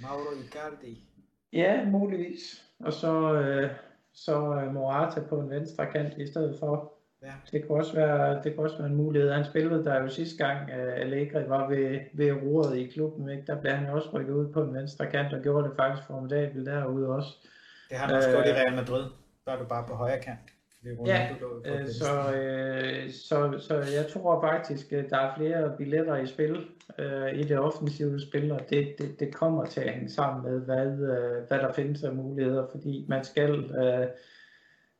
[0.00, 1.08] Mauro Icardi.
[1.52, 2.64] Ja, muligvis.
[2.78, 3.70] Og så, øh,
[4.12, 4.38] så
[4.72, 6.93] Morata på en venstre kant i stedet for.
[7.24, 7.32] Ja.
[7.52, 9.32] Det kunne også være, det kunne også være en mulighed.
[9.32, 13.44] Han spillede der jo sidste gang, uh, Allegri var ved, ved roret i klubben, ikke?
[13.46, 16.66] der blev han også rykket ud på den venstre kant og gjorde det faktisk formidabelt
[16.66, 17.28] derude også.
[17.90, 19.04] Det har han også uh, gjort i Real Madrid.
[19.46, 20.54] Der er du bare på højre kant.
[21.06, 21.28] Ja,
[21.64, 26.66] øh, så, øh, så, så jeg tror faktisk, at der er flere billetter i spil
[26.98, 30.60] øh, i det offensive spil, og det, det, det kommer til at hænge sammen med,
[30.60, 34.06] hvad, øh, hvad der findes af muligheder, fordi man skal øh,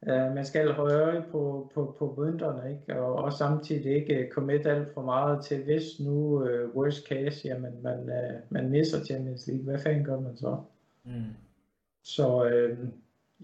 [0.07, 3.01] Uh, man skal holde øje på, på, på mønterne, ikke?
[3.01, 7.83] Og, og samtidig ikke commit alt for meget til, hvis nu uh, worst case, jamen
[7.83, 10.57] man, uh, man misser Champions League, hvad fanden gør man så?
[11.05, 11.13] Mm.
[12.03, 12.89] Så uh,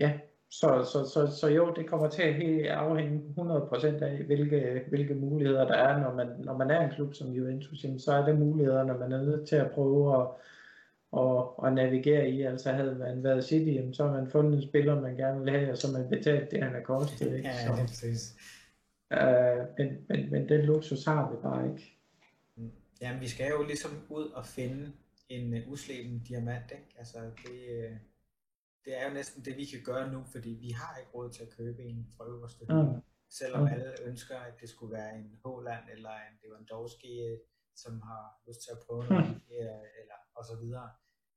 [0.00, 0.12] ja,
[0.50, 5.14] så, så, så, så jo, det kommer til at helt afhænge 100% af, hvilke, hvilke
[5.14, 8.38] muligheder der er, når man, når man er en klub som Juventus, så er det
[8.38, 10.26] muligheder, når man er nødt til at prøve at
[11.12, 12.42] og, og navigere i.
[12.42, 15.70] Altså havde man været City, så har man fundet en spiller, man gerne vil have,
[15.70, 17.36] og så man betalt det, han har kostet.
[17.36, 17.48] Ikke?
[17.48, 18.36] Ja, det er præcis.
[19.12, 21.96] Øh, men, men, men den luksus har vi bare ikke.
[22.56, 22.70] Mm.
[23.00, 24.92] Jamen, vi skal jo ligesom ud og finde
[25.28, 26.94] en uh, usleben diamant, ikke?
[26.98, 27.96] Altså, det, uh,
[28.84, 31.42] det er jo næsten det, vi kan gøre nu, fordi vi har ikke råd til
[31.42, 33.00] at købe en fra øverste mm.
[33.30, 33.66] Selvom mm.
[33.66, 37.36] alle ønsker, at det skulle være en Håland eller en Lewandowski,
[37.76, 39.40] som har lyst til at prøve noget, mm.
[40.00, 40.88] eller og så videre.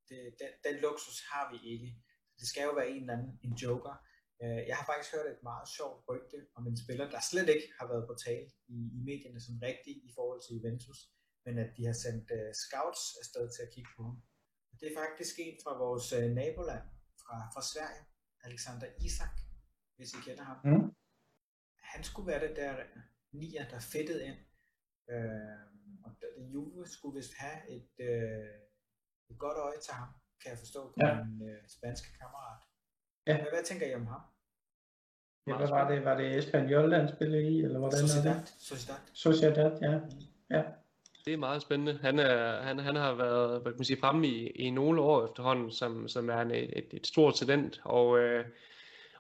[0.10, 1.90] Det, den, den luksus har vi ikke.
[2.40, 3.96] Det skal jo være en eller anden en joker.
[4.44, 7.68] Øh, jeg har faktisk hørt et meget sjovt rygte om en spiller, der slet ikke
[7.80, 11.00] har været på tale i, i medierne som rigtig i forhold til Juventus,
[11.46, 14.18] men at de har sendt uh, scouts afsted til at kigge på ham.
[14.80, 16.86] Det er faktisk en fra vores uh, naboland,
[17.22, 18.04] fra, fra Sverige,
[18.48, 19.36] Alexander Isak,
[19.96, 20.60] hvis I kender ham.
[20.70, 20.88] Mm.
[21.92, 22.74] Han skulle være det der
[23.42, 24.40] nier, der fedtede ind.
[25.14, 25.62] Uh,
[26.06, 26.12] og
[26.52, 28.63] Juve skulle vist have et, uh,
[29.34, 30.10] et godt øje til ham,
[30.42, 31.24] kan jeg forstå på ja.
[31.24, 32.62] min øh, spanske kammerat.
[33.28, 33.36] Ja.
[33.36, 34.22] Hvad, hvad tænker I om ham?
[35.48, 36.06] Ja, hvad var det?
[36.06, 38.32] Var det Espanyol, han spillede i, eller hvordan Sociedad.
[38.32, 38.56] er det?
[38.60, 39.00] Sociedad.
[39.14, 39.94] Sociedad, ja.
[40.58, 40.64] ja.
[41.26, 42.00] Det er meget spændende.
[42.02, 45.26] Han, er, han, han har været hvad kan man sige, fremme i, i nogle år
[45.26, 48.46] efterhånden, som, som er en, et, et stort talent, og, øh,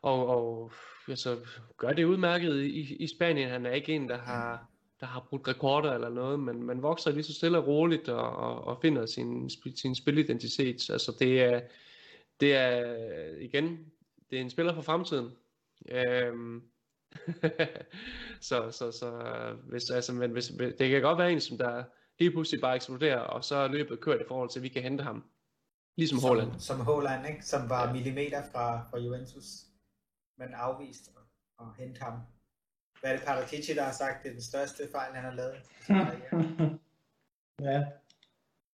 [0.02, 0.72] og, og
[1.08, 1.38] altså,
[1.78, 3.50] gør det udmærket i, i Spanien.
[3.50, 4.70] Han er ikke en, der har,
[5.04, 8.36] der har brugt rekorder eller noget, men man vokser lige så stille og roligt og,
[8.36, 10.90] og, og finder sin, sin spilidentitet.
[10.90, 11.62] Altså det er,
[12.40, 12.96] det er
[13.38, 13.92] igen,
[14.30, 15.32] det er en spiller for fremtiden.
[15.90, 16.64] Øhm,
[18.50, 19.12] så, så, så
[19.70, 20.48] hvis, altså, men hvis,
[20.80, 21.84] det kan godt være en, som der
[22.20, 24.84] lige pludselig bare eksploderer, og så er løbet kørt i forhold til, at vi kan
[24.84, 25.24] hente ham.
[25.98, 26.60] Ligesom Som, Haaland.
[26.60, 27.46] som Haaland, ikke?
[27.46, 29.46] Som var millimeter fra, fra Juventus.
[30.38, 31.24] Men afvist at,
[31.60, 32.14] at hente ham.
[33.04, 35.56] Hvad er det Paratici, der har sagt, det er den største fejl, han har lavet?
[37.62, 37.84] ja.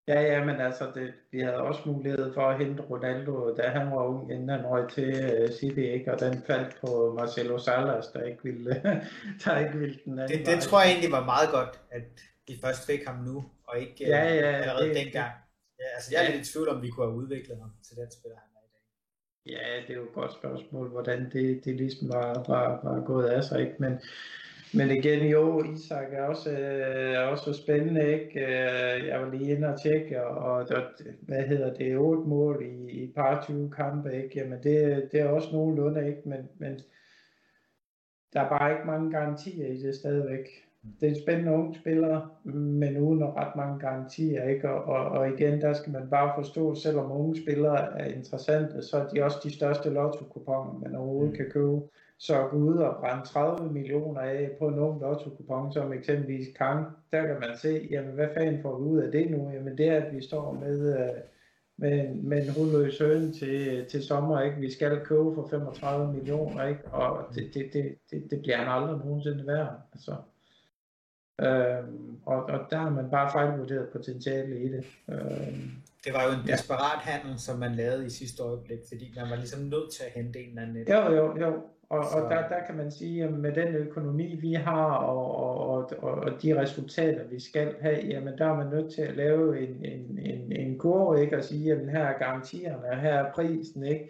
[0.08, 3.92] Ja, ja, men altså, det, vi havde også mulighed for at hente Ronaldo, da han
[3.92, 5.10] var ung, inden han røg til
[5.44, 6.14] uh, City, ikke?
[6.14, 8.70] og den faldt på Marcelo Salas, der ikke ville,
[9.46, 12.04] der ikke ville den anden Det, det tror jeg egentlig var meget godt, at
[12.48, 15.32] de først fik ham nu, og ikke øh, Ja, ja, allerede det- dengang.
[15.80, 18.12] Ja, altså, jeg er lidt i tvivl om, vi kunne have udviklet ham til den
[18.12, 18.84] spiller, han er i dag.
[19.46, 23.26] Ja, det er jo et godt spørgsmål, hvordan det, det ligesom var, var, var gået
[23.26, 23.76] af sig, ikke?
[23.80, 24.00] Men,
[24.74, 28.40] men igen, jo, Isak er også, øh, er også spændende, ikke?
[28.40, 30.68] Øh, jeg var lige inde og tjekke, og, og
[31.22, 34.40] hvad hedder det, otte mål i, i et par 20 kampe, ikke?
[34.40, 36.22] Jamen, det, det er også nogenlunde, ikke?
[36.26, 36.80] Men, men
[38.34, 40.69] der er bare ikke mange garantier i det stadigvæk.
[40.84, 44.70] Det er en spændende ung spiller, men uden ret mange garantier, ikke?
[44.70, 48.98] Og, og, og igen, der skal man bare forstå, selvom unge spillere er interessante, så
[48.98, 51.82] er de også de største lotto-kuponer, man overhovedet kan købe.
[52.18, 56.48] Så at gå ud og brænde 30 millioner af på en ung lotto-kupon, som eksempelvis
[56.58, 59.50] Kang, der kan man se, jamen hvad fanden får vi ud af det nu?
[59.54, 61.16] Jamen det er, at vi står med, øh,
[61.78, 64.58] med, en, med en hudløs høne til, til sommer, ikke?
[64.58, 66.86] Vi skal købe for 35 millioner, ikke?
[66.92, 70.16] Og det, det, det, det, det bliver han aldrig nogensinde værd, altså.
[71.40, 74.86] Øhm, og, og der har man bare fejlvurderet potentiale i det.
[75.10, 75.72] Øhm,
[76.06, 76.52] Det var jo en Ja.
[76.54, 80.12] desperat handel, som man lavede i sidste øjeblik, fordi man var ligesom nødt til at
[80.24, 80.88] hente en eller anden.
[80.90, 81.54] Jo, jo, jo.
[81.90, 85.36] Og, Så- og der, der kan man sige, at med den økonomi, vi har, og,
[85.36, 89.16] og, og, og, de resultater, vi skal have, jamen der er man nødt til at
[89.16, 91.38] lave en, en, en, en kurve, ikke?
[91.38, 94.10] Og sige, at her er garantierne, her er prisen, ikke?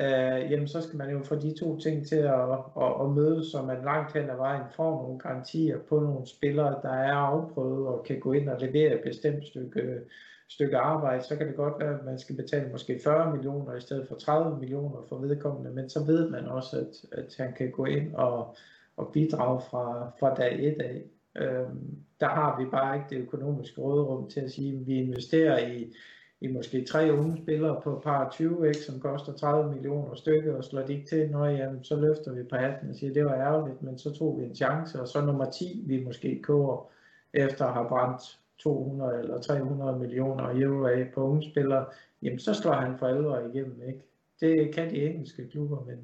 [0.00, 2.50] Øh, jamen så skal man jo få de to ting til at,
[2.80, 6.80] at, at mødes, så man langt hen ad vejen får nogle garantier på nogle spillere,
[6.82, 10.00] der er afprøvet og kan gå ind og levere et bestemt stykke,
[10.48, 13.80] stykke arbejde, så kan det godt være, at man skal betale måske 40 millioner i
[13.80, 17.70] stedet for 30 millioner for vedkommende, men så ved man også, at, at han kan
[17.70, 18.56] gå ind og,
[18.96, 21.02] og bidrage fra, fra dag et af.
[21.36, 25.58] Øhm, der har vi bare ikke det økonomiske råderum til at sige, at vi investerer
[25.58, 25.94] i,
[26.42, 30.64] i måske tre unge spillere på par 20, ikke, som koster 30 millioner stykket, og
[30.64, 33.34] slår de ikke til, når jamen, så løfter vi på hatten og siger, det var
[33.34, 36.90] ærgerligt, men så tog vi en chance, og så nummer 10, vi måske køber
[37.34, 41.84] efter at have brændt 200 eller 300 millioner euro af på unge spillere,
[42.22, 44.02] jamen så slår han for alvor igennem, ikke?
[44.40, 45.98] Det kan de engelske klubber, men,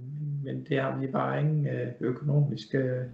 [0.44, 3.04] men det har vi bare ingen øh, økonomiske øh,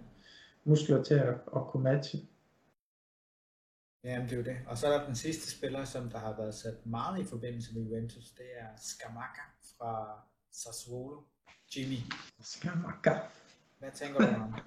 [0.64, 2.18] muskler til at, at kunne matche.
[4.04, 4.56] Jamen, det er jo det.
[4.66, 7.74] Og så er der den sidste spiller, som der har været sat meget i forbindelse
[7.74, 8.24] med Juventus.
[8.30, 9.42] Det er Scamacca
[9.78, 10.20] fra
[10.52, 11.22] Sassuolo.
[11.76, 11.96] Jimmy,
[12.42, 13.18] Skamaka.
[13.78, 14.54] hvad tænker du om?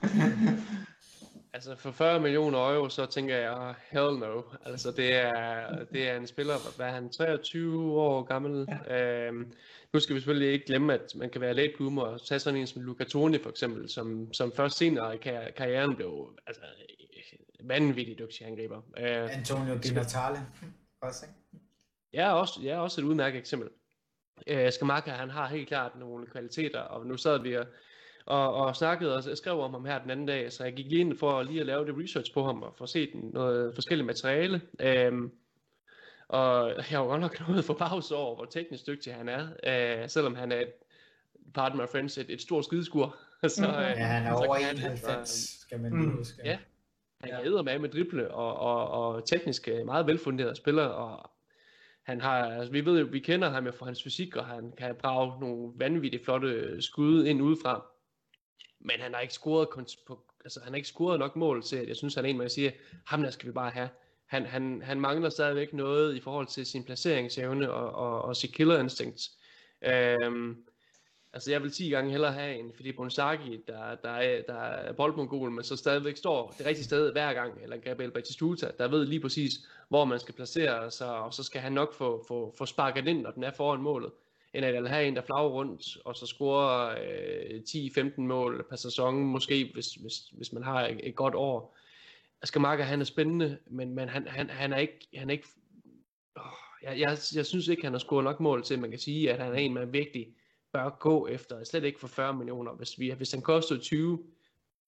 [1.54, 4.42] Altså for 40 millioner euro, så tænker jeg, hell no.
[4.66, 8.68] Altså det er, det er en spiller, hvad er han, 23 år gammel.
[8.88, 9.28] Ja.
[9.28, 9.52] Øhm,
[9.94, 12.60] nu skal vi selvfølgelig ikke glemme, at man kan være late bloomer og tage sådan
[12.60, 16.62] en som Luca Toni for eksempel, som, som først senere i kar- karrieren blev altså,
[17.64, 18.82] vanvittigt dygtig angriber.
[18.98, 20.38] Øh, Antonio Di Natale.
[21.02, 21.66] Også, ikke?
[22.14, 23.70] Jeg er også, er også et udmærket eksempel.
[24.48, 27.66] Øh, Skamaka, han har helt klart nogle kvaliteter, og nu sad vi og,
[28.26, 31.00] og, og snakkede og skrev om ham her den anden dag, så jeg gik lige
[31.02, 34.62] ind for lige at lave det research på ham og få set noget forskelligt materiale.
[34.80, 35.32] Øhm,
[36.28, 39.48] og jeg var godt nok noget for pause over, hvor teknisk dygtig han er,
[40.04, 40.72] øh, selvom han er et,
[41.54, 43.16] pardon my friends, et, et stort skideskur.
[43.48, 46.00] så, øh, Ja, han er så over kan han 91, skal man Mm.
[46.02, 46.42] lige huske.
[46.46, 46.58] Ja.
[47.22, 47.44] Han Ja.
[47.44, 51.32] kan med med drible og, og, og teknisk øh, meget velfunderet spiller, og
[52.04, 54.72] han har, altså vi ved jo, vi kender ham jo for hans fysik, og han
[54.78, 57.86] kan brage nogle vanvittigt flotte skud ind udefra.
[58.80, 59.70] Men han har ikke scoret,
[60.08, 62.38] på, altså han har ikke scoret nok mål til, at jeg synes, han er en,
[62.38, 62.74] man kan sige,
[63.06, 63.90] ham der skal vi bare have.
[64.26, 68.54] Han, han, han mangler stadigvæk noget i forhold til sin placeringsevne og, og, og sit
[68.54, 69.22] killer instinct.
[69.82, 70.66] Øhm,
[71.34, 74.94] altså jeg vil 10 gange hellere have en Filippo Inzaghi, der, der, er, der er
[74.94, 79.06] boldmongol, men så stadigvæk står det rigtige sted hver gang, eller Gabriel Batistuta, der ved
[79.06, 79.54] lige præcis,
[79.90, 83.22] hvor man skal placere sig, og så skal han nok få, få, få sparket ind,
[83.22, 84.12] når den er foran målet,
[84.54, 86.96] end at have en, der flager rundt, og så scorer
[87.52, 91.78] øh, 10-15 mål per sæson, måske hvis, hvis, hvis man har et, et godt år.
[92.42, 95.48] Asger han er spændende, men, men han, han, han er ikke, han er ikke
[96.36, 96.44] oh,
[96.84, 99.32] jeg, jeg, jeg synes ikke, han har scoret nok mål til, at man kan sige,
[99.32, 100.28] at han er en, man vigtig
[100.74, 101.64] bør gå efter.
[101.64, 102.72] Slet ikke for 40 millioner.
[102.72, 104.24] Hvis, vi, hvis han koster 20,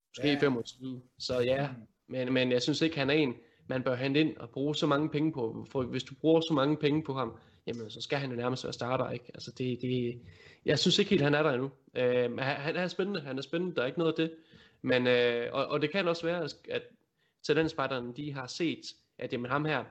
[0.10, 0.40] måske ja.
[0.40, 1.70] 25, så ja.
[2.08, 3.36] Men, men jeg synes ikke, han er en,
[3.68, 5.66] man bør hente ind og bruge så mange penge på.
[5.72, 7.38] For hvis du bruger så mange penge på ham,
[7.68, 9.26] jamen så skal han jo nærmest være starter, ikke?
[9.34, 10.22] Altså det, det,
[10.66, 11.72] jeg synes ikke helt, han er der endnu.
[11.96, 14.36] Øh, han, han er spændende, han er spændende, der er ikke noget af det.
[14.82, 16.84] Men, øh, og, og det kan også være, at
[17.44, 18.82] talentspejderne, de har set,
[19.18, 19.86] at jamen ham her,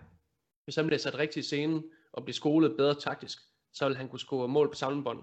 [0.65, 3.39] hvis han bliver sat rigtigt i scenen, og bliver skolet bedre taktisk,
[3.73, 5.23] så vil han kunne score mål på samlebånd.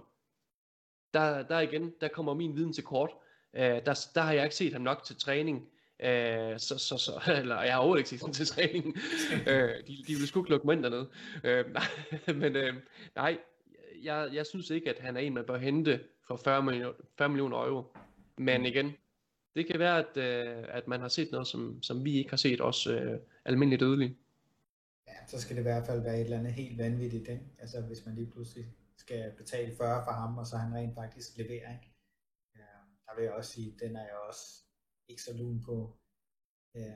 [1.16, 3.10] Der, der igen, der kommer min viden til kort.
[3.54, 5.58] Uh, der, der har jeg ikke set ham nok til træning.
[6.00, 8.86] Uh, så, så, så, eller jeg har overhovedet ikke set ham til træning.
[9.32, 9.54] uh,
[9.88, 11.08] de, de vil sgu ikke lukke mig ind dernede.
[11.38, 11.88] Uh, nej,
[12.42, 12.82] men uh,
[13.16, 13.38] nej,
[14.04, 17.30] jeg, jeg synes ikke, at han er en, man bør hente for 40 millioner, 40
[17.30, 17.84] millioner euro.
[18.38, 18.66] Men mm.
[18.66, 18.94] igen,
[19.56, 22.38] det kan være, at, uh, at man har set noget, som, som vi ikke har
[22.38, 24.18] set, også uh, almindeligt dødelige
[25.28, 27.44] så skal det i hvert fald være et eller andet helt vanvittigt, ikke?
[27.60, 28.66] Altså hvis man lige pludselig
[29.06, 31.90] skal betale 40 for ham, og så han rent faktisk leverer, ikke?
[32.60, 32.69] Ja,
[33.06, 34.45] der vil jeg også sige, den er jeg også
[35.10, 35.76] ikke så lun på.
[36.76, 36.94] Ja,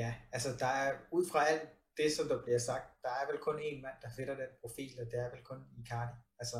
[0.00, 3.40] ja, altså der er, ud fra alt det, som der bliver sagt, der er vel
[3.46, 6.16] kun en mand, der fitter den profil, og det er vel kun Icardi.
[6.40, 6.58] Altså,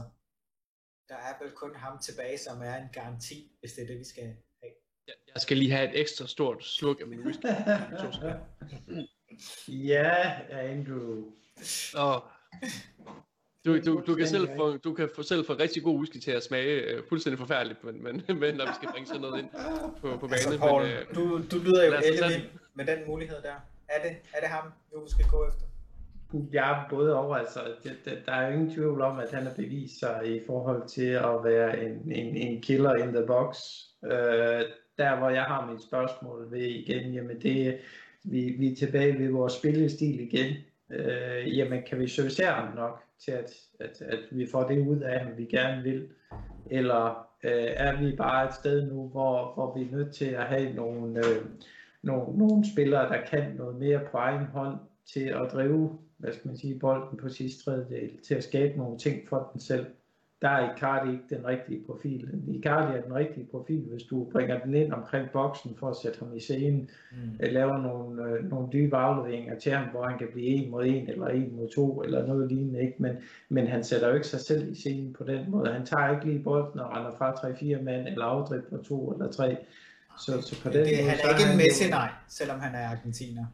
[1.09, 4.05] der er vel kun ham tilbage, som er en garanti, hvis det er det, vi
[4.05, 4.36] skal have.
[5.35, 7.47] Jeg skal lige have et ekstra stort sluk af min whisky.
[9.69, 11.32] Ja, Andrew.
[11.97, 12.20] Oh.
[13.69, 16.31] Du, du, du, kan selv få, du kan få selv få rigtig god whisky til
[16.31, 19.49] at smage uh, fuldstændig forfærdeligt, men, men, men når vi skal bringe sådan noget ind
[20.01, 20.32] på, på banen.
[20.32, 23.59] Altså, Paul, men, uh, du, du lyder jo ellevild med den mulighed der.
[23.89, 24.65] Er det, er det ham,
[25.05, 25.65] vi skal gå efter?
[26.53, 27.36] Ja, både over.
[27.36, 30.40] Altså, det, det, der er jo ingen tvivl om, at han har bevist sig i
[30.47, 33.57] forhold til at være en, en, en killer in the box.
[34.03, 34.11] Uh,
[34.99, 37.78] der, hvor jeg har mit spørgsmål ved igen, jamen det,
[38.24, 40.57] vi, vi er tilbage ved vores spillestil igen,
[40.90, 45.01] øh, jamen kan vi servicere ham nok til, at, at, at vi får det ud
[45.01, 46.09] af ham, vi gerne vil?
[46.70, 50.44] Eller øh, er vi bare et sted nu, hvor, hvor vi er nødt til at
[50.44, 51.44] have nogle, øh,
[52.02, 56.48] nogle, nogle spillere, der kan noget mere på egen hånd til at drive hvad skal
[56.48, 59.86] man sige, bolden på sidste tredjedel, til at skabe nogle ting for den selv
[60.43, 62.28] der er Icardi ikke den rigtige profil.
[62.48, 66.19] Icardi er den rigtige profil, hvis du bringer den ind omkring boksen for at sætte
[66.19, 67.16] ham i scenen, mm.
[67.40, 70.85] Øh, laver nogle, øh, nogle dybe afleveringer til ham, hvor han kan blive en mod
[70.85, 72.81] en eller en mod to eller noget lignende.
[72.81, 72.94] Ikke?
[72.98, 73.16] Men,
[73.48, 75.73] men han sætter jo ikke sig selv i scenen på den måde.
[75.73, 79.56] Han tager ikke lige bolden og render fra 3-4 mand eller afdribler to eller tre.
[80.19, 82.89] Så, så på den det, måde, han er ikke en Messi, nej, selvom han er
[82.89, 83.44] argentiner.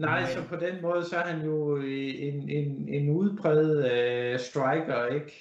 [0.00, 5.06] Nej, så på den måde, så er han jo en, en, en udbredt uh, striker,
[5.06, 5.32] ikke?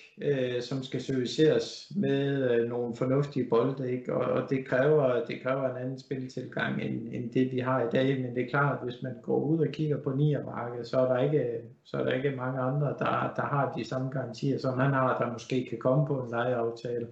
[0.57, 4.13] Uh, som skal serviceres med uh, nogle fornuftige bolde, ikke?
[4.13, 7.89] Og, og det, kræver, det kræver en anden spiltilgang, end, end det vi har i
[7.91, 10.99] dag, men det er klart, at hvis man går ud og kigger på niermarkedet, så
[10.99, 14.57] er der ikke, så er der ikke mange andre, der, der har de samme garantier,
[14.57, 17.07] som han har, der måske kan komme på en lejeaftale.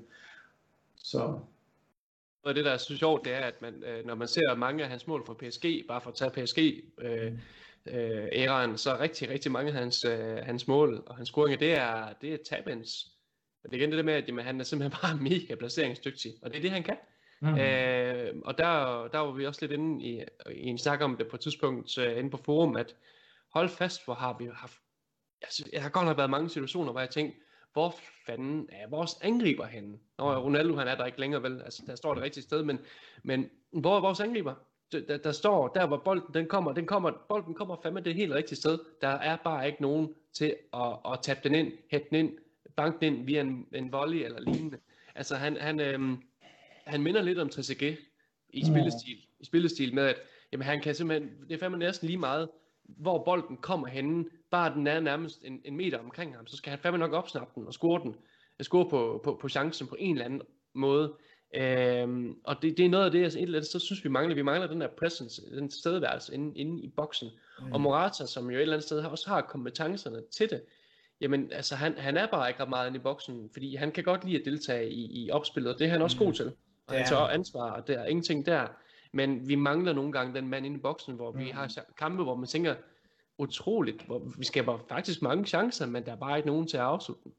[0.95, 1.40] Så
[2.44, 4.84] og det, der er så sjovt, det er, at man, øh, når man ser mange
[4.84, 7.34] af hans mål for PSG, bare for at tage PSG, øh,
[7.88, 11.58] øh, æraen, så er rigtig, rigtig mange af hans, øh, hans mål og hans scoringer,
[11.58, 13.08] det er, det er tabins.
[13.64, 16.34] Og det er igen det der med, at jamen, han er simpelthen bare mega placeringsdygtig,
[16.42, 16.98] og det er det, han kan.
[17.42, 17.58] Mm.
[17.58, 21.28] Øh, og der, der var vi også lidt inde i, i en snak om det
[21.28, 22.96] på et tidspunkt uh, inde på forum, at
[23.54, 24.78] hold fast, hvor har vi haft,
[25.42, 27.40] altså, jeg har godt nok været mange situationer, hvor jeg tænkte,
[27.78, 27.95] hvor
[28.26, 29.98] fanden er vores angriber henne?
[30.18, 32.80] Nå, Ronaldo han er der ikke længere vel, altså der står det rigtige sted, men,
[33.24, 34.56] men hvor er vores angriber?
[34.91, 38.34] Der, der, står, der hvor bolden den kommer, den kommer, bolden kommer fandme det helt
[38.34, 38.80] rigtige sted.
[39.02, 42.38] Der er bare ikke nogen til at, at tabe den ind, hætte den ind,
[42.76, 44.78] banke den ind via en, en volley eller lignende.
[45.16, 46.24] Altså han, han, øhm,
[46.86, 47.98] han minder lidt om Trezeguet
[48.49, 50.16] i spillestil, i spillestil med, at
[50.52, 52.49] jamen, han kan simpelthen, det er fandme næsten lige meget,
[52.84, 56.69] hvor bolden kommer henne, bare den er nærmest en, en meter omkring ham, så skal
[56.69, 58.15] han fandme nok opsnappe den og score den,
[58.61, 60.41] score på, på, på chancen på en eller anden
[60.76, 61.14] måde.
[61.56, 64.10] Øhm, og det, det er noget af det, altså et eller andet, så synes vi
[64.10, 67.30] mangler, vi mangler den der presence, den stedværelse inde, inde i boksen.
[67.61, 67.72] Mm.
[67.72, 70.61] Og Morata, som jo et eller andet sted også har kompetencerne til det,
[71.22, 74.03] jamen altså han, han er bare ikke ret meget inde i boksen, fordi han kan
[74.03, 76.26] godt lide at deltage i, i opspillet, og det er han også mm.
[76.26, 76.52] god til.
[76.88, 78.68] Og han tager ansvar, og der er ingenting der.
[79.14, 81.40] Men vi mangler nogle gange den mand inde i boksen, hvor mm.
[81.40, 82.76] vi har kampe, hvor man tænker,
[83.38, 86.84] utroligt, hvor vi skaber faktisk mange chancer, men der er bare ikke nogen til at
[86.84, 87.34] afslutte den.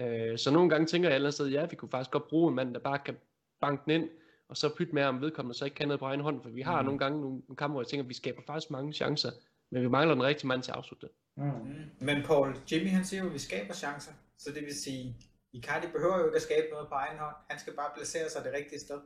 [0.00, 2.54] Øh, så nogle gange tænker jeg ellers, at ja, vi kunne faktisk godt bruge en
[2.54, 3.16] mand, der bare kan
[3.60, 4.10] banke den ind,
[4.48, 6.62] og så pytte med, om vedkommende så ikke kan noget på egen hånd, for vi
[6.62, 6.86] har mm.
[6.86, 9.30] nogle gange nogle, kampe, hvor jeg tænker, at vi skaber faktisk mange chancer,
[9.70, 11.14] men vi mangler den rigtige mand til at afslutte det.
[11.36, 12.06] Mm.
[12.06, 15.16] Men Paul, Jimmy han siger jo, at vi skaber chancer, så det vil sige,
[15.52, 17.34] Icardi behøver jo ikke at skabe noget på egen hånd.
[17.50, 19.00] Han skal bare placere sig det rigtige sted.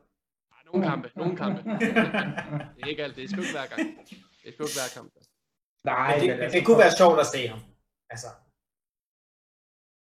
[0.73, 1.61] Nogle kampe, nogle kampe.
[2.77, 3.81] det er ikke alt, det er sgu ikke hver gang.
[4.43, 5.13] Det er sgu ikke hver kamp.
[5.95, 7.61] Nej, men det, men altså, det kunne være sjovt at se ham.
[8.11, 8.31] Altså.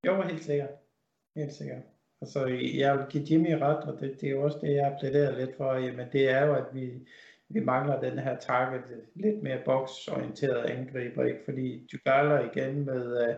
[0.06, 0.74] Jo, helt sikkert.
[1.36, 1.84] Helt sikkert.
[2.22, 2.40] Altså,
[2.82, 5.58] jeg vil give Jimmy ret, og det, det er jo også det, jeg plæderer lidt
[5.58, 5.74] for.
[5.74, 7.08] Jamen, det er jo, at vi,
[7.50, 8.84] vi mangler den her target,
[9.16, 11.40] lidt mere boksorienteret angriber, ikke?
[11.46, 13.36] Fordi Dybala igen med, øh,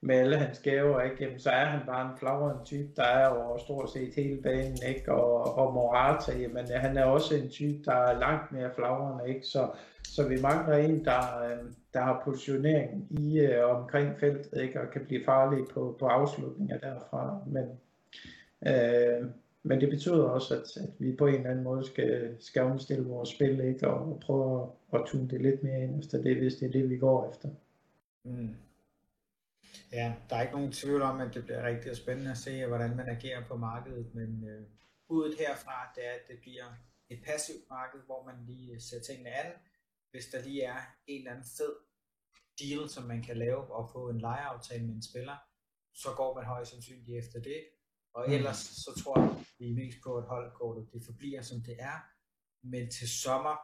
[0.00, 1.24] med alle hans gaver, ikke?
[1.24, 4.78] Jamen, så er han bare en flagrende type, der er over stort set hele banen,
[4.88, 5.12] ikke?
[5.12, 9.46] Og, og Morata, jamen, han er også en type, der er langt mere flagrende, ikke?
[9.46, 9.70] Så,
[10.04, 14.80] så vi mangler en, der, øhm, der har positionering i øh, omkring feltet, ikke?
[14.80, 17.38] Og kan blive farlig på, på afslutninger derfra.
[17.46, 17.64] Men,
[18.66, 19.30] øh,
[19.62, 23.04] men det betyder også, at, at vi på en eller anden måde skal, skal omstille
[23.04, 23.88] vores spil, ikke?
[23.88, 26.90] Og prøve at, at tune det lidt mere ind efter det, hvis det er det,
[26.90, 27.48] vi går efter.
[28.24, 28.48] Mm.
[29.92, 32.96] Ja, der er ikke nogen tvivl om, at det bliver rigtig spændende at se, hvordan
[32.96, 34.66] man agerer på markedet, men øh,
[35.08, 36.68] budet herfra, det er, at det bliver
[37.10, 39.52] et passivt marked, hvor man lige ser tingene an.
[40.10, 41.74] Hvis der lige er en eller anden fed
[42.60, 45.36] deal, som man kan lave og få en lejeaftale med en spiller,
[45.94, 47.60] så går man højst sandsynligt efter det.
[48.14, 48.32] Og mm.
[48.34, 51.98] ellers så tror jeg, vi er mest på, at holdkortet det forbliver som det er,
[52.62, 53.56] men til sommer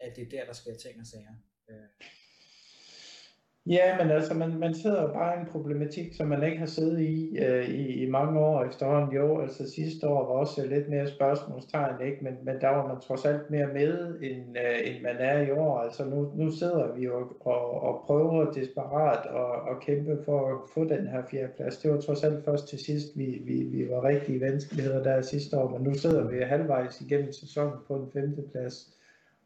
[0.00, 1.36] er det der, der sker ting og sager.
[1.70, 1.88] Øh,
[3.66, 6.66] Ja, men altså, man, man sidder jo bare i en problematik, som man ikke har
[6.66, 9.16] siddet i, øh, i i mange år efterhånden.
[9.16, 12.24] Jo, altså sidste år var også lidt mere spørgsmålstegn, ikke?
[12.24, 15.50] Men, men der var man trods alt mere med, end, øh, end man er i
[15.50, 15.78] år.
[15.78, 20.56] Altså nu, nu sidder vi jo og, og prøver desperat at, at kæmpe for at
[20.74, 21.78] få den her fjerdeplads.
[21.78, 25.22] Det var trods alt først til sidst, vi, vi, vi var rigtig i vanskeligheder der
[25.22, 28.94] sidste år, men nu sidder vi halvvejs igennem sæsonen på en femteplads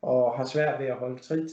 [0.03, 1.51] og har svært ved at holde trit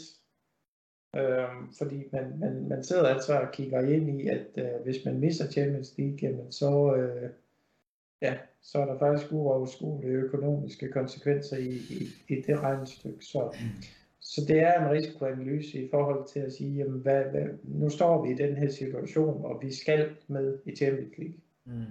[1.16, 5.20] Øh, fordi man, man, man sidder altså og kigger ind i, at øh, hvis man
[5.20, 7.30] misser Champions League, jamen så, øh,
[8.22, 13.26] ja, så er der faktisk uoverskuelige økonomiske konsekvenser i, i, i det regnestykke.
[13.26, 13.56] Så,
[14.20, 18.26] så det er en risikoanalyse i forhold til at sige, jamen hvad, hvad, nu står
[18.26, 21.36] vi i den her situation, og vi skal med i Champions League.
[21.66, 21.86] Mm.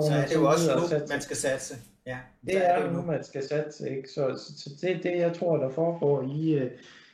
[0.00, 1.74] så er det jo også nu, man skal satse.
[2.06, 3.90] Ja, det er, er det nu, man skal satse.
[3.96, 4.08] Ikke?
[4.08, 6.70] Så, så, så det er det, jeg tror, der foregår i, øh,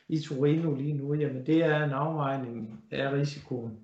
[0.09, 3.79] i Torino lige nu, jamen det er en afvejning af risikoen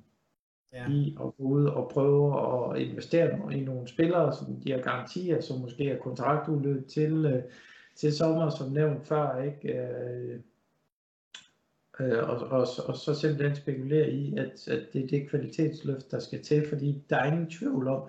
[0.74, 0.90] ja.
[0.90, 5.42] i at gå ud og prøve at investere i nogle spillere, som de har garantier,
[5.42, 7.44] som måske er kontraktudløb til, øh,
[7.96, 9.74] til sommer, som nævnt før, ikke?
[9.74, 10.40] Øh,
[12.00, 16.20] øh, og, og, og så simpelthen spekulere i, at, at det er det kvalitetsløft, der
[16.20, 18.02] skal til, fordi der er ingen tvivl om,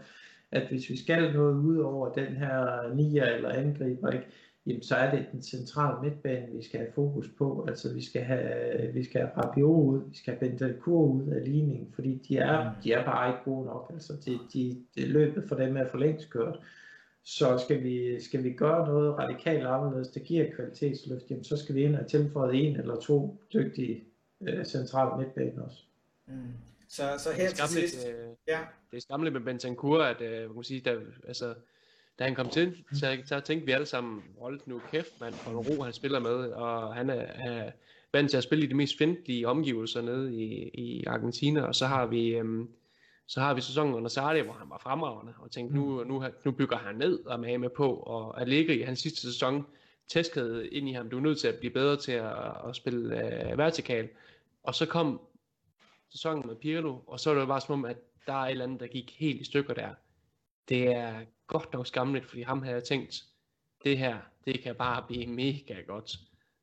[0.50, 4.26] at hvis vi skal noget ud over den her nier eller angriber, ikke,
[4.66, 7.64] jamen, så er det den centrale midtbane, vi skal have fokus på.
[7.68, 11.44] Altså vi skal have, vi skal have Rabiot ud, vi skal have Bentancur ud af
[11.44, 13.90] ligningen, fordi de er, de er bare ikke gode nok.
[13.92, 16.60] Altså de, de, de løbet for dem er for længst kørt.
[17.26, 21.74] Så skal vi, skal vi gøre noget radikalt anderledes, der giver kvalitetsløft, jamen, så skal
[21.74, 24.04] vi ind og tilføje en eller to dygtige
[24.40, 25.82] øh, centrale midtbaner også.
[26.26, 26.34] Mm.
[26.88, 28.60] Så, så her til sidst, øh, ja.
[28.90, 31.54] Det er skamligt med Bentancur, at øh, man kan sige, der, altså,
[32.18, 35.50] da han kom til, så, så tænkte vi alle sammen, hold nu kæft mand, for
[35.50, 37.70] en ro han spiller med, og han er, er
[38.12, 41.86] vant til at spille i de mest fjendtlige omgivelser nede i, i Argentina, og så
[41.86, 42.68] har vi, øhm,
[43.26, 46.50] så har vi sæsonen under Sarri, hvor han var fremragende, og tænkte, nu, nu, nu
[46.50, 49.66] bygger han ned og med med på, og Allegri hans sidste sæson
[50.08, 53.16] tæskede ind i ham, du er nødt til at blive bedre til at, at spille
[53.52, 54.08] uh, vertikal,
[54.62, 55.20] og så kom
[56.10, 57.96] sæsonen med Pirlo, og så var det bare som om, at
[58.26, 59.88] der er et eller andet, der gik helt i stykker der.
[60.68, 63.24] Det er godt nok skamligt, fordi ham havde tænkt,
[63.84, 66.16] det her, det kan bare blive mega godt.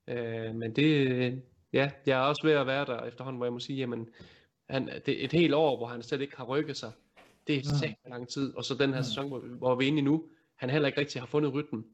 [0.07, 1.41] Øh, men det,
[1.73, 4.09] ja, jeg er også ved at være der efterhånden, hvor jeg må sige, jamen,
[4.69, 6.91] han, det er et helt år, hvor han slet ikke har rykket sig.
[7.47, 8.09] Det er ja.
[8.09, 8.53] lang tid.
[8.55, 10.25] Og så den her sæson, hvor, hvor vi er inde i nu,
[10.55, 11.85] han heller ikke rigtig har fundet rytmen.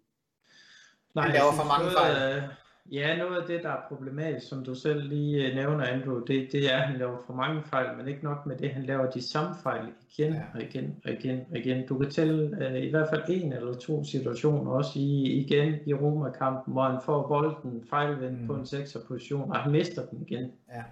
[1.14, 2.44] Nej, det var for mange fejl.
[2.44, 2.50] Øh,
[2.92, 6.50] Ja, noget af det, der er problematisk, som du selv lige øh, nævner, Andrew, det,
[6.52, 9.12] det er, at han laver for mange fejl, men ikke nok med det, han laver
[9.12, 10.42] de samme fejl igen ja.
[10.54, 11.88] og igen og igen og igen.
[11.88, 15.94] Du kan tælle uh, i hvert fald en eller to situationer, også i, igen i
[15.94, 18.48] Roma-kampen, hvor han får bolden fejlvendt mm.
[18.48, 20.52] på en sekserposition, og han mister den igen.
[20.70, 20.84] Ja,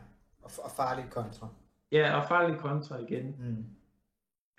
[0.42, 1.48] og, og farlig kontra.
[1.92, 3.36] Ja, og farlig kontra igen.
[3.40, 3.66] Mm.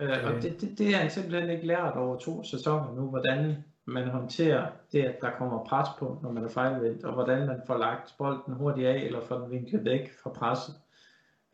[0.00, 0.22] Uh, okay.
[0.24, 3.56] Og det, det, det har han simpelthen ikke lært over to sæsoner nu, hvordan
[3.86, 7.60] man håndterer det, at der kommer pres på, når man er fejlvendt, og hvordan man
[7.66, 10.74] får lagt bolden hurtigt af, eller får den vinklet væk fra presset.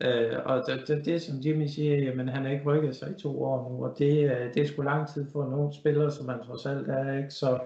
[0.01, 3.21] Øh, og det, det, det, som Jimmy siger, jamen han har ikke rykket sig i
[3.21, 6.25] to år nu, og det, øh, det er sgu lang tid for nogle spillere, som
[6.25, 7.31] man trods alt er, ikke?
[7.31, 7.59] Så,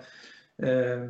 [0.59, 1.09] øh,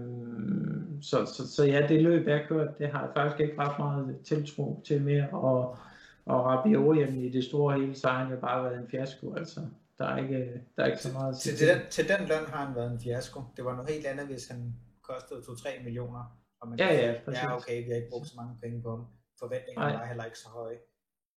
[1.02, 4.18] så, så, så ja, det løb, jeg kørt, det har jeg faktisk ikke ret meget
[4.24, 5.78] tiltro til mere, og,
[6.26, 9.34] og Rabiot, jamen i det store hele, så har han jo bare været en fiasko,
[9.34, 9.62] altså.
[9.98, 12.28] Der er ikke, der er ikke så meget at Til, sige til, den, til den
[12.28, 13.42] løn har han været en fiasko.
[13.58, 16.38] Det var noget helt andet, hvis han kostede 2-3 millioner.
[16.62, 17.44] Og man Ja, ja, præcis.
[17.44, 19.06] ja, okay, vi har ikke brugt så mange penge på ham.
[19.40, 20.00] Forventningerne Nej.
[20.02, 20.78] var heller ikke så høje.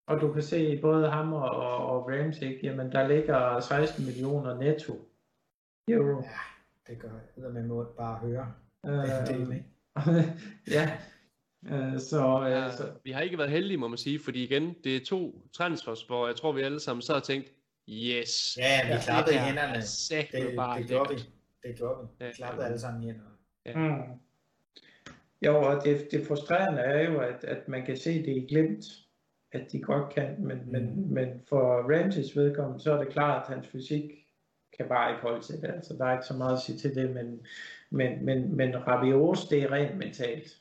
[0.06, 1.50] Og du kan se både ham og,
[1.90, 2.60] og Ramsey, ikke?
[2.62, 4.92] jamen der ligger 16 millioner netto
[5.88, 6.22] euro.
[6.22, 6.38] Ja,
[6.86, 8.52] det gør jeg med måde bare at høre.
[8.86, 9.64] Øh, Det, det, det,
[10.76, 10.90] ja,
[11.66, 14.74] øh, så, Ja, øh, så vi har ikke været heldige, må man sige, fordi igen,
[14.84, 17.52] det er to transfers, hvor jeg tror, vi alle sammen så har tænkt,
[17.88, 19.76] yes, ja, vi Ja, klappede i det hænderne.
[19.76, 21.20] er Det, bare det gjorde vi.
[21.62, 22.06] Det gjorde vi.
[22.20, 22.66] Ja, Vi klappede ja.
[22.68, 23.34] alle sammen i hænderne.
[23.74, 24.20] Mm.
[25.42, 28.84] Jo, og det, det frustrerende er jo, at, at man kan se det i glimt,
[29.52, 30.72] at de godt kan, men, mm.
[30.72, 34.02] men, men for Ramses vedkommende, så er det klart, at hans fysik
[34.78, 35.68] kan bare ikke holde til det.
[35.68, 37.46] Altså, der er ikke så meget at sige til det, men,
[37.90, 40.56] men, men, men Rabios, det er rent mentalt.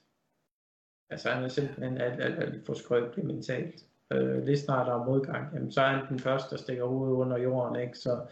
[1.10, 3.86] Altså, han er simpelthen alt, alt, alt for skrøbelig mentalt.
[4.12, 7.16] Øh, lige snart der er modgang, jamen, så er han den første, der stikker hovedet
[7.16, 7.98] under jorden, ikke?
[7.98, 8.26] Så,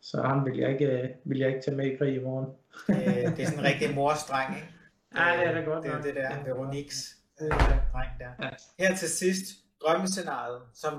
[0.00, 2.46] så ham vil jeg ikke, vil jeg ikke tage med i krig i morgen.
[2.86, 4.68] Det, det er sådan en rigtig morstreng, ikke?
[5.18, 6.44] Ja, det er da godt Det er det der.
[6.44, 7.00] Veroniques
[7.38, 7.50] Det øh,
[7.92, 8.32] dreng der.
[8.42, 8.50] Ja.
[8.82, 9.46] Her til sidst,
[9.82, 10.94] drømmescenariet, som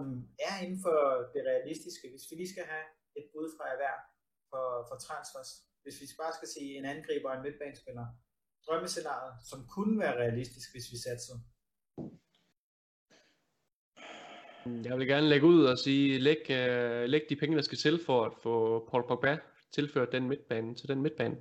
[0.49, 0.99] er inden for
[1.33, 2.05] det realistiske.
[2.13, 2.85] Hvis vi lige skal have
[3.19, 3.97] et bud fra hver
[4.51, 5.49] for, for transfers.
[5.83, 8.05] Hvis vi bare skal sige en angriber og en midtbanespiller.
[8.67, 11.23] Drømmescenariet, som kunne være realistisk, hvis vi satte
[14.65, 17.99] Jeg vil gerne lægge ud og sige, læg, uh, læg de penge, der skal til
[18.05, 19.37] for at få Paul Pogba
[19.71, 21.35] tilført den midtbane til den midtbane.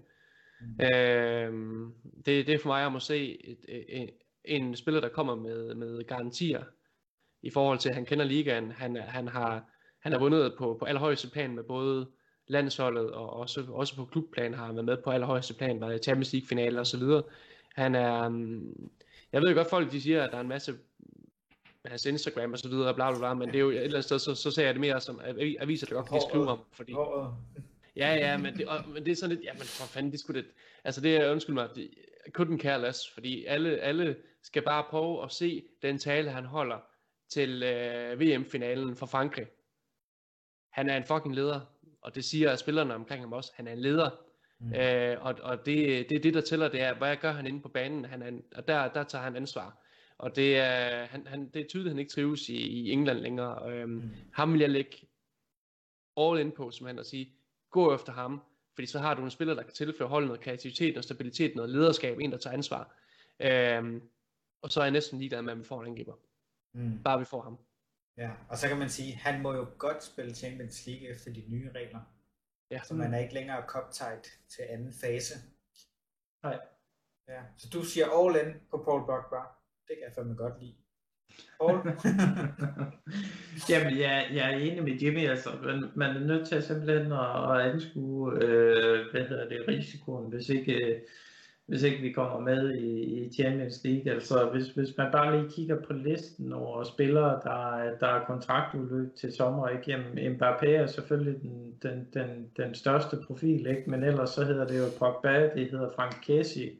[0.60, 0.66] Mm.
[0.68, 1.90] Uh,
[2.26, 4.10] det, det er for mig om at se et, et,
[4.44, 6.62] en spiller, der kommer med, med garantier
[7.42, 8.70] i forhold til, at han kender ligaen.
[8.70, 9.64] Han, han har
[10.04, 12.06] han har vundet på, på allerhøjeste plan med både
[12.46, 16.02] landsholdet og også, også på klubplan har han været med på allerhøjeste plan, været i
[16.02, 17.22] Champions League finale og så videre.
[17.74, 18.90] Han er, um,
[19.32, 20.74] jeg ved godt folk de siger, at der er en masse
[21.90, 24.04] hans Instagram og så videre, bla bla bla, men det er jo et eller andet
[24.04, 26.60] sted, så, så ser jeg det mere som avi- aviser, der godt kan skrive om,
[26.72, 27.34] fordi, Håret.
[27.96, 30.20] ja, ja, men det, og, men det er sådan lidt, ja, men for fanden, det
[30.20, 30.48] skulle det,
[30.84, 31.90] altså det er, undskyld mig, det,
[32.38, 36.78] couldn't care less, fordi alle, alle skal bare prøve at se den tale, han holder
[37.28, 39.46] til øh, VM-finalen for Frankrig.
[40.72, 41.60] Han er en fucking leder,
[42.02, 44.10] og det siger spillerne omkring ham også, han er en leder,
[44.58, 44.74] Mm.
[44.74, 47.62] Øh, og og det, det er det, der tæller, det er, hvad gør han inde
[47.62, 49.83] på banen, han er, en- og der, der tager han ansvar.
[50.18, 53.18] Og det er, han, han, det er tydeligt, at han ikke trives i, i England
[53.18, 53.72] længere.
[53.72, 54.10] Øhm, Mm.
[54.32, 54.96] ham vil jeg lægge
[56.16, 57.32] all in på, som han at sige,
[57.70, 58.42] gå efter ham,
[58.74, 61.70] fordi så har du en spiller, der kan tilføre holdet noget kreativitet, noget stabilitet, noget
[61.70, 62.94] lederskab, en, der tager ansvar.
[63.40, 64.02] Øhm,
[64.62, 66.14] og så er jeg næsten ligeglad med, at vi får en angriber.
[66.74, 67.02] Mm.
[67.02, 67.58] Bare vi får ham.
[68.16, 71.44] Ja, og så kan man sige, han må jo godt spille Champions League efter de
[71.48, 72.00] nye regler.
[72.70, 72.80] Ja.
[72.82, 73.90] Så man er ikke længere cup
[74.48, 75.34] til anden fase.
[76.42, 76.58] Nej.
[77.28, 79.36] Ja, så du siger all in på Paul Pogba.
[79.88, 80.74] Det kan jeg fandme godt lide.
[81.58, 81.74] Paul?
[83.70, 87.50] Jamen, jeg, jeg er enig med Jimmy, altså, men man er nødt til simpelthen at,
[87.50, 91.00] at anskue, øh, hvad hedder det, risikoen, hvis ikke, øh,
[91.66, 94.12] hvis ikke vi kommer med i, i Champions League.
[94.12, 99.14] Altså, hvis, hvis man bare lige kigger på listen over spillere, der, der er kontraktudløb
[99.16, 99.90] til sommer, ikke?
[99.90, 103.90] Jamen, Mbappé er selvfølgelig den, den, den, den største profil, ikke?
[103.90, 106.70] Men ellers så hedder det jo Pogba, det hedder Frank Kessie,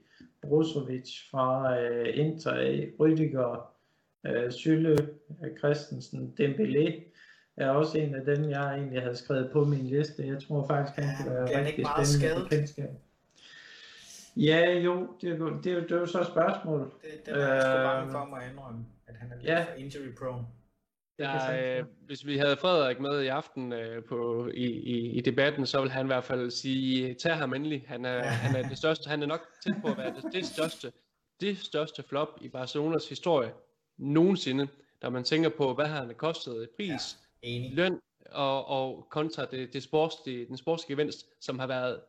[0.48, 2.54] Brozovic fra øh, Inter,
[3.00, 3.60] Rüdiger,
[4.26, 5.08] øh, Sylle,
[5.44, 7.00] øh, Christensen, Dembélé
[7.56, 10.26] er også en af dem, jeg egentlig havde skrevet på min liste.
[10.26, 12.88] Jeg tror faktisk, han Ja, kunne være han rigtig ikke meget spændende bekendtskab.
[14.36, 16.80] Ja, jo, det er, jo- det, er, det er jo så et spørgsmål.
[17.02, 19.66] Det, det er jeg Øh, bange for, må jeg indrømme, at han er lidt ja.
[19.76, 20.44] injury prone.
[21.18, 25.20] Der, sagtens øh, hvis vi havde Frederik med i aften øh, på, i, i, i
[25.20, 27.84] debatten, så vil han i hvert fald sige, tag ham endelig.
[27.88, 28.22] Han er, Ja.
[28.22, 30.92] han er det største, han er nok tæt på at være det, det største,
[31.40, 33.52] det største flop i Barcelonas historie
[33.98, 34.68] nogensinde,
[35.02, 37.74] når man tænker på, hvad han har kostet i pris, Enig.
[37.74, 38.00] løn
[38.30, 42.00] og, og kontra det, det sportslige, den sportslige gevinst, som har været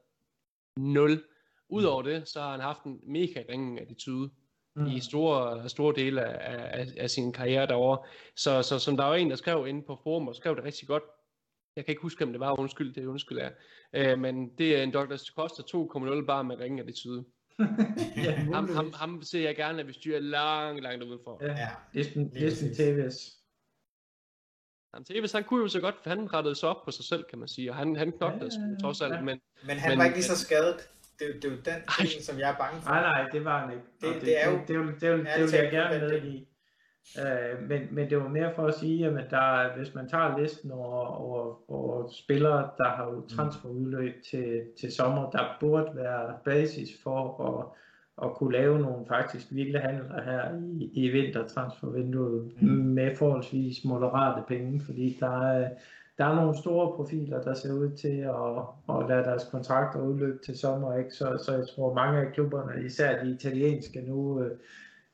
[0.78, 1.24] 0.
[1.70, 4.30] Udover det, så har han haft en mega ringen attitude
[4.76, 4.86] mm.
[4.88, 8.08] i store, store dele af, af, af sin karriere derovre.
[8.36, 10.88] Så, så som der var en, der skrev inde på forum, og skrev det rigtig
[10.88, 11.04] godt,
[11.76, 13.50] jeg kan ikke huske, om det var undskyld, det er undskyld er,
[13.94, 17.26] øh, men det er en Douglas Costa 2.0 bare med ringen attitude.
[18.18, 21.44] ja, Ham, ham, ham ser jeg gerne, at vi styrer langt, langt udenfor.
[21.44, 22.76] Ja, Ja, Listen.
[22.76, 23.16] Tevez.
[24.94, 27.24] Jamen, Tevez, han kunne jo så godt, for han rettede sig op på sig selv,
[27.30, 29.22] kan man sige, og han, han knoklede Ja, trods alt, Ja.
[29.22, 30.90] men men han Men- var ikke lige så skadet.
[31.20, 32.90] Det, er det er jo den ting, som jeg er bange for.
[32.92, 33.84] Nej, nej, det var han ikke.
[34.02, 36.48] Det- Og det er jo- det, det, det, det, det, det vil jeg gerne i.
[37.22, 40.38] Uh, men, men det var mere for at sige, at der, er- hvis man tager
[40.38, 46.34] listen over, over, over spillere, der har jo transferudløb til, til sommer, der burde være
[46.46, 47.66] basis for at,
[48.28, 52.68] at kunne lave nogle faktisk vilde handler her i, i vintertransfervinduet mm.
[52.70, 55.70] med forholdsvis moderate penge, fordi der er,
[56.18, 60.40] der er nogle store profiler, der ser ud til at, at lade deres kontrakter udløbe
[60.46, 61.12] til sommer, ikke?
[61.12, 64.58] Så, så jeg tror mange af klubberne, især de italienske nu, øh,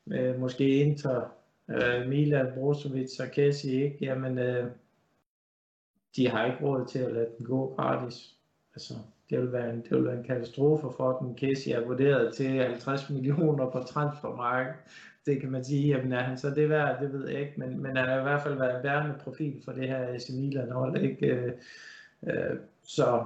[0.06, 1.34] øh måske Inter,
[1.68, 3.98] øh, Milan, Brozovic og Kessi, ikke?
[4.00, 4.70] Jamen, øh,
[6.16, 8.36] de har ikke råd til at lade den gå gratis.
[8.74, 8.94] Altså,
[9.30, 11.34] det vil være en, det vil være en katastrofe for dem.
[11.34, 14.76] Kessi er vurderet til 50 millioner på transfermarkedet.
[15.26, 17.82] Det kan man sige, jamen er han så det værd, det ved jeg ikke, men,
[17.82, 20.70] men han er i hvert fald været en bærende profil for det her AC Milan
[20.70, 21.26] hold, ikke?
[21.26, 21.52] Øh,
[22.22, 23.24] øh, så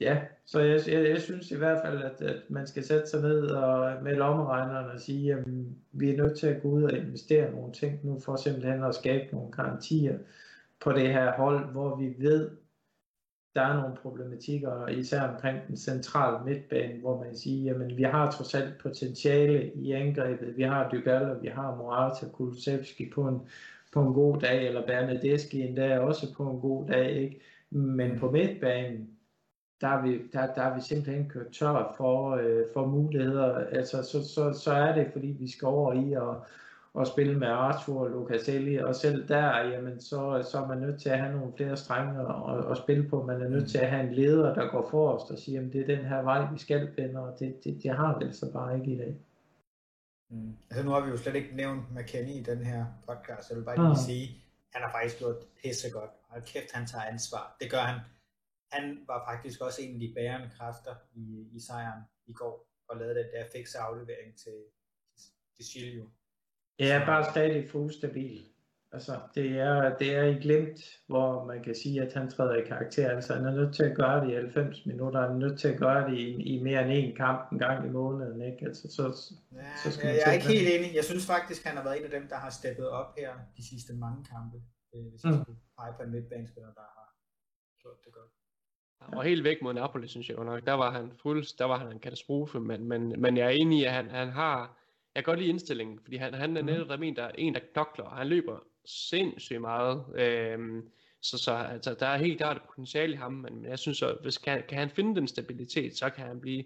[0.00, 3.22] ja, så jeg, jeg, jeg, synes i hvert fald, at, at man skal sætte sig
[3.22, 5.44] ned og med lommeregneren og sige, at
[5.92, 8.94] vi er nødt til at gå ud og investere nogle ting nu, for simpelthen at
[8.94, 10.18] skabe nogle garantier
[10.80, 12.50] på det her hold, hvor vi ved,
[13.56, 18.30] der er nogle problematikker, især omkring den centrale midtbane, hvor man siger, jamen vi har
[18.30, 20.56] trods alt potentiale i angrebet.
[20.56, 23.40] Vi har Dybala, vi har Morata, Kulusevski på en,
[23.92, 27.40] på en god dag, eller Bernadeschi endda også på en god dag, ikke?
[27.70, 29.10] Men på midtbanen,
[29.80, 33.54] der er vi, der, der er vi simpelthen kørt tør for, øh, for muligheder.
[33.54, 36.36] Altså, så, så, så er det, fordi vi skal over i at
[37.00, 41.00] at spille med Arthur og Lucaselli, og selv der, jamen, så, så er man nødt
[41.02, 43.22] til at have nogle flere strenge at, at spille på.
[43.22, 45.80] Man er nødt til at have en leder, der går forrest og siger, at det
[45.80, 48.78] er den her vej, vi skal finde, og det, det, det har vi altså bare
[48.78, 49.16] ikke i dag.
[50.30, 50.56] Mm.
[50.70, 53.64] Altså nu har vi jo slet ikke nævnt McKenny i den her podcast, jeg vil
[53.64, 53.96] bare lige ah.
[53.96, 54.26] sige,
[54.72, 56.10] han har faktisk gjort pissegodt.
[56.28, 57.56] Hold kæft, han tager ansvar.
[57.60, 58.00] Det gør han.
[58.72, 62.96] Han var faktisk også en af de bærende kræfter i, i sejren i går, og
[62.96, 64.58] lavede den der fikse aflevering til,
[65.56, 66.04] til Silvio.
[66.78, 68.46] Jeg er bare stadig for ustabil.
[68.92, 72.66] Altså, det er, det er i glemt, hvor man kan sige, at han træder i
[72.66, 73.10] karakter.
[73.10, 75.20] Altså, han er nødt til at gøre det i 90 minutter.
[75.20, 77.86] Han er nødt til at gøre det i, i mere end én kamp en gang
[77.86, 78.42] i måneden.
[78.42, 78.66] Ikke?
[78.66, 79.02] Altså, så,
[79.52, 80.94] ja, så skal jeg, jeg er ikke helt enig.
[80.94, 83.68] Jeg synes faktisk, han har været en af dem, der har steppet op her de
[83.68, 84.56] sidste mange kampe.
[84.94, 85.42] Øh, hvis jeg mm.
[85.42, 87.14] skulle pege på en midtbanespiller, der har
[87.82, 88.32] gjort det godt.
[89.00, 90.66] Og helt væk mod Napoli, synes jeg nok.
[90.66, 93.78] Der var han fuld, der var han en katastrofe, men, men, men jeg er enig
[93.80, 94.85] i, at han, han har
[95.16, 96.66] jeg kan godt lide indstillingen, fordi han, han er mm.
[96.66, 100.04] netop en, der er en, der knokler, og han løber sindssygt meget.
[100.14, 100.90] Øhm,
[101.20, 104.16] så, så altså, der er helt klart et potentiale i ham, men jeg synes, at
[104.22, 106.64] hvis kan, kan han finde den stabilitet, så kan han blive,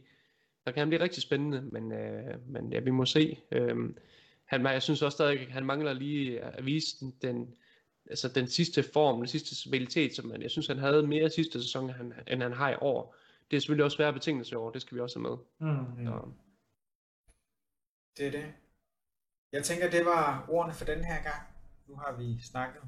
[0.65, 3.39] så kan han blive rigtig spændende, men, øh, men ja, vi må se.
[3.51, 3.97] Øhm,
[4.45, 7.55] han, jeg synes også stadig, at han mangler lige at vise den, den,
[8.11, 11.63] altså den sidste form, den sidste stabilitet, som man, jeg synes, han havde mere sidste
[11.63, 13.17] sæson, end han, end han har i år.
[13.51, 15.69] Det er selvfølgelig også svære betingelser i år, det skal vi også have med.
[15.71, 16.07] Mm.
[16.07, 16.29] Så,
[18.17, 18.55] det er det.
[19.53, 21.43] Jeg tænker, det var ordene for den her gang.
[21.87, 22.83] Nu har vi snakket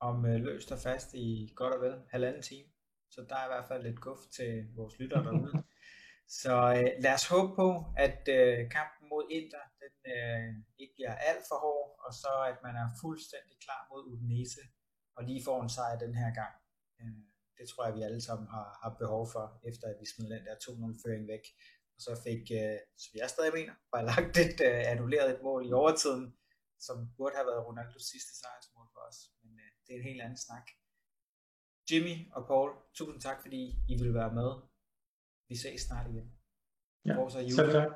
[0.00, 2.68] om øh, løst og fast i godt og vel halvanden time.
[3.10, 5.52] Så der er i hvert fald lidt guf til vores lyttere derude.
[6.42, 10.48] Så øh, lad os håbe på, at øh, kampen mod Inter den, øh,
[10.80, 14.62] ikke bliver alt for hård, og så at man er fuldstændig klar mod Udinese,
[15.16, 16.54] og lige får en sejr den her gang.
[17.00, 17.18] Øh,
[17.58, 20.44] det tror jeg, vi alle sammen har, har behov for, efter at vi smed den
[20.48, 21.44] der 2-0-føring væk
[21.98, 25.62] og så fik, øh, som jeg stadig mener, bare lagt et øh, annulleret et mål
[25.68, 26.24] i overtiden,
[26.86, 29.18] som burde have været Ronaldos sidste sejrsmål for os.
[29.42, 30.66] Men øh, det er en helt anden snak.
[31.90, 33.62] Jimmy og Paul, tusind tak, fordi
[33.92, 34.50] I ville være med.
[35.48, 36.28] Vi ses snart igen.
[37.04, 37.14] Ja,
[37.50, 37.90] selv tak.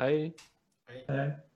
[0.00, 0.14] Hej.
[0.88, 1.04] Hej.
[1.08, 1.49] Hej.